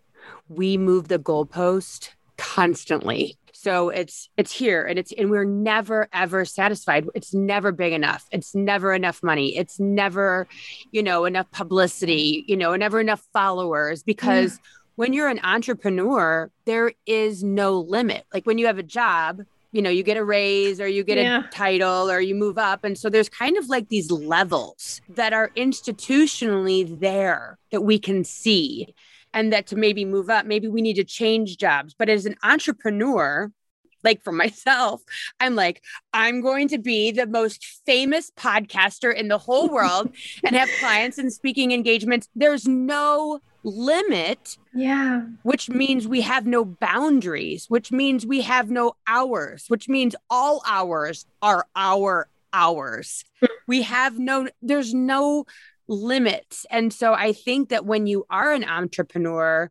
we 0.48 0.76
move 0.76 1.08
the 1.08 1.18
goalpost 1.18 2.10
constantly 2.36 3.36
so 3.62 3.90
it's 3.90 4.28
it's 4.36 4.50
here 4.50 4.84
and 4.84 4.98
it's 4.98 5.12
and 5.12 5.30
we're 5.30 5.44
never 5.44 6.08
ever 6.12 6.44
satisfied. 6.44 7.06
It's 7.14 7.32
never 7.32 7.70
big 7.70 7.92
enough. 7.92 8.26
It's 8.32 8.56
never 8.56 8.92
enough 8.92 9.22
money. 9.22 9.56
It's 9.56 9.78
never 9.78 10.48
you 10.90 11.02
know 11.02 11.24
enough 11.26 11.48
publicity 11.52 12.44
you 12.48 12.56
know 12.56 12.74
never 12.74 13.00
enough 13.00 13.22
followers 13.32 14.02
mm. 14.02 14.06
because 14.06 14.54
yeah. 14.54 14.68
when 14.96 15.12
you're 15.12 15.28
an 15.28 15.40
entrepreneur 15.44 16.50
there 16.64 16.92
is 17.06 17.44
no 17.44 17.78
limit. 17.78 18.24
Like 18.34 18.46
when 18.46 18.58
you 18.58 18.66
have 18.66 18.78
a 18.78 18.82
job 18.82 19.42
you 19.70 19.80
know 19.80 19.90
you 19.90 20.02
get 20.02 20.16
a 20.16 20.24
raise 20.24 20.80
or 20.80 20.88
you 20.88 21.04
get 21.04 21.18
yeah. 21.18 21.46
a 21.46 21.50
title 21.50 22.10
or 22.10 22.20
you 22.20 22.34
move 22.34 22.58
up. 22.58 22.82
And 22.82 22.98
so 22.98 23.08
there's 23.08 23.28
kind 23.28 23.56
of 23.56 23.68
like 23.68 23.88
these 23.88 24.10
levels 24.10 25.00
that 25.08 25.32
are 25.32 25.50
institutionally 25.56 26.98
there 26.98 27.58
that 27.70 27.82
we 27.82 28.00
can 28.00 28.24
see 28.24 28.92
and 29.34 29.52
that 29.52 29.66
to 29.68 29.76
maybe 29.76 30.04
move 30.04 30.30
up, 30.30 30.46
maybe 30.46 30.68
we 30.68 30.82
need 30.82 30.96
to 30.96 31.04
change 31.04 31.56
jobs. 31.56 31.94
But 31.98 32.08
as 32.08 32.26
an 32.26 32.36
entrepreneur, 32.42 33.50
like 34.04 34.22
for 34.22 34.32
myself, 34.44 35.02
I'm 35.40 35.54
like, 35.54 35.82
I'm 36.12 36.40
going 36.40 36.68
to 36.68 36.78
be 36.78 37.10
the 37.10 37.26
most 37.26 37.64
famous 37.86 38.30
podcaster 38.30 39.14
in 39.14 39.28
the 39.28 39.38
whole 39.38 39.68
world 39.68 40.14
and 40.44 40.56
have 40.56 40.68
clients 40.80 41.18
and 41.18 41.32
speaking 41.32 41.72
engagements. 41.72 42.28
There's 42.34 42.66
no 42.66 43.40
limit. 43.64 44.58
Yeah. 44.74 45.22
Which 45.42 45.68
means 45.70 46.08
we 46.08 46.22
have 46.22 46.46
no 46.46 46.64
boundaries, 46.64 47.66
which 47.68 47.92
means 47.92 48.26
we 48.26 48.42
have 48.42 48.70
no 48.70 48.96
hours, 49.06 49.66
which 49.68 49.88
means 49.88 50.16
all 50.28 50.62
hours 50.66 51.26
are 51.40 51.66
our 51.76 52.28
hours. 52.52 53.24
Hmm. 53.40 53.46
we 53.66 53.82
have 53.82 54.18
no, 54.18 54.48
there's 54.60 54.92
no 54.92 55.46
limits. 55.88 56.66
And 56.70 56.92
so 56.92 57.12
I 57.14 57.32
think 57.32 57.70
that 57.70 57.84
when 57.84 58.06
you 58.06 58.24
are 58.30 58.52
an 58.52 58.64
entrepreneur, 58.64 59.70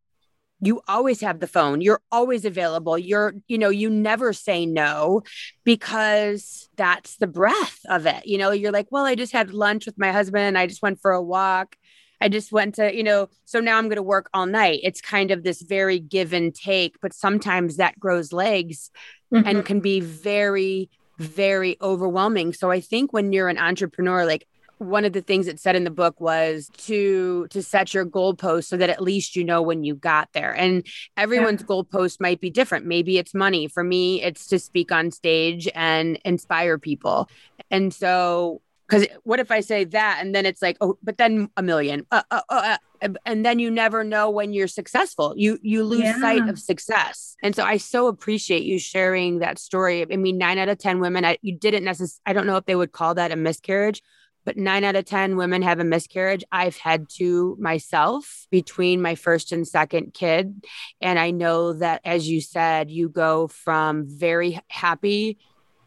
you 0.64 0.82
always 0.88 1.22
have 1.22 1.39
the 1.39 1.47
phone. 1.47 1.82
You're 1.82 2.01
always 2.12 2.45
available. 2.45 2.97
You're, 2.97 3.34
you 3.47 3.57
know, 3.57 3.70
you 3.70 3.89
never 3.89 4.32
say 4.32 4.66
no 4.66 5.24
because 5.64 6.70
that's 6.78 7.18
the 7.18 7.28
breath 7.28 7.80
of 7.89 8.05
it. 8.05 8.28
You 8.28 8.38
know, 8.38 8.51
you're 8.51 8.72
like, 8.72 8.88
well, 8.91 9.05
I 9.05 9.16
just 9.16 9.34
had 9.34 9.53
lunch 9.53 9.88
with 9.88 9.97
my 9.97 10.12
husband. 10.12 10.57
I 10.57 10.68
just 10.68 10.84
went 10.84 11.01
for 11.01 11.12
a 11.12 11.22
walk. 11.22 11.76
I 12.22 12.30
just 12.30 12.51
went 12.51 12.76
to, 12.76 12.95
you 12.95 13.01
know, 13.01 13.30
so 13.45 13.59
now 13.59 13.80
I'm 13.80 13.86
going 13.86 13.95
to 13.95 14.03
work 14.03 14.30
all 14.36 14.45
night. 14.45 14.82
It's 14.84 15.01
kind 15.01 15.32
of 15.32 15.43
this 15.43 15.64
very 15.64 15.97
give 15.97 16.34
and 16.34 16.53
take, 16.53 17.01
but 17.01 17.14
sometimes 17.14 17.78
that 17.78 17.99
grows 17.99 18.32
legs 18.32 18.91
mm-hmm. 19.34 19.47
and 19.47 19.66
can 19.66 19.80
be 19.80 19.99
very, 19.99 20.91
very 21.18 21.78
overwhelming. 21.82 22.53
So 22.53 22.70
I 22.70 22.80
think 22.80 23.12
when 23.12 23.34
you're 23.34 23.47
an 23.49 23.57
entrepreneur, 23.57 24.26
like 24.26 24.47
one 24.82 25.05
of 25.05 25.13
the 25.13 25.21
things 25.21 25.47
it 25.47 25.59
said 25.59 25.75
in 25.75 25.84
the 25.84 25.91
book 25.91 26.19
was 26.19 26.69
to 26.75 27.47
to 27.49 27.61
set 27.61 27.93
your 27.93 28.05
goalpost 28.05 28.65
so 28.65 28.77
that 28.77 28.89
at 28.89 29.01
least 29.01 29.36
you 29.36 29.43
know 29.43 29.61
when 29.61 29.84
you 29.84 29.93
got 29.93 30.29
there. 30.34 30.55
And 30.55 30.86
everyone's 31.15 31.61
yeah. 31.61 31.67
goalpost 31.67 32.19
might 32.19 32.41
be 32.41 32.49
different. 32.49 32.86
Maybe 32.88 33.17
it's 33.17 33.34
money. 33.34 33.67
For 33.67 33.84
me 33.84 34.23
it's 34.23 34.47
to 34.47 34.57
speak 34.57 34.91
on 34.91 35.11
stage 35.11 35.69
and 35.75 36.19
inspire 36.25 36.79
people. 36.79 37.29
And 37.69 37.93
so 37.93 38.61
because 38.88 39.07
what 39.23 39.39
if 39.39 39.51
i 39.51 39.61
say 39.61 39.86
that 39.86 40.17
and 40.19 40.36
then 40.36 40.45
it's 40.45 40.61
like 40.61 40.75
oh 40.82 40.97
but 41.01 41.17
then 41.17 41.49
a 41.55 41.63
million 41.63 42.05
uh, 42.11 42.23
uh, 42.29 42.41
uh, 42.49 42.77
uh 43.01 43.07
and 43.25 43.45
then 43.45 43.57
you 43.57 43.71
never 43.71 44.03
know 44.03 44.29
when 44.29 44.53
you're 44.53 44.67
successful. 44.67 45.34
You 45.36 45.57
you 45.63 45.84
lose 45.84 46.01
yeah. 46.01 46.19
sight 46.19 46.47
of 46.47 46.59
success. 46.59 47.36
And 47.41 47.55
so 47.55 47.63
i 47.63 47.77
so 47.77 48.07
appreciate 48.07 48.63
you 48.63 48.77
sharing 48.77 49.39
that 49.39 49.59
story. 49.59 50.05
I 50.11 50.17
mean 50.17 50.38
nine 50.38 50.57
out 50.57 50.69
of 50.69 50.77
ten 50.77 50.99
women 50.99 51.23
I, 51.23 51.38
you 51.41 51.57
didn't 51.57 51.84
necessarily 51.84 52.21
i 52.25 52.34
don't 52.34 52.45
know 52.45 52.57
if 52.57 52.65
they 52.65 52.75
would 52.75 52.91
call 52.91 53.15
that 53.15 53.32
a 53.32 53.36
miscarriage 53.36 54.01
but 54.45 54.57
nine 54.57 54.83
out 54.83 54.95
of 54.95 55.05
10 55.05 55.37
women 55.37 55.61
have 55.61 55.79
a 55.79 55.83
miscarriage. 55.83 56.43
I've 56.51 56.77
had 56.77 57.09
two 57.09 57.55
myself 57.59 58.47
between 58.49 59.01
my 59.01 59.15
first 59.15 59.51
and 59.51 59.67
second 59.67 60.13
kid. 60.13 60.65
And 61.01 61.19
I 61.19 61.31
know 61.31 61.73
that, 61.73 62.01
as 62.03 62.27
you 62.27 62.41
said, 62.41 62.89
you 62.89 63.09
go 63.09 63.47
from 63.47 64.05
very 64.07 64.59
happy 64.69 65.37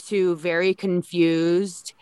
to 0.07 0.37
very 0.37 0.75
confused 0.75 1.95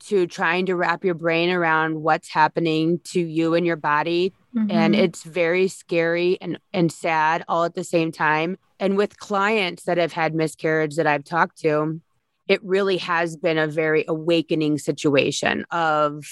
to 0.00 0.26
trying 0.26 0.66
to 0.66 0.76
wrap 0.76 1.04
your 1.04 1.14
brain 1.14 1.50
around 1.50 2.00
what's 2.02 2.28
happening 2.28 3.00
to 3.04 3.20
you 3.20 3.54
and 3.54 3.66
your 3.66 3.76
body. 3.76 4.32
Mm-hmm. 4.54 4.70
And 4.70 4.94
it's 4.94 5.22
very 5.22 5.68
scary 5.68 6.38
and, 6.40 6.58
and 6.72 6.90
sad 6.90 7.44
all 7.48 7.64
at 7.64 7.74
the 7.74 7.84
same 7.84 8.12
time. 8.12 8.58
And 8.80 8.96
with 8.96 9.18
clients 9.18 9.84
that 9.84 9.98
have 9.98 10.12
had 10.12 10.34
miscarriage 10.34 10.96
that 10.96 11.06
I've 11.06 11.24
talked 11.24 11.58
to, 11.62 12.00
it 12.48 12.64
really 12.64 12.96
has 12.96 13.36
been 13.36 13.58
a 13.58 13.66
very 13.66 14.04
awakening 14.08 14.78
situation 14.78 15.64
of 15.70 16.24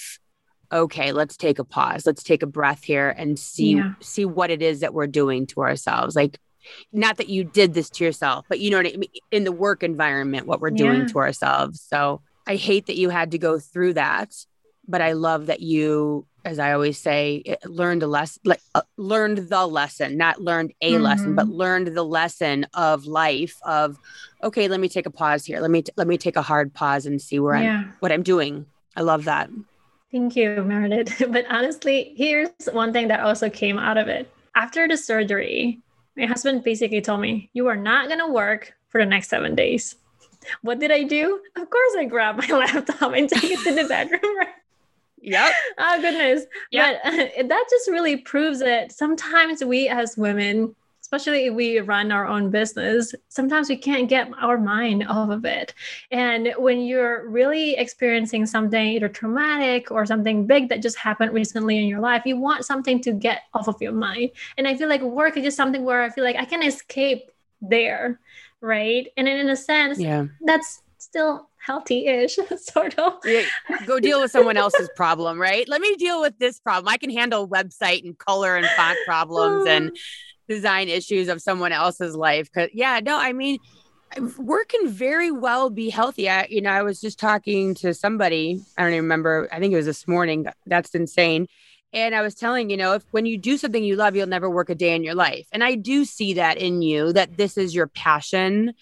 okay 0.72 1.12
let's 1.12 1.36
take 1.36 1.60
a 1.60 1.64
pause 1.64 2.06
let's 2.06 2.24
take 2.24 2.42
a 2.42 2.46
breath 2.46 2.82
here 2.82 3.08
and 3.10 3.38
see 3.38 3.76
yeah. 3.76 3.92
see 4.00 4.24
what 4.24 4.50
it 4.50 4.62
is 4.62 4.80
that 4.80 4.92
we're 4.94 5.06
doing 5.06 5.46
to 5.46 5.60
ourselves. 5.60 6.16
Like 6.16 6.38
not 6.92 7.18
that 7.18 7.28
you 7.28 7.44
did 7.44 7.74
this 7.74 7.88
to 7.90 8.04
yourself 8.04 8.44
but 8.48 8.58
you 8.58 8.70
know 8.70 8.78
what 8.78 8.86
I 8.86 8.96
mean 8.96 9.10
in 9.30 9.44
the 9.44 9.52
work 9.52 9.84
environment 9.84 10.48
what 10.48 10.60
we're 10.60 10.70
doing 10.70 11.06
to 11.06 11.18
ourselves. 11.18 11.80
So 11.80 12.22
i 12.46 12.56
hate 12.56 12.86
that 12.86 12.96
you 12.96 13.10
had 13.10 13.32
to 13.32 13.38
go 13.38 13.58
through 13.58 13.92
that 13.94 14.32
but 14.86 15.00
i 15.00 15.12
love 15.12 15.46
that 15.46 15.60
you 15.60 16.26
as 16.46 16.60
I 16.60 16.72
always 16.72 16.96
say, 16.96 17.56
learned 17.64 18.04
a 18.04 18.06
lesson, 18.06 18.40
like, 18.44 18.60
uh, 18.74 18.82
learned 18.96 19.48
the 19.48 19.66
lesson, 19.66 20.16
not 20.16 20.40
learned 20.40 20.72
a 20.80 20.92
mm-hmm. 20.92 21.02
lesson, 21.02 21.34
but 21.34 21.48
learned 21.48 21.88
the 21.88 22.04
lesson 22.04 22.66
of 22.72 23.04
life. 23.06 23.56
Of 23.62 23.98
okay, 24.44 24.68
let 24.68 24.78
me 24.78 24.88
take 24.88 25.06
a 25.06 25.10
pause 25.10 25.44
here. 25.44 25.60
Let 25.60 25.72
me 25.72 25.82
t- 25.82 25.92
let 25.96 26.06
me 26.06 26.16
take 26.16 26.36
a 26.36 26.42
hard 26.42 26.72
pause 26.72 27.04
and 27.04 27.20
see 27.20 27.40
where 27.40 27.56
yeah. 27.56 27.78
I'm, 27.78 27.92
what 27.98 28.12
I'm 28.12 28.22
doing. 28.22 28.64
I 28.94 29.02
love 29.02 29.24
that. 29.24 29.50
Thank 30.12 30.36
you, 30.36 30.62
Meredith. 30.62 31.20
But 31.28 31.46
honestly, 31.50 32.14
here's 32.16 32.50
one 32.72 32.92
thing 32.92 33.08
that 33.08 33.20
also 33.20 33.50
came 33.50 33.76
out 33.76 33.98
of 33.98 34.06
it. 34.06 34.30
After 34.54 34.86
the 34.86 34.96
surgery, 34.96 35.80
my 36.16 36.26
husband 36.26 36.62
basically 36.62 37.00
told 37.00 37.20
me, 37.20 37.50
"You 37.54 37.66
are 37.66 37.76
not 37.76 38.08
gonna 38.08 38.30
work 38.30 38.72
for 38.88 39.00
the 39.00 39.06
next 39.06 39.28
seven 39.28 39.56
days." 39.56 39.96
What 40.62 40.78
did 40.78 40.92
I 40.92 41.02
do? 41.02 41.40
Of 41.56 41.68
course, 41.68 41.96
I 41.98 42.04
grabbed 42.04 42.38
my 42.48 42.56
laptop 42.56 43.12
and 43.14 43.28
take 43.28 43.50
it 43.50 43.58
to 43.64 43.74
the 43.74 43.88
bedroom. 43.88 44.38
Right? 44.38 44.54
Yep. 45.20 45.52
oh 45.78 46.00
goodness. 46.00 46.44
Yep. 46.70 47.00
But 47.04 47.12
uh, 47.38 47.42
that 47.46 47.64
just 47.70 47.88
really 47.88 48.16
proves 48.16 48.60
that 48.60 48.92
sometimes 48.92 49.64
we 49.64 49.88
as 49.88 50.16
women, 50.16 50.74
especially 51.02 51.46
if 51.46 51.54
we 51.54 51.78
run 51.80 52.12
our 52.12 52.26
own 52.26 52.50
business, 52.50 53.14
sometimes 53.28 53.68
we 53.68 53.76
can't 53.76 54.08
get 54.08 54.28
our 54.40 54.58
mind 54.58 55.06
off 55.08 55.30
of 55.30 55.44
it. 55.44 55.74
And 56.10 56.52
when 56.58 56.80
you're 56.80 57.28
really 57.28 57.76
experiencing 57.76 58.46
something 58.46 58.86
either 58.86 59.08
traumatic 59.08 59.90
or 59.90 60.04
something 60.06 60.46
big 60.46 60.68
that 60.68 60.82
just 60.82 60.96
happened 60.96 61.32
recently 61.32 61.78
in 61.78 61.86
your 61.86 62.00
life, 62.00 62.22
you 62.24 62.36
want 62.36 62.64
something 62.64 63.00
to 63.02 63.12
get 63.12 63.42
off 63.54 63.68
of 63.68 63.80
your 63.80 63.92
mind. 63.92 64.30
And 64.58 64.66
I 64.66 64.76
feel 64.76 64.88
like 64.88 65.02
work 65.02 65.36
is 65.36 65.44
just 65.44 65.56
something 65.56 65.84
where 65.84 66.02
I 66.02 66.10
feel 66.10 66.24
like 66.24 66.36
I 66.36 66.44
can 66.44 66.62
escape 66.62 67.30
there. 67.60 68.20
Right. 68.60 69.08
And 69.16 69.28
in 69.28 69.48
a 69.48 69.56
sense, 69.56 69.98
yeah. 69.98 70.26
that's 70.44 70.82
still 70.98 71.48
healthy-ish 71.66 72.38
sort 72.58 72.98
of. 72.98 73.14
Yeah, 73.24 73.44
go 73.86 74.00
deal 74.00 74.20
with 74.20 74.30
someone 74.30 74.56
else's 74.56 74.88
problem 74.96 75.40
right? 75.40 75.68
Let 75.68 75.80
me 75.80 75.94
deal 75.96 76.20
with 76.20 76.38
this 76.38 76.60
problem. 76.60 76.92
I 76.92 76.96
can 76.96 77.10
handle 77.10 77.48
website 77.48 78.04
and 78.04 78.16
color 78.16 78.56
and 78.56 78.66
font 78.76 78.98
problems 79.06 79.66
and 79.66 79.96
design 80.48 80.88
issues 80.88 81.28
of 81.28 81.42
someone 81.42 81.72
else's 81.72 82.14
life 82.14 82.48
because 82.52 82.70
yeah 82.72 83.00
no 83.02 83.18
i 83.18 83.32
mean 83.32 83.58
work 84.38 84.68
can 84.68 84.88
very 84.88 85.32
well 85.32 85.70
be 85.70 85.90
healthy. 85.90 86.30
I, 86.30 86.46
you 86.48 86.60
know 86.60 86.70
i 86.70 86.82
was 86.82 87.00
just 87.00 87.18
talking 87.18 87.74
to 87.76 87.92
somebody 87.92 88.60
i 88.78 88.82
don't 88.82 88.92
even 88.92 89.04
remember 89.04 89.48
i 89.50 89.58
think 89.58 89.72
it 89.72 89.76
was 89.76 89.86
this 89.86 90.06
morning 90.06 90.46
that's 90.64 90.94
insane 90.94 91.48
and 91.92 92.14
I 92.14 92.20
was 92.20 92.34
telling, 92.34 92.68
you 92.68 92.76
know, 92.76 92.94
if 92.94 93.04
when 93.12 93.24
you 93.24 93.38
do 93.38 93.56
something 93.56 93.82
you 93.82 93.96
love, 93.96 94.14
you'll 94.14 94.26
never 94.26 94.50
work 94.50 94.68
a 94.68 94.74
day 94.74 94.94
in 94.94 95.02
your 95.02 95.14
life. 95.14 95.46
And 95.50 95.64
I 95.64 95.76
do 95.76 96.04
see 96.04 96.34
that 96.34 96.58
in 96.58 96.82
you, 96.82 97.12
that 97.14 97.38
this 97.38 97.56
is 97.56 97.74
your 97.74 97.86
passion 97.86 98.74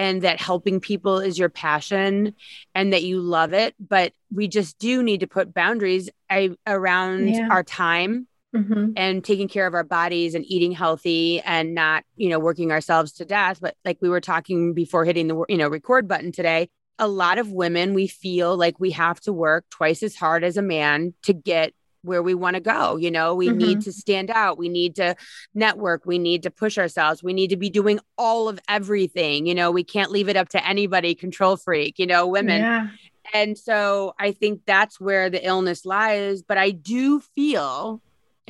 and 0.00 0.22
that 0.22 0.40
helping 0.40 0.80
people 0.80 1.18
is 1.18 1.38
your 1.38 1.50
passion 1.50 2.34
and 2.74 2.94
that 2.94 3.02
you 3.02 3.20
love 3.20 3.52
it. 3.52 3.74
But 3.78 4.14
we 4.32 4.48
just 4.48 4.78
do 4.78 5.02
need 5.02 5.20
to 5.20 5.26
put 5.26 5.52
boundaries 5.52 6.08
I, 6.30 6.56
around 6.66 7.28
yeah. 7.28 7.48
our 7.50 7.62
time 7.62 8.26
Mm-hmm. 8.52 8.94
and 8.96 9.22
taking 9.22 9.46
care 9.46 9.64
of 9.68 9.74
our 9.74 9.84
bodies 9.84 10.34
and 10.34 10.44
eating 10.44 10.72
healthy 10.72 11.40
and 11.40 11.72
not 11.72 12.02
you 12.16 12.28
know 12.28 12.40
working 12.40 12.72
ourselves 12.72 13.12
to 13.12 13.24
death 13.24 13.60
but 13.60 13.76
like 13.84 13.98
we 14.00 14.08
were 14.08 14.20
talking 14.20 14.74
before 14.74 15.04
hitting 15.04 15.28
the 15.28 15.44
you 15.48 15.56
know 15.56 15.68
record 15.68 16.08
button 16.08 16.32
today 16.32 16.68
a 16.98 17.06
lot 17.06 17.38
of 17.38 17.52
women 17.52 17.94
we 17.94 18.08
feel 18.08 18.56
like 18.56 18.80
we 18.80 18.90
have 18.90 19.20
to 19.20 19.32
work 19.32 19.66
twice 19.70 20.02
as 20.02 20.16
hard 20.16 20.42
as 20.42 20.56
a 20.56 20.62
man 20.62 21.14
to 21.22 21.32
get 21.32 21.74
where 22.02 22.22
we 22.22 22.34
want 22.34 22.54
to 22.54 22.60
go. 22.60 22.96
You 22.96 23.10
know, 23.10 23.34
we 23.34 23.48
mm-hmm. 23.48 23.58
need 23.58 23.80
to 23.82 23.92
stand 23.92 24.30
out. 24.30 24.58
We 24.58 24.68
need 24.68 24.96
to 24.96 25.16
network. 25.54 26.06
We 26.06 26.18
need 26.18 26.42
to 26.44 26.50
push 26.50 26.78
ourselves. 26.78 27.22
We 27.22 27.32
need 27.32 27.48
to 27.48 27.56
be 27.56 27.70
doing 27.70 28.00
all 28.16 28.48
of 28.48 28.58
everything. 28.68 29.46
You 29.46 29.54
know, 29.54 29.70
we 29.70 29.84
can't 29.84 30.10
leave 30.10 30.28
it 30.28 30.36
up 30.36 30.48
to 30.50 30.66
anybody, 30.66 31.14
control 31.14 31.56
freak, 31.56 31.98
you 31.98 32.06
know, 32.06 32.26
women. 32.26 32.60
Yeah. 32.60 32.88
And 33.34 33.56
so 33.56 34.14
I 34.18 34.32
think 34.32 34.62
that's 34.66 34.98
where 34.98 35.30
the 35.30 35.44
illness 35.46 35.84
lies. 35.84 36.42
But 36.42 36.58
I 36.58 36.70
do 36.70 37.20
feel 37.20 38.00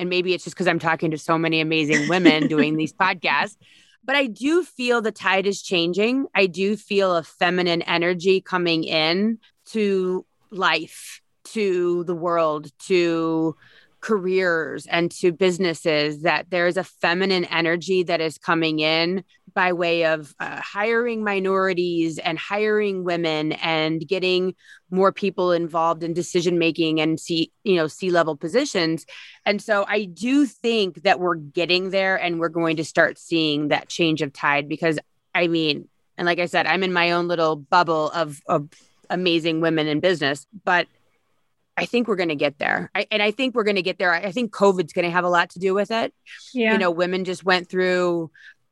and 0.01 0.09
maybe 0.09 0.33
it's 0.33 0.43
just 0.43 0.55
because 0.55 0.67
I'm 0.67 0.79
talking 0.79 1.11
to 1.11 1.17
so 1.17 1.37
many 1.37 1.61
amazing 1.61 2.09
women 2.09 2.47
doing 2.47 2.75
these 2.75 2.91
podcasts, 3.01 3.55
but 4.03 4.15
I 4.15 4.25
do 4.25 4.63
feel 4.63 4.99
the 5.01 5.11
tide 5.11 5.45
is 5.45 5.61
changing. 5.61 6.25
I 6.33 6.47
do 6.47 6.75
feel 6.75 7.15
a 7.15 7.23
feminine 7.23 7.83
energy 7.83 8.41
coming 8.41 8.83
in 8.83 9.37
to 9.67 10.25
life, 10.49 11.20
to 11.53 12.03
the 12.05 12.15
world, 12.15 12.71
to 12.87 13.55
careers 14.01 14.87
and 14.87 15.11
to 15.11 15.31
businesses 15.31 16.23
that 16.23 16.47
there's 16.49 16.75
a 16.75 16.83
feminine 16.83 17.45
energy 17.45 18.03
that 18.03 18.19
is 18.19 18.37
coming 18.37 18.79
in 18.79 19.23
by 19.53 19.73
way 19.73 20.05
of 20.05 20.33
uh, 20.39 20.59
hiring 20.59 21.23
minorities 21.23 22.17
and 22.17 22.37
hiring 22.39 23.03
women 23.03 23.51
and 23.53 24.07
getting 24.07 24.55
more 24.89 25.11
people 25.11 25.51
involved 25.51 26.03
in 26.03 26.13
decision 26.13 26.57
making 26.57 26.99
and 26.99 27.19
see 27.19 27.51
you 27.63 27.75
know 27.75 27.87
C 27.87 28.09
level 28.09 28.35
positions. 28.35 29.05
And 29.45 29.61
so 29.61 29.85
i 29.87 30.05
do 30.05 30.45
think 30.45 31.03
that 31.03 31.19
we're 31.19 31.35
getting 31.35 31.89
there 31.89 32.15
and 32.15 32.39
we're 32.39 32.49
going 32.49 32.77
to 32.77 32.83
start 32.83 33.17
seeing 33.17 33.69
that 33.69 33.89
change 33.89 34.21
of 34.21 34.33
tide 34.33 34.67
because 34.67 34.99
i 35.33 35.47
mean 35.47 35.87
and 36.17 36.25
like 36.25 36.39
i 36.39 36.45
said 36.45 36.67
i'm 36.67 36.83
in 36.83 36.93
my 36.93 37.11
own 37.11 37.27
little 37.27 37.55
bubble 37.55 38.09
of 38.11 38.41
of 38.47 38.69
amazing 39.09 39.61
women 39.61 39.87
in 39.87 39.99
business 39.99 40.45
but 40.63 40.87
I 41.77 41.85
think 41.85 42.07
we're 42.07 42.15
going 42.15 42.29
to 42.29 42.35
get 42.35 42.59
there. 42.59 42.91
I, 42.93 43.07
and 43.11 43.23
I 43.23 43.31
think 43.31 43.55
we're 43.55 43.63
going 43.63 43.75
to 43.77 43.81
get 43.81 43.97
there. 43.97 44.13
I, 44.13 44.19
I 44.19 44.31
think 44.31 44.51
COVID's 44.51 44.93
going 44.93 45.05
to 45.05 45.11
have 45.11 45.23
a 45.23 45.29
lot 45.29 45.51
to 45.51 45.59
do 45.59 45.73
with 45.73 45.91
it. 45.91 46.13
Yeah. 46.53 46.73
You 46.73 46.77
know, 46.77 46.91
women 46.91 47.23
just 47.23 47.43
went 47.43 47.69
through 47.69 48.29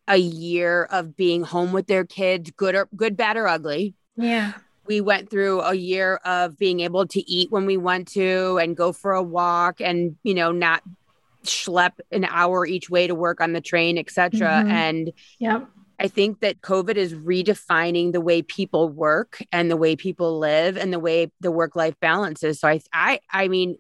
a 0.07 0.17
year 0.17 0.83
of 0.85 1.15
being 1.15 1.43
home 1.43 1.71
with 1.71 1.87
their 1.87 2.03
kids, 2.05 2.51
good 2.51 2.75
or 2.75 2.89
good, 2.95 3.15
bad 3.15 3.37
or 3.37 3.47
ugly. 3.47 3.95
Yeah. 4.15 4.53
We 4.85 5.01
went 5.01 5.29
through 5.29 5.61
a 5.61 5.75
year 5.75 6.15
of 6.25 6.57
being 6.57 6.79
able 6.79 7.05
to 7.07 7.31
eat 7.31 7.51
when 7.51 7.65
we 7.65 7.77
want 7.77 8.07
to 8.09 8.57
and 8.57 8.75
go 8.75 8.91
for 8.91 9.13
a 9.13 9.23
walk 9.23 9.81
and, 9.81 10.17
you 10.23 10.33
know, 10.33 10.51
not 10.51 10.81
schlep 11.45 11.93
an 12.11 12.25
hour 12.25 12.65
each 12.65 12.89
way 12.89 13.07
to 13.07 13.15
work 13.15 13.39
on 13.39 13.53
the 13.53 13.61
train, 13.61 13.97
etc. 13.97 14.47
Mm-hmm. 14.47 14.69
And 14.69 15.11
yeah. 15.37 15.61
I 15.99 16.07
think 16.07 16.39
that 16.39 16.61
COVID 16.61 16.95
is 16.95 17.13
redefining 17.13 18.13
the 18.13 18.21
way 18.21 18.41
people 18.41 18.89
work 18.89 19.41
and 19.51 19.69
the 19.69 19.77
way 19.77 19.95
people 19.95 20.39
live 20.39 20.77
and 20.77 20.93
the 20.93 20.99
way 20.99 21.31
the 21.41 21.51
work 21.51 21.75
life 21.75 21.95
balance 21.99 22.41
is. 22.43 22.59
So 22.59 22.69
I, 22.69 22.81
I, 22.93 23.19
I 23.29 23.47
mean, 23.49 23.77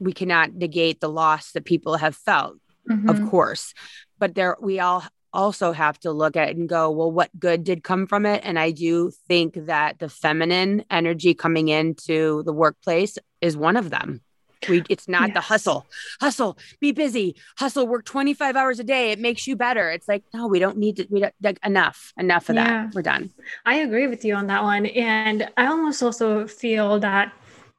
we 0.00 0.12
cannot 0.12 0.54
negate 0.54 1.00
the 1.00 1.08
loss 1.08 1.52
that 1.52 1.64
people 1.64 1.96
have 1.96 2.16
felt, 2.16 2.56
mm-hmm. 2.90 3.08
of 3.08 3.30
course, 3.30 3.74
but 4.18 4.34
there 4.34 4.56
we 4.60 4.80
all 4.80 5.04
also 5.32 5.70
have 5.70 5.98
to 6.00 6.10
look 6.10 6.36
at 6.36 6.56
and 6.56 6.68
go, 6.68 6.90
well, 6.90 7.12
what 7.12 7.30
good 7.38 7.62
did 7.62 7.84
come 7.84 8.06
from 8.06 8.26
it? 8.26 8.40
And 8.44 8.58
I 8.58 8.72
do 8.72 9.12
think 9.28 9.54
that 9.66 9.98
the 10.00 10.08
feminine 10.08 10.84
energy 10.90 11.34
coming 11.34 11.68
into 11.68 12.42
the 12.42 12.52
workplace 12.52 13.16
is 13.40 13.56
one 13.56 13.76
of 13.76 13.90
them. 13.90 14.22
We, 14.68 14.82
it's 14.88 15.08
not 15.08 15.28
yes. 15.28 15.34
the 15.34 15.40
hustle, 15.40 15.86
hustle, 16.20 16.58
be 16.80 16.92
busy, 16.92 17.36
hustle, 17.56 17.86
work 17.86 18.04
25 18.04 18.56
hours 18.56 18.78
a 18.78 18.84
day. 18.84 19.12
It 19.12 19.18
makes 19.18 19.46
you 19.46 19.56
better. 19.56 19.90
It's 19.90 20.08
like, 20.08 20.24
no, 20.34 20.46
we 20.46 20.58
don't 20.58 20.76
need 20.76 20.96
to, 20.96 21.06
we 21.10 21.20
don't, 21.20 21.34
like, 21.42 21.58
enough, 21.64 22.12
enough 22.18 22.48
of 22.48 22.56
yeah. 22.56 22.86
that. 22.86 22.94
We're 22.94 23.02
done. 23.02 23.30
I 23.64 23.76
agree 23.76 24.06
with 24.06 24.24
you 24.24 24.34
on 24.34 24.46
that 24.48 24.62
one. 24.62 24.86
And 24.86 25.48
I 25.56 25.66
almost 25.66 26.02
also 26.02 26.46
feel 26.46 27.00
that, 27.00 27.32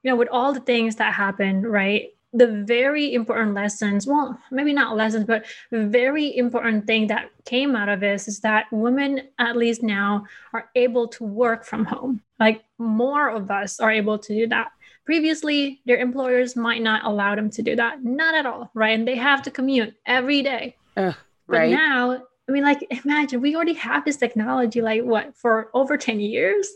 you 0.04 0.10
know, 0.10 0.16
with 0.16 0.30
all 0.32 0.54
the 0.54 0.60
things 0.60 0.96
that 0.96 1.14
happen, 1.14 1.66
right? 1.66 2.10
The 2.34 2.48
very 2.48 3.14
important 3.14 3.54
lessons, 3.54 4.08
well, 4.08 4.40
maybe 4.52 4.72
not 4.72 4.96
lessons, 4.96 5.26
but 5.26 5.46
very 5.72 6.36
important 6.38 6.88
thing 6.88 7.08
that 7.08 7.30
came 7.46 7.76
out 7.76 7.90
of 7.90 8.00
this 8.00 8.28
is 8.28 8.40
that 8.40 8.68
women, 8.72 9.28
at 9.38 9.58
least 9.58 9.84
now, 9.84 10.26
are 10.54 10.70
able 10.76 11.10
to 11.10 11.26
work 11.26 11.66
from 11.66 11.86
home. 11.86 12.22
Like 12.40 12.64
more 12.80 13.30
of 13.30 13.52
us 13.52 13.80
are 13.80 13.92
able 13.92 14.18
to 14.18 14.34
do 14.34 14.48
that 14.48 14.72
Previously, 15.12 15.82
their 15.86 15.98
employers 15.98 16.56
might 16.56 16.82
not 16.82 17.04
allow 17.04 17.36
them 17.36 17.50
to 17.50 17.62
do 17.62 17.76
that. 17.76 18.02
Not 18.02 18.34
at 18.34 18.46
all, 18.46 18.72
right? 18.74 18.98
And 18.98 19.06
they 19.06 19.18
have 19.18 19.42
to 19.42 19.52
commute 19.52 19.94
every 20.06 20.42
day. 20.42 20.78
Uh, 20.96 21.12
but 21.48 21.68
now, 21.68 22.24
I 22.48 22.52
mean, 22.54 22.64
like, 22.64 22.88
imagine 23.04 23.42
we 23.42 23.54
already 23.54 23.74
have 23.74 24.06
this 24.06 24.16
technology, 24.16 24.82
like, 24.82 25.04
what, 25.04 25.36
for 25.36 25.70
over 25.74 25.98
10 25.98 26.22
years? 26.22 26.70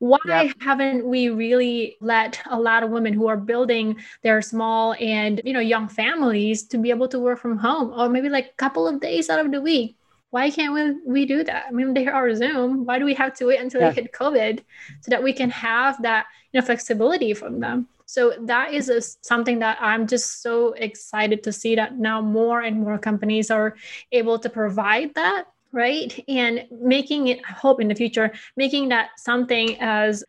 Why 0.00 0.18
yep. 0.26 0.56
haven't 0.58 1.06
we 1.06 1.28
really 1.28 1.96
let 2.00 2.42
a 2.50 2.58
lot 2.58 2.82
of 2.82 2.90
women 2.90 3.12
who 3.12 3.28
are 3.28 3.36
building 3.36 3.98
their 4.24 4.42
small 4.42 4.96
and, 4.98 5.40
you 5.44 5.52
know, 5.52 5.60
young 5.60 5.86
families 5.86 6.64
to 6.64 6.78
be 6.78 6.90
able 6.90 7.06
to 7.06 7.20
work 7.20 7.38
from 7.38 7.56
home 7.56 7.92
or 7.96 8.08
maybe 8.08 8.28
like 8.28 8.46
a 8.46 8.56
couple 8.56 8.88
of 8.88 9.00
days 9.00 9.30
out 9.30 9.38
of 9.38 9.52
the 9.52 9.60
week? 9.60 9.96
Why 10.36 10.50
can't 10.50 10.74
we, 10.74 10.84
we 11.06 11.24
do 11.24 11.42
that? 11.44 11.64
I 11.66 11.70
mean, 11.70 11.94
they 11.94 12.06
are 12.08 12.34
Zoom. 12.34 12.84
Why 12.84 12.98
do 12.98 13.06
we 13.06 13.14
have 13.14 13.32
to 13.38 13.46
wait 13.46 13.58
until 13.58 13.80
yeah. 13.80 13.88
they 13.88 14.02
hit 14.02 14.12
COVID 14.12 14.60
so 15.00 15.10
that 15.10 15.22
we 15.22 15.32
can 15.32 15.48
have 15.48 15.94
that 16.02 16.26
you 16.52 16.60
know 16.60 16.66
flexibility 16.66 17.32
from 17.32 17.60
them? 17.60 17.88
So 18.04 18.34
that 18.42 18.74
is 18.74 18.90
a, 18.90 19.00
something 19.00 19.60
that 19.60 19.78
I'm 19.80 20.06
just 20.06 20.42
so 20.42 20.74
excited 20.74 21.42
to 21.44 21.52
see 21.52 21.74
that 21.76 21.96
now 21.96 22.20
more 22.20 22.60
and 22.60 22.82
more 22.82 22.98
companies 22.98 23.50
are 23.50 23.76
able 24.12 24.38
to 24.38 24.50
provide 24.50 25.14
that 25.14 25.44
right 25.72 26.22
and 26.28 26.66
making 26.70 27.28
it 27.28 27.38
I 27.48 27.52
hope 27.52 27.80
in 27.80 27.88
the 27.88 27.94
future 28.02 28.28
making 28.56 28.90
that 28.90 29.06
something 29.16 29.68
as 29.80 30.22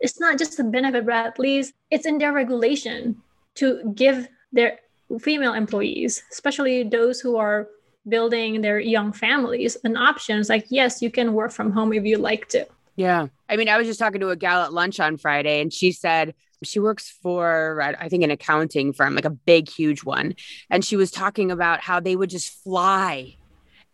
it's 0.00 0.18
not 0.18 0.38
just 0.38 0.58
a 0.60 0.64
benefit 0.64 1.04
but 1.04 1.26
at 1.30 1.38
least 1.38 1.74
it's 1.90 2.06
in 2.06 2.18
their 2.18 2.32
regulation 2.32 3.20
to 3.56 3.92
give 3.94 4.28
their 4.50 4.78
female 5.20 5.52
employees 5.52 6.22
especially 6.32 6.84
those 6.84 7.20
who 7.20 7.36
are 7.36 7.68
building 8.08 8.60
their 8.60 8.78
young 8.78 9.12
families 9.12 9.76
and 9.84 9.96
options 9.96 10.48
like 10.48 10.66
yes 10.68 11.02
you 11.02 11.10
can 11.10 11.32
work 11.32 11.52
from 11.52 11.70
home 11.72 11.92
if 11.92 12.04
you 12.04 12.18
like 12.18 12.48
to. 12.48 12.66
Yeah. 12.96 13.28
I 13.48 13.56
mean 13.56 13.68
i 13.68 13.78
was 13.78 13.86
just 13.86 13.98
talking 13.98 14.20
to 14.20 14.30
a 14.30 14.36
gal 14.36 14.62
at 14.62 14.72
lunch 14.72 15.00
on 15.00 15.16
friday 15.16 15.60
and 15.60 15.72
she 15.72 15.92
said 15.92 16.34
she 16.64 16.80
works 16.80 17.08
for 17.22 17.80
i 18.00 18.08
think 18.08 18.24
an 18.24 18.30
accounting 18.30 18.92
firm 18.92 19.14
like 19.14 19.24
a 19.24 19.30
big 19.30 19.68
huge 19.68 20.04
one. 20.04 20.34
And 20.70 20.84
she 20.84 20.96
was 20.96 21.10
talking 21.10 21.50
about 21.50 21.80
how 21.80 22.00
they 22.00 22.16
would 22.16 22.30
just 22.30 22.50
fly 22.62 23.36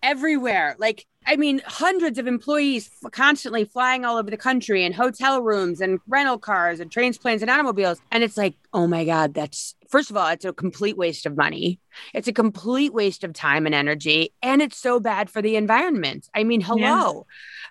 everywhere. 0.02 0.76
Like 0.78 1.06
I 1.26 1.36
mean, 1.36 1.62
hundreds 1.66 2.18
of 2.18 2.26
employees 2.26 2.90
constantly 3.12 3.64
flying 3.64 4.04
all 4.04 4.16
over 4.16 4.30
the 4.30 4.36
country 4.36 4.84
and 4.84 4.94
hotel 4.94 5.42
rooms 5.42 5.80
and 5.80 6.00
rental 6.06 6.38
cars 6.38 6.80
and 6.80 6.90
trains, 6.90 7.18
planes, 7.18 7.42
and 7.42 7.50
automobiles. 7.50 8.00
And 8.10 8.22
it's 8.22 8.36
like, 8.36 8.54
oh 8.72 8.86
my 8.86 9.04
God, 9.04 9.34
that's 9.34 9.74
first 9.88 10.10
of 10.10 10.16
all, 10.16 10.28
it's 10.28 10.44
a 10.44 10.52
complete 10.52 10.96
waste 10.96 11.24
of 11.24 11.36
money. 11.36 11.78
It's 12.12 12.28
a 12.28 12.32
complete 12.32 12.92
waste 12.92 13.24
of 13.24 13.32
time 13.32 13.66
and 13.66 13.74
energy. 13.74 14.32
And 14.42 14.60
it's 14.60 14.76
so 14.76 14.98
bad 15.00 15.30
for 15.30 15.40
the 15.40 15.56
environment. 15.56 16.28
I 16.34 16.44
mean, 16.44 16.60
hello. 16.60 17.26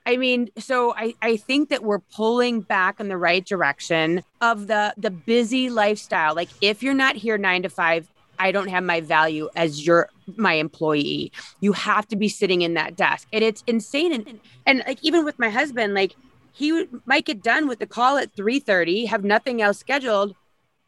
Yeah. 0.05 0.13
I 0.13 0.17
mean, 0.17 0.49
so 0.57 0.93
I, 0.95 1.13
I 1.21 1.37
think 1.37 1.69
that 1.69 1.83
we're 1.83 1.99
pulling 1.99 2.61
back 2.61 2.99
in 2.99 3.07
the 3.07 3.17
right 3.17 3.45
direction 3.45 4.23
of 4.41 4.67
the 4.67 4.93
the 4.97 5.11
busy 5.11 5.69
lifestyle. 5.69 6.35
Like 6.35 6.49
if 6.61 6.83
you're 6.83 6.93
not 6.93 7.15
here 7.15 7.37
nine 7.37 7.63
to 7.63 7.69
five, 7.69 8.07
I 8.39 8.51
don't 8.51 8.69
have 8.69 8.83
my 8.83 9.01
value 9.01 9.49
as 9.55 9.85
your 9.85 10.09
my 10.35 10.53
employee. 10.53 11.31
You 11.59 11.73
have 11.73 12.07
to 12.09 12.15
be 12.15 12.29
sitting 12.29 12.61
in 12.61 12.73
that 12.75 12.95
desk. 12.95 13.27
And 13.33 13.43
it's 13.43 13.63
insane. 13.67 14.13
And, 14.13 14.39
and 14.65 14.83
like 14.87 14.99
even 15.01 15.25
with 15.25 15.39
my 15.39 15.49
husband, 15.49 15.93
like 15.93 16.15
he 16.53 16.85
might 17.05 17.25
get 17.25 17.43
done 17.43 17.67
with 17.67 17.79
the 17.79 17.87
call 17.87 18.17
at 18.17 18.35
3:30, 18.35 19.07
have 19.07 19.23
nothing 19.23 19.61
else 19.61 19.79
scheduled, 19.79 20.35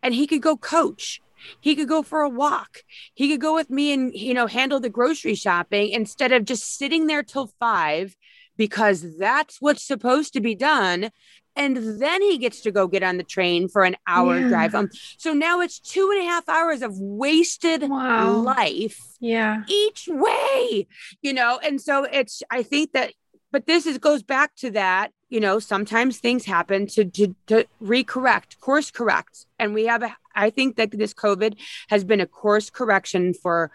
and 0.02 0.14
he 0.14 0.28
could 0.28 0.42
go 0.42 0.58
coach. 0.58 1.22
He 1.60 1.76
could 1.76 1.88
go 1.88 2.02
for 2.02 2.22
a 2.22 2.30
walk. 2.30 2.84
He 3.14 3.30
could 3.30 3.42
go 3.42 3.54
with 3.54 3.70
me 3.70 3.94
and 3.94 4.14
you 4.14 4.34
know 4.34 4.48
handle 4.48 4.80
the 4.80 4.90
grocery 4.90 5.36
shopping 5.36 5.90
instead 5.90 6.32
of 6.32 6.46
just 6.46 6.78
sitting 6.78 7.08
there 7.08 7.24
till 7.24 7.48
5 7.60 8.16
because 8.58 9.18
that's 9.18 9.62
what's 9.62 9.84
supposed 9.84 10.34
to 10.34 10.42
be 10.42 10.56
done 10.56 11.12
and 11.56 12.02
then 12.02 12.22
he 12.22 12.38
gets 12.38 12.62
to 12.62 12.72
go 12.72 12.88
get 12.88 13.04
on 13.04 13.18
the 13.18 13.24
train 13.24 13.68
for 13.68 13.84
an 13.84 13.96
hour 14.08 14.40
yeah. 14.40 14.50
drive 14.50 14.74
home. 14.74 14.90
So 15.18 15.34
now 15.34 15.62
it's 15.62 15.80
two 15.80 16.12
and 16.12 16.22
a 16.22 16.26
half 16.26 16.50
hours 16.50 16.82
of 16.82 16.92
wasted 17.00 17.90
wow. 17.90 18.32
life. 18.32 19.00
Yeah. 19.20 19.64
Each 19.70 20.08
way, 20.12 20.88
you 21.22 21.34
know, 21.34 21.60
and 21.64 21.80
so 21.80 22.04
it's, 22.04 22.44
I 22.52 22.64
think 22.64 22.92
that, 22.92 23.14
but 23.52 23.68
this 23.68 23.86
is 23.86 23.98
goes 23.98 24.22
back 24.22 24.54
to 24.58 24.72
that, 24.72 25.12
you 25.30 25.40
know, 25.40 25.60
sometimes 25.60 26.20
things 26.20 26.46
happen 26.46 26.88
to, 26.88 27.06
to, 27.06 27.36
to 27.48 27.66
recorrect, 27.82 28.60
course 28.60 28.92
correct. 28.92 29.46
And 29.58 29.74
we 29.74 29.86
have 29.86 30.04
a, 30.04 30.16
I 30.36 30.50
think 30.50 30.76
that 30.76 30.92
this 30.92 31.14
COVID 31.14 31.58
has 31.88 32.04
been 32.04 32.20
a 32.20 32.28
course 32.28 32.70
correction 32.70 33.34
for 33.34 33.72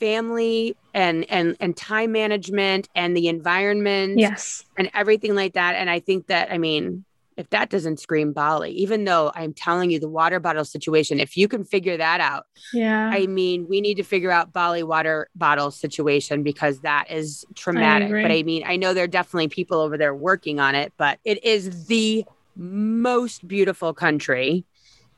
family 0.00 0.76
and 0.92 1.28
and 1.30 1.56
and 1.60 1.76
time 1.76 2.12
management 2.12 2.88
and 2.94 3.16
the 3.16 3.28
environment 3.28 4.18
yes 4.18 4.64
and 4.76 4.90
everything 4.94 5.34
like 5.34 5.54
that 5.54 5.74
and 5.74 5.88
i 5.88 6.00
think 6.00 6.26
that 6.26 6.50
i 6.52 6.58
mean 6.58 7.04
if 7.36 7.50
that 7.50 7.70
doesn't 7.70 7.98
scream 7.98 8.32
Bali, 8.32 8.70
even 8.72 9.04
though 9.04 9.32
I'm 9.34 9.52
telling 9.52 9.90
you 9.90 9.98
the 9.98 10.08
water 10.08 10.38
bottle 10.40 10.64
situation, 10.64 11.18
if 11.18 11.36
you 11.36 11.48
can 11.48 11.64
figure 11.64 11.96
that 11.96 12.20
out, 12.20 12.44
yeah, 12.72 13.10
I 13.12 13.26
mean, 13.26 13.66
we 13.68 13.80
need 13.80 13.96
to 13.96 14.02
figure 14.02 14.30
out 14.30 14.52
Bali 14.52 14.82
water 14.82 15.28
bottle 15.34 15.70
situation 15.70 16.42
because 16.42 16.80
that 16.80 17.10
is 17.10 17.44
traumatic. 17.54 18.12
I 18.12 18.22
but 18.22 18.30
I 18.30 18.42
mean, 18.42 18.62
I 18.66 18.76
know 18.76 18.94
there 18.94 19.04
are 19.04 19.08
definitely 19.08 19.48
people 19.48 19.80
over 19.80 19.98
there 19.98 20.14
working 20.14 20.60
on 20.60 20.74
it, 20.74 20.92
but 20.96 21.18
it 21.24 21.44
is 21.44 21.86
the 21.86 22.24
most 22.56 23.46
beautiful 23.46 23.92
country. 23.94 24.64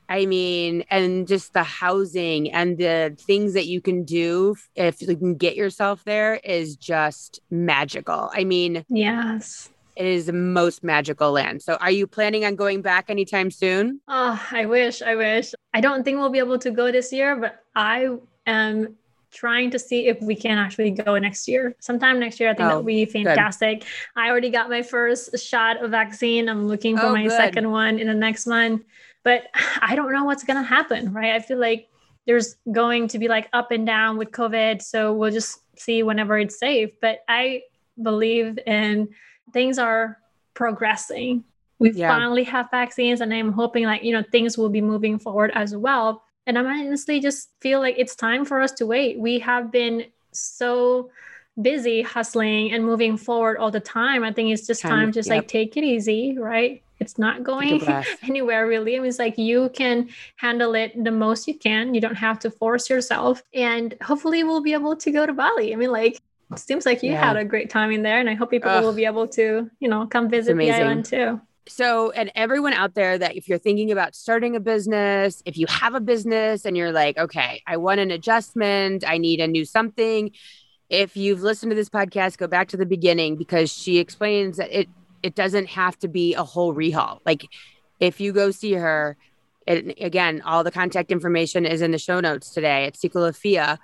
I 0.09 0.27
mean, 0.27 0.85
and 0.91 1.27
just 1.27 1.53
the 1.53 1.63
housing 1.63 2.53
and 2.53 2.79
the 2.79 3.17
things 3.19 3.55
that 3.55 3.67
you 3.67 3.81
can 3.81 4.05
do 4.05 4.57
if 4.75 5.03
you 5.03 5.17
can 5.17 5.35
get 5.35 5.57
yourself 5.57 6.05
there 6.05 6.37
is 6.37 6.77
just 6.77 7.41
magical. 7.51 8.31
I 8.33 8.45
mean, 8.45 8.85
yes 8.89 9.71
it 9.97 10.07
is 10.07 10.27
the 10.27 10.33
most 10.33 10.85
magical 10.85 11.33
land. 11.33 11.63
So, 11.63 11.75
are 11.77 11.91
you 11.91 12.07
planning 12.07 12.45
on 12.45 12.55
going 12.55 12.83
back 12.83 13.07
anytime 13.09 13.51
soon? 13.51 14.01
Oh, 14.07 14.41
I 14.53 14.67
wish. 14.67 15.03
I 15.03 15.17
wish. 15.17 15.55
I 15.73 15.81
don't 15.81 16.05
think 16.05 16.19
we'll 16.19 16.31
be 16.31 16.39
able 16.39 16.59
to 16.59 16.71
go 16.71 16.93
this 16.93 17.13
year, 17.13 17.35
but 17.37 17.65
I 17.75 18.11
am 18.47 18.97
trying 19.33 19.71
to 19.71 19.79
see 19.79 20.07
if 20.07 20.21
we 20.21 20.35
can 20.35 20.59
actually 20.59 20.91
go 20.91 21.19
next 21.19 21.49
year. 21.49 21.75
Sometime 21.81 22.21
next 22.21 22.39
year, 22.39 22.51
I 22.51 22.55
think 22.55 22.67
oh, 22.67 22.69
that 22.69 22.77
would 22.77 22.87
be 22.87 23.05
fantastic. 23.07 23.81
Good. 23.81 23.89
I 24.17 24.31
already 24.31 24.51
got 24.51 24.69
my 24.69 24.83
first 24.83 25.39
shot 25.39 25.83
of 25.83 25.91
vaccine. 25.91 26.49
I'm 26.49 26.69
looking 26.69 26.97
for 26.97 27.07
oh, 27.07 27.13
my 27.13 27.25
good. 27.25 27.33
second 27.33 27.71
one 27.71 27.99
in 27.99 28.07
the 28.07 28.15
next 28.15 28.47
month. 28.47 28.83
But 29.27 29.49
I 29.83 29.97
don't 29.97 30.13
know 30.13 30.25
what's 30.25 30.45
going 30.45 30.63
to 30.63 30.67
happen, 30.67 31.13
right? 31.13 31.35
I 31.35 31.41
feel 31.41 31.59
like 31.59 31.89
there's 32.27 32.57
going 32.73 33.09
to 33.09 33.19
be 33.19 33.29
like 33.29 33.49
up 33.53 33.73
and 33.73 33.85
down 33.85 34.17
with 34.17 34.31
COVID. 34.31 34.81
So 34.81 35.13
we'll 35.13 35.33
just 35.33 35.61
see 35.77 36.03
whenever 36.03 36.39
it's 36.39 36.59
safe. 36.59 36.91
But 37.03 37.19
I 37.29 37.63
believe 38.01 38.59
in 38.67 39.09
things 39.53 39.79
are 39.79 40.19
progressing. 40.55 41.45
We 41.79 41.93
yeah. 41.93 42.09
finally 42.09 42.45
have 42.45 42.71
vaccines, 42.71 43.21
and 43.21 43.35
I'm 43.35 43.53
hoping 43.53 43.85
like, 43.85 44.03
you 44.03 44.13
know, 44.13 44.25
things 44.33 44.57
will 44.57 44.71
be 44.71 44.81
moving 44.81 45.19
forward 45.19 45.51
as 45.55 45.77
well. 45.77 46.23
And 46.47 46.57
I 46.57 46.63
honestly 46.63 47.21
just 47.21 47.51
feel 47.61 47.81
like 47.81 47.97
it's 47.99 48.15
time 48.15 48.45
for 48.45 48.63
us 48.63 48.73
to 48.73 48.87
wait. 48.87 49.19
We 49.19 49.41
have 49.41 49.71
been 49.71 50.07
so 50.33 51.11
busy 51.61 52.03
hustling 52.03 52.73
and 52.73 52.85
moving 52.85 53.17
forward 53.17 53.59
all 53.59 53.71
the 53.71 53.81
time. 53.81 54.23
I 54.25 54.33
think 54.33 54.53
it's 54.53 54.67
just 54.67 54.83
time, 54.83 54.91
time 54.91 55.07
to 55.13 55.13
just 55.13 55.29
yep. 55.29 55.39
like 55.39 55.49
take 55.49 55.77
it 55.77 55.85
easy, 55.85 56.37
right? 56.39 56.83
It's 56.99 57.19
not 57.19 57.43
going 57.43 57.83
anywhere 58.23 58.67
really. 58.67 58.97
I 58.97 58.99
mean, 58.99 59.09
it's 59.09 59.19
like 59.19 59.39
you 59.39 59.71
can 59.71 60.09
handle 60.37 60.75
it 60.75 60.93
the 61.03 61.11
most 61.11 61.47
you 61.47 61.55
can. 61.55 61.95
You 61.95 62.01
don't 62.01 62.15
have 62.15 62.39
to 62.41 62.51
force 62.51 62.89
yourself. 62.89 63.43
And 63.53 63.95
hopefully 64.03 64.45
we'll 64.45 64.63
be 64.63 64.73
able 64.73 64.97
to 64.97 65.11
go 65.11 65.27
to 65.27 65.33
Bali. 65.33 65.73
I 65.73 65.77
mean, 65.77 65.93
like 65.93 66.21
it 66.53 66.59
seems 66.59 66.87
like 66.87 67.03
you 67.03 67.13
yeah. 67.13 67.25
had 67.25 67.37
a 67.37 67.45
great 67.45 67.71
time 67.71 67.91
in 67.91 68.03
there. 68.03 68.19
And 68.19 68.31
I 68.31 68.35
hope 68.35 68.51
people 68.51 68.71
Ugh. 68.71 68.83
will 68.83 68.93
be 68.93 69.05
able 69.05 69.29
to, 69.29 69.71
you 69.81 69.89
know, 69.89 70.07
come 70.07 70.29
visit 70.31 70.57
the 70.57 70.71
island 70.71 71.05
too. 71.05 71.41
So, 71.69 72.13
and 72.13 72.31
everyone 72.37 72.75
out 72.75 72.95
there 72.95 73.19
that 73.19 73.37
if 73.37 73.49
you're 73.49 73.59
thinking 73.59 73.91
about 73.91 74.15
starting 74.15 74.55
a 74.55 74.61
business, 74.61 75.43
if 75.45 75.59
you 75.59 75.67
have 75.69 75.97
a 75.97 76.01
business 76.01 76.65
and 76.65 76.77
you're 76.77 76.93
like, 76.93 77.19
okay, 77.19 77.63
I 77.67 77.77
want 77.79 77.99
an 77.99 78.13
adjustment, 78.13 79.05
I 79.07 79.19
need 79.19 79.41
a 79.41 79.49
new 79.49 79.65
something. 79.65 80.31
If 80.89 81.17
you've 81.17 81.43
listened 81.43 81.71
to 81.71 81.77
this 81.77 81.89
podcast, 81.89 82.39
go 82.39 82.47
back 82.47 82.69
to 82.69 82.77
the 82.77 82.87
beginning 82.87 83.37
because 83.37 83.73
she 83.73 83.99
explains 83.99 84.57
that 84.59 84.71
it 84.79 84.89
it 85.23 85.35
doesn't 85.35 85.67
have 85.67 85.99
to 85.99 86.09
be 86.09 86.35
a 86.35 86.45
whole 86.45 86.75
rehaul. 86.75 87.21
Like 87.25 87.47
if 87.99 88.21
you 88.21 88.33
go 88.33 88.51
see 88.51 88.73
her, 88.75 89.17
and 89.67 89.93
again, 90.01 90.43
all 90.45 90.63
the 90.63 90.71
contact 90.71 91.11
information 91.11 91.67
is 91.67 91.83
in 91.83 91.91
the 91.91 91.99
show 91.99 92.21
notes 92.21 92.51
today 92.51 92.87
at 92.87 92.95
Cicolafia. 92.95 93.79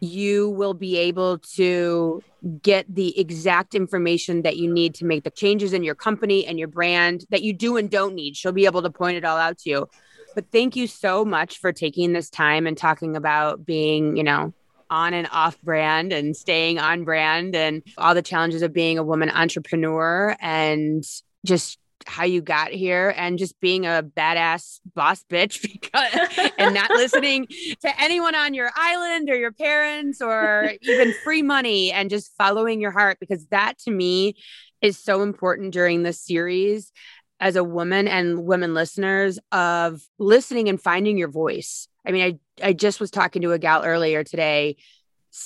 You 0.00 0.50
will 0.50 0.74
be 0.74 0.96
able 0.98 1.38
to 1.56 2.22
get 2.62 2.86
the 2.94 3.18
exact 3.18 3.74
information 3.74 4.42
that 4.42 4.56
you 4.56 4.72
need 4.72 4.94
to 4.96 5.04
make 5.04 5.24
the 5.24 5.30
changes 5.30 5.72
in 5.72 5.82
your 5.82 5.94
company 5.94 6.46
and 6.46 6.58
your 6.58 6.68
brand 6.68 7.24
that 7.30 7.42
you 7.42 7.52
do 7.52 7.76
and 7.76 7.90
don't 7.90 8.14
need. 8.14 8.36
She'll 8.36 8.52
be 8.52 8.66
able 8.66 8.82
to 8.82 8.90
point 8.90 9.16
it 9.16 9.24
all 9.24 9.38
out 9.38 9.58
to 9.58 9.70
you. 9.70 9.88
But 10.34 10.52
thank 10.52 10.76
you 10.76 10.86
so 10.86 11.24
much 11.24 11.58
for 11.58 11.72
taking 11.72 12.12
this 12.12 12.28
time 12.28 12.66
and 12.66 12.76
talking 12.76 13.16
about 13.16 13.64
being, 13.64 14.16
you 14.16 14.22
know, 14.22 14.52
on 14.90 15.14
and 15.14 15.28
off 15.32 15.60
brand 15.62 16.12
and 16.12 16.36
staying 16.36 16.78
on 16.78 17.04
brand 17.04 17.54
and 17.54 17.82
all 17.98 18.14
the 18.14 18.22
challenges 18.22 18.62
of 18.62 18.72
being 18.72 18.98
a 18.98 19.02
woman 19.02 19.30
entrepreneur 19.30 20.36
and 20.40 21.04
just 21.44 21.78
how 22.06 22.24
you 22.24 22.40
got 22.40 22.70
here 22.70 23.12
and 23.16 23.38
just 23.38 23.58
being 23.60 23.84
a 23.84 24.04
badass 24.16 24.80
boss 24.94 25.24
bitch 25.28 25.60
because, 25.82 26.50
and 26.58 26.74
not 26.74 26.90
listening 26.90 27.46
to 27.80 28.00
anyone 28.00 28.34
on 28.34 28.54
your 28.54 28.70
island 28.76 29.28
or 29.28 29.36
your 29.36 29.52
parents 29.52 30.20
or 30.20 30.72
even 30.82 31.12
free 31.24 31.42
money 31.42 31.90
and 31.90 32.10
just 32.10 32.32
following 32.38 32.80
your 32.80 32.92
heart 32.92 33.18
because 33.18 33.46
that 33.46 33.78
to 33.78 33.90
me 33.90 34.34
is 34.82 34.98
so 34.98 35.22
important 35.22 35.72
during 35.72 36.02
this 36.02 36.20
series 36.20 36.92
as 37.40 37.56
a 37.56 37.64
woman 37.64 38.08
and 38.08 38.44
women 38.44 38.74
listeners 38.74 39.38
of 39.52 40.02
listening 40.18 40.68
and 40.68 40.80
finding 40.80 41.18
your 41.18 41.28
voice. 41.28 41.88
I 42.06 42.12
mean, 42.12 42.40
I 42.62 42.68
I 42.68 42.72
just 42.72 43.00
was 43.00 43.10
talking 43.10 43.42
to 43.42 43.52
a 43.52 43.58
gal 43.58 43.84
earlier 43.84 44.24
today 44.24 44.76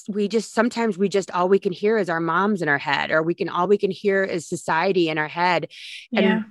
we 0.09 0.29
just 0.29 0.55
sometimes 0.55 0.99
we 0.99 1.09
just 1.09 1.31
all 1.33 1.49
we 1.49 1.59
can 1.59 1.73
hear 1.73 1.99
is 1.99 2.09
our 2.09 2.21
moms 2.21 2.63
in 2.63 2.69
our 2.69 2.79
head 2.79 3.11
or 3.11 3.23
we 3.23 3.35
can 3.35 3.49
all 3.49 3.67
we 3.67 3.79
can 3.79 3.91
hear 3.91 4.23
is 4.23 4.49
society 4.49 5.09
in 5.09 5.19
our 5.19 5.29
head 5.29 5.69
and 6.15 6.25
yeah. 6.25 6.43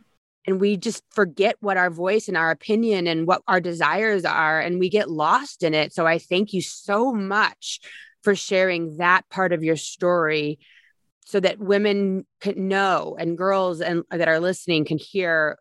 and 0.45 0.59
we 0.59 0.77
just 0.77 1.03
forget 1.11 1.55
what 1.59 1.77
our 1.77 1.89
voice 1.89 2.27
and 2.27 2.37
our 2.37 2.51
opinion 2.51 3.07
and 3.07 3.27
what 3.27 3.41
our 3.47 3.59
desires 3.59 4.25
are 4.25 4.59
and 4.59 4.79
we 4.79 4.89
get 4.89 5.09
lost 5.09 5.63
in 5.63 5.73
it 5.73 5.93
so 5.93 6.05
i 6.05 6.17
thank 6.17 6.53
you 6.53 6.61
so 6.61 7.13
much 7.13 7.79
for 8.23 8.35
sharing 8.35 8.97
that 8.97 9.27
part 9.29 9.53
of 9.53 9.63
your 9.63 9.77
story 9.77 10.59
so 11.30 11.39
that 11.39 11.59
women 11.59 12.25
can 12.41 12.67
know 12.67 13.15
and 13.19 13.38
girls 13.38 13.82
and 13.82 14.03
uh, 14.11 14.17
that 14.17 14.27
are 14.27 14.39
listening 14.39 14.86
can 14.86 14.97
hear 14.97 15.57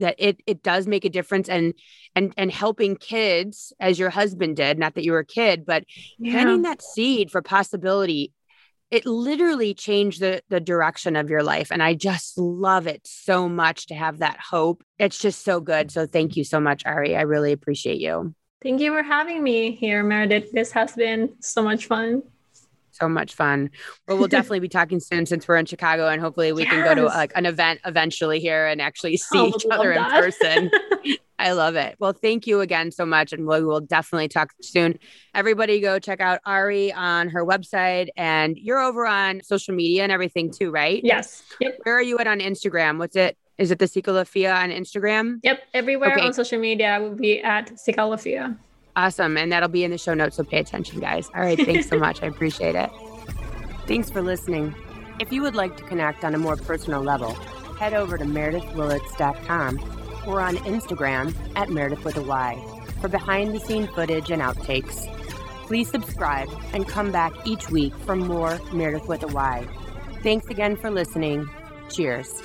that 0.00 0.14
it 0.18 0.40
it 0.46 0.62
does 0.62 0.86
make 0.86 1.04
a 1.04 1.10
difference 1.10 1.48
and 1.48 1.74
and 2.16 2.32
and 2.36 2.50
helping 2.50 2.96
kids 2.96 3.72
as 3.78 3.98
your 3.98 4.10
husband 4.10 4.56
did 4.56 4.78
not 4.78 4.94
that 4.94 5.04
you 5.04 5.12
were 5.12 5.18
a 5.18 5.24
kid 5.26 5.66
but 5.66 5.84
yeah. 6.18 6.32
planting 6.32 6.62
that 6.62 6.82
seed 6.82 7.30
for 7.30 7.42
possibility 7.42 8.32
it 8.90 9.06
literally 9.06 9.72
changed 9.72 10.20
the 10.20 10.42
the 10.48 10.60
direction 10.60 11.16
of 11.16 11.30
your 11.30 11.42
life. 11.42 11.70
And 11.70 11.82
i 11.82 11.94
just 11.94 12.36
love 12.38 12.86
it 12.86 13.02
so 13.06 13.48
much 13.48 13.86
to 13.86 13.94
have 13.94 14.18
that 14.18 14.38
hope. 14.40 14.82
It's 14.98 15.18
just 15.18 15.44
so 15.44 15.60
good. 15.60 15.90
So 15.90 16.06
thank 16.06 16.36
you 16.36 16.44
so 16.44 16.60
much 16.60 16.84
ari. 16.84 17.16
I 17.16 17.22
really 17.22 17.52
appreciate 17.52 18.00
you. 18.00 18.34
Thank 18.62 18.80
you 18.80 18.92
for 18.92 19.02
having 19.02 19.42
me 19.42 19.72
here 19.72 20.02
meredith. 20.02 20.52
This 20.52 20.72
has 20.72 20.92
been 20.92 21.34
so 21.40 21.62
much 21.62 21.86
fun 21.86 22.22
so 23.00 23.08
much 23.08 23.34
fun. 23.34 23.70
Well, 24.06 24.18
we'll 24.18 24.28
definitely 24.38 24.60
be 24.60 24.68
talking 24.68 25.00
soon 25.00 25.26
since 25.26 25.46
we're 25.46 25.56
in 25.56 25.66
Chicago, 25.66 26.08
and 26.08 26.20
hopefully 26.20 26.52
we 26.52 26.62
yes. 26.62 26.70
can 26.70 26.84
go 26.84 26.94
to 26.94 27.06
like 27.06 27.32
an 27.34 27.46
event 27.46 27.80
eventually 27.84 28.40
here 28.40 28.66
and 28.66 28.80
actually 28.80 29.14
oh, 29.14 29.16
see 29.16 29.38
oh, 29.38 29.48
each 29.48 29.66
other 29.70 29.94
that. 29.94 30.16
in 30.16 30.22
person. 30.22 30.70
I 31.38 31.52
love 31.52 31.74
it. 31.74 31.96
Well, 31.98 32.12
thank 32.12 32.46
you 32.46 32.60
again 32.60 32.90
so 32.90 33.06
much, 33.06 33.32
and 33.32 33.46
we 33.46 33.64
will 33.64 33.80
definitely 33.80 34.28
talk 34.28 34.52
soon. 34.60 34.98
Everybody, 35.34 35.80
go 35.80 35.98
check 35.98 36.20
out 36.20 36.40
Ari 36.44 36.92
on 36.92 37.30
her 37.30 37.44
website, 37.46 38.08
and 38.14 38.58
you're 38.58 38.78
over 38.78 39.06
on 39.06 39.42
social 39.42 39.74
media 39.74 40.02
and 40.02 40.12
everything 40.12 40.52
too, 40.52 40.70
right? 40.70 41.00
Yes. 41.02 41.42
Yep. 41.60 41.78
Where 41.84 41.96
are 41.96 42.02
you 42.02 42.18
at 42.18 42.26
on 42.26 42.40
Instagram? 42.40 42.98
What's 42.98 43.16
it? 43.16 43.38
Is 43.56 43.70
it 43.70 43.78
the 43.78 43.86
Cicolafia 43.86 44.54
on 44.54 44.70
Instagram? 44.70 45.38
Yep. 45.42 45.62
Everywhere 45.72 46.12
okay. 46.12 46.26
on 46.26 46.34
social 46.34 46.58
media 46.58 46.98
will 47.00 47.14
be 47.14 47.40
at 47.40 47.70
Cicolafia. 47.72 48.56
Awesome. 48.96 49.36
And 49.36 49.52
that'll 49.52 49.68
be 49.68 49.84
in 49.84 49.90
the 49.90 49.98
show 49.98 50.14
notes. 50.14 50.36
So 50.36 50.44
pay 50.44 50.58
attention, 50.58 51.00
guys. 51.00 51.28
All 51.34 51.42
right. 51.42 51.58
Thanks 51.58 51.88
so 51.88 51.98
much. 51.98 52.22
I 52.22 52.26
appreciate 52.26 52.74
it. 52.74 52.90
Thanks 53.86 54.10
for 54.10 54.22
listening. 54.22 54.74
If 55.20 55.32
you 55.32 55.42
would 55.42 55.54
like 55.54 55.76
to 55.76 55.84
connect 55.84 56.24
on 56.24 56.34
a 56.34 56.38
more 56.38 56.56
personal 56.56 57.02
level, 57.02 57.34
head 57.78 57.94
over 57.94 58.18
to 58.18 58.24
meredithwillits.com 58.24 60.24
or 60.26 60.40
on 60.40 60.56
Instagram 60.58 61.34
at 61.56 61.70
Meredith 61.70 62.04
with 62.04 62.16
a 62.16 62.22
Y 62.22 62.62
for 63.00 63.08
behind 63.08 63.54
the 63.54 63.60
scene 63.60 63.86
footage 63.88 64.30
and 64.30 64.42
outtakes. 64.42 65.06
Please 65.66 65.88
subscribe 65.88 66.48
and 66.72 66.86
come 66.86 67.12
back 67.12 67.32
each 67.46 67.70
week 67.70 67.94
for 68.04 68.16
more 68.16 68.60
Meredith 68.72 69.08
with 69.08 69.22
a 69.22 69.28
Y. 69.28 69.66
Thanks 70.22 70.46
again 70.48 70.76
for 70.76 70.90
listening. 70.90 71.48
Cheers. 71.88 72.42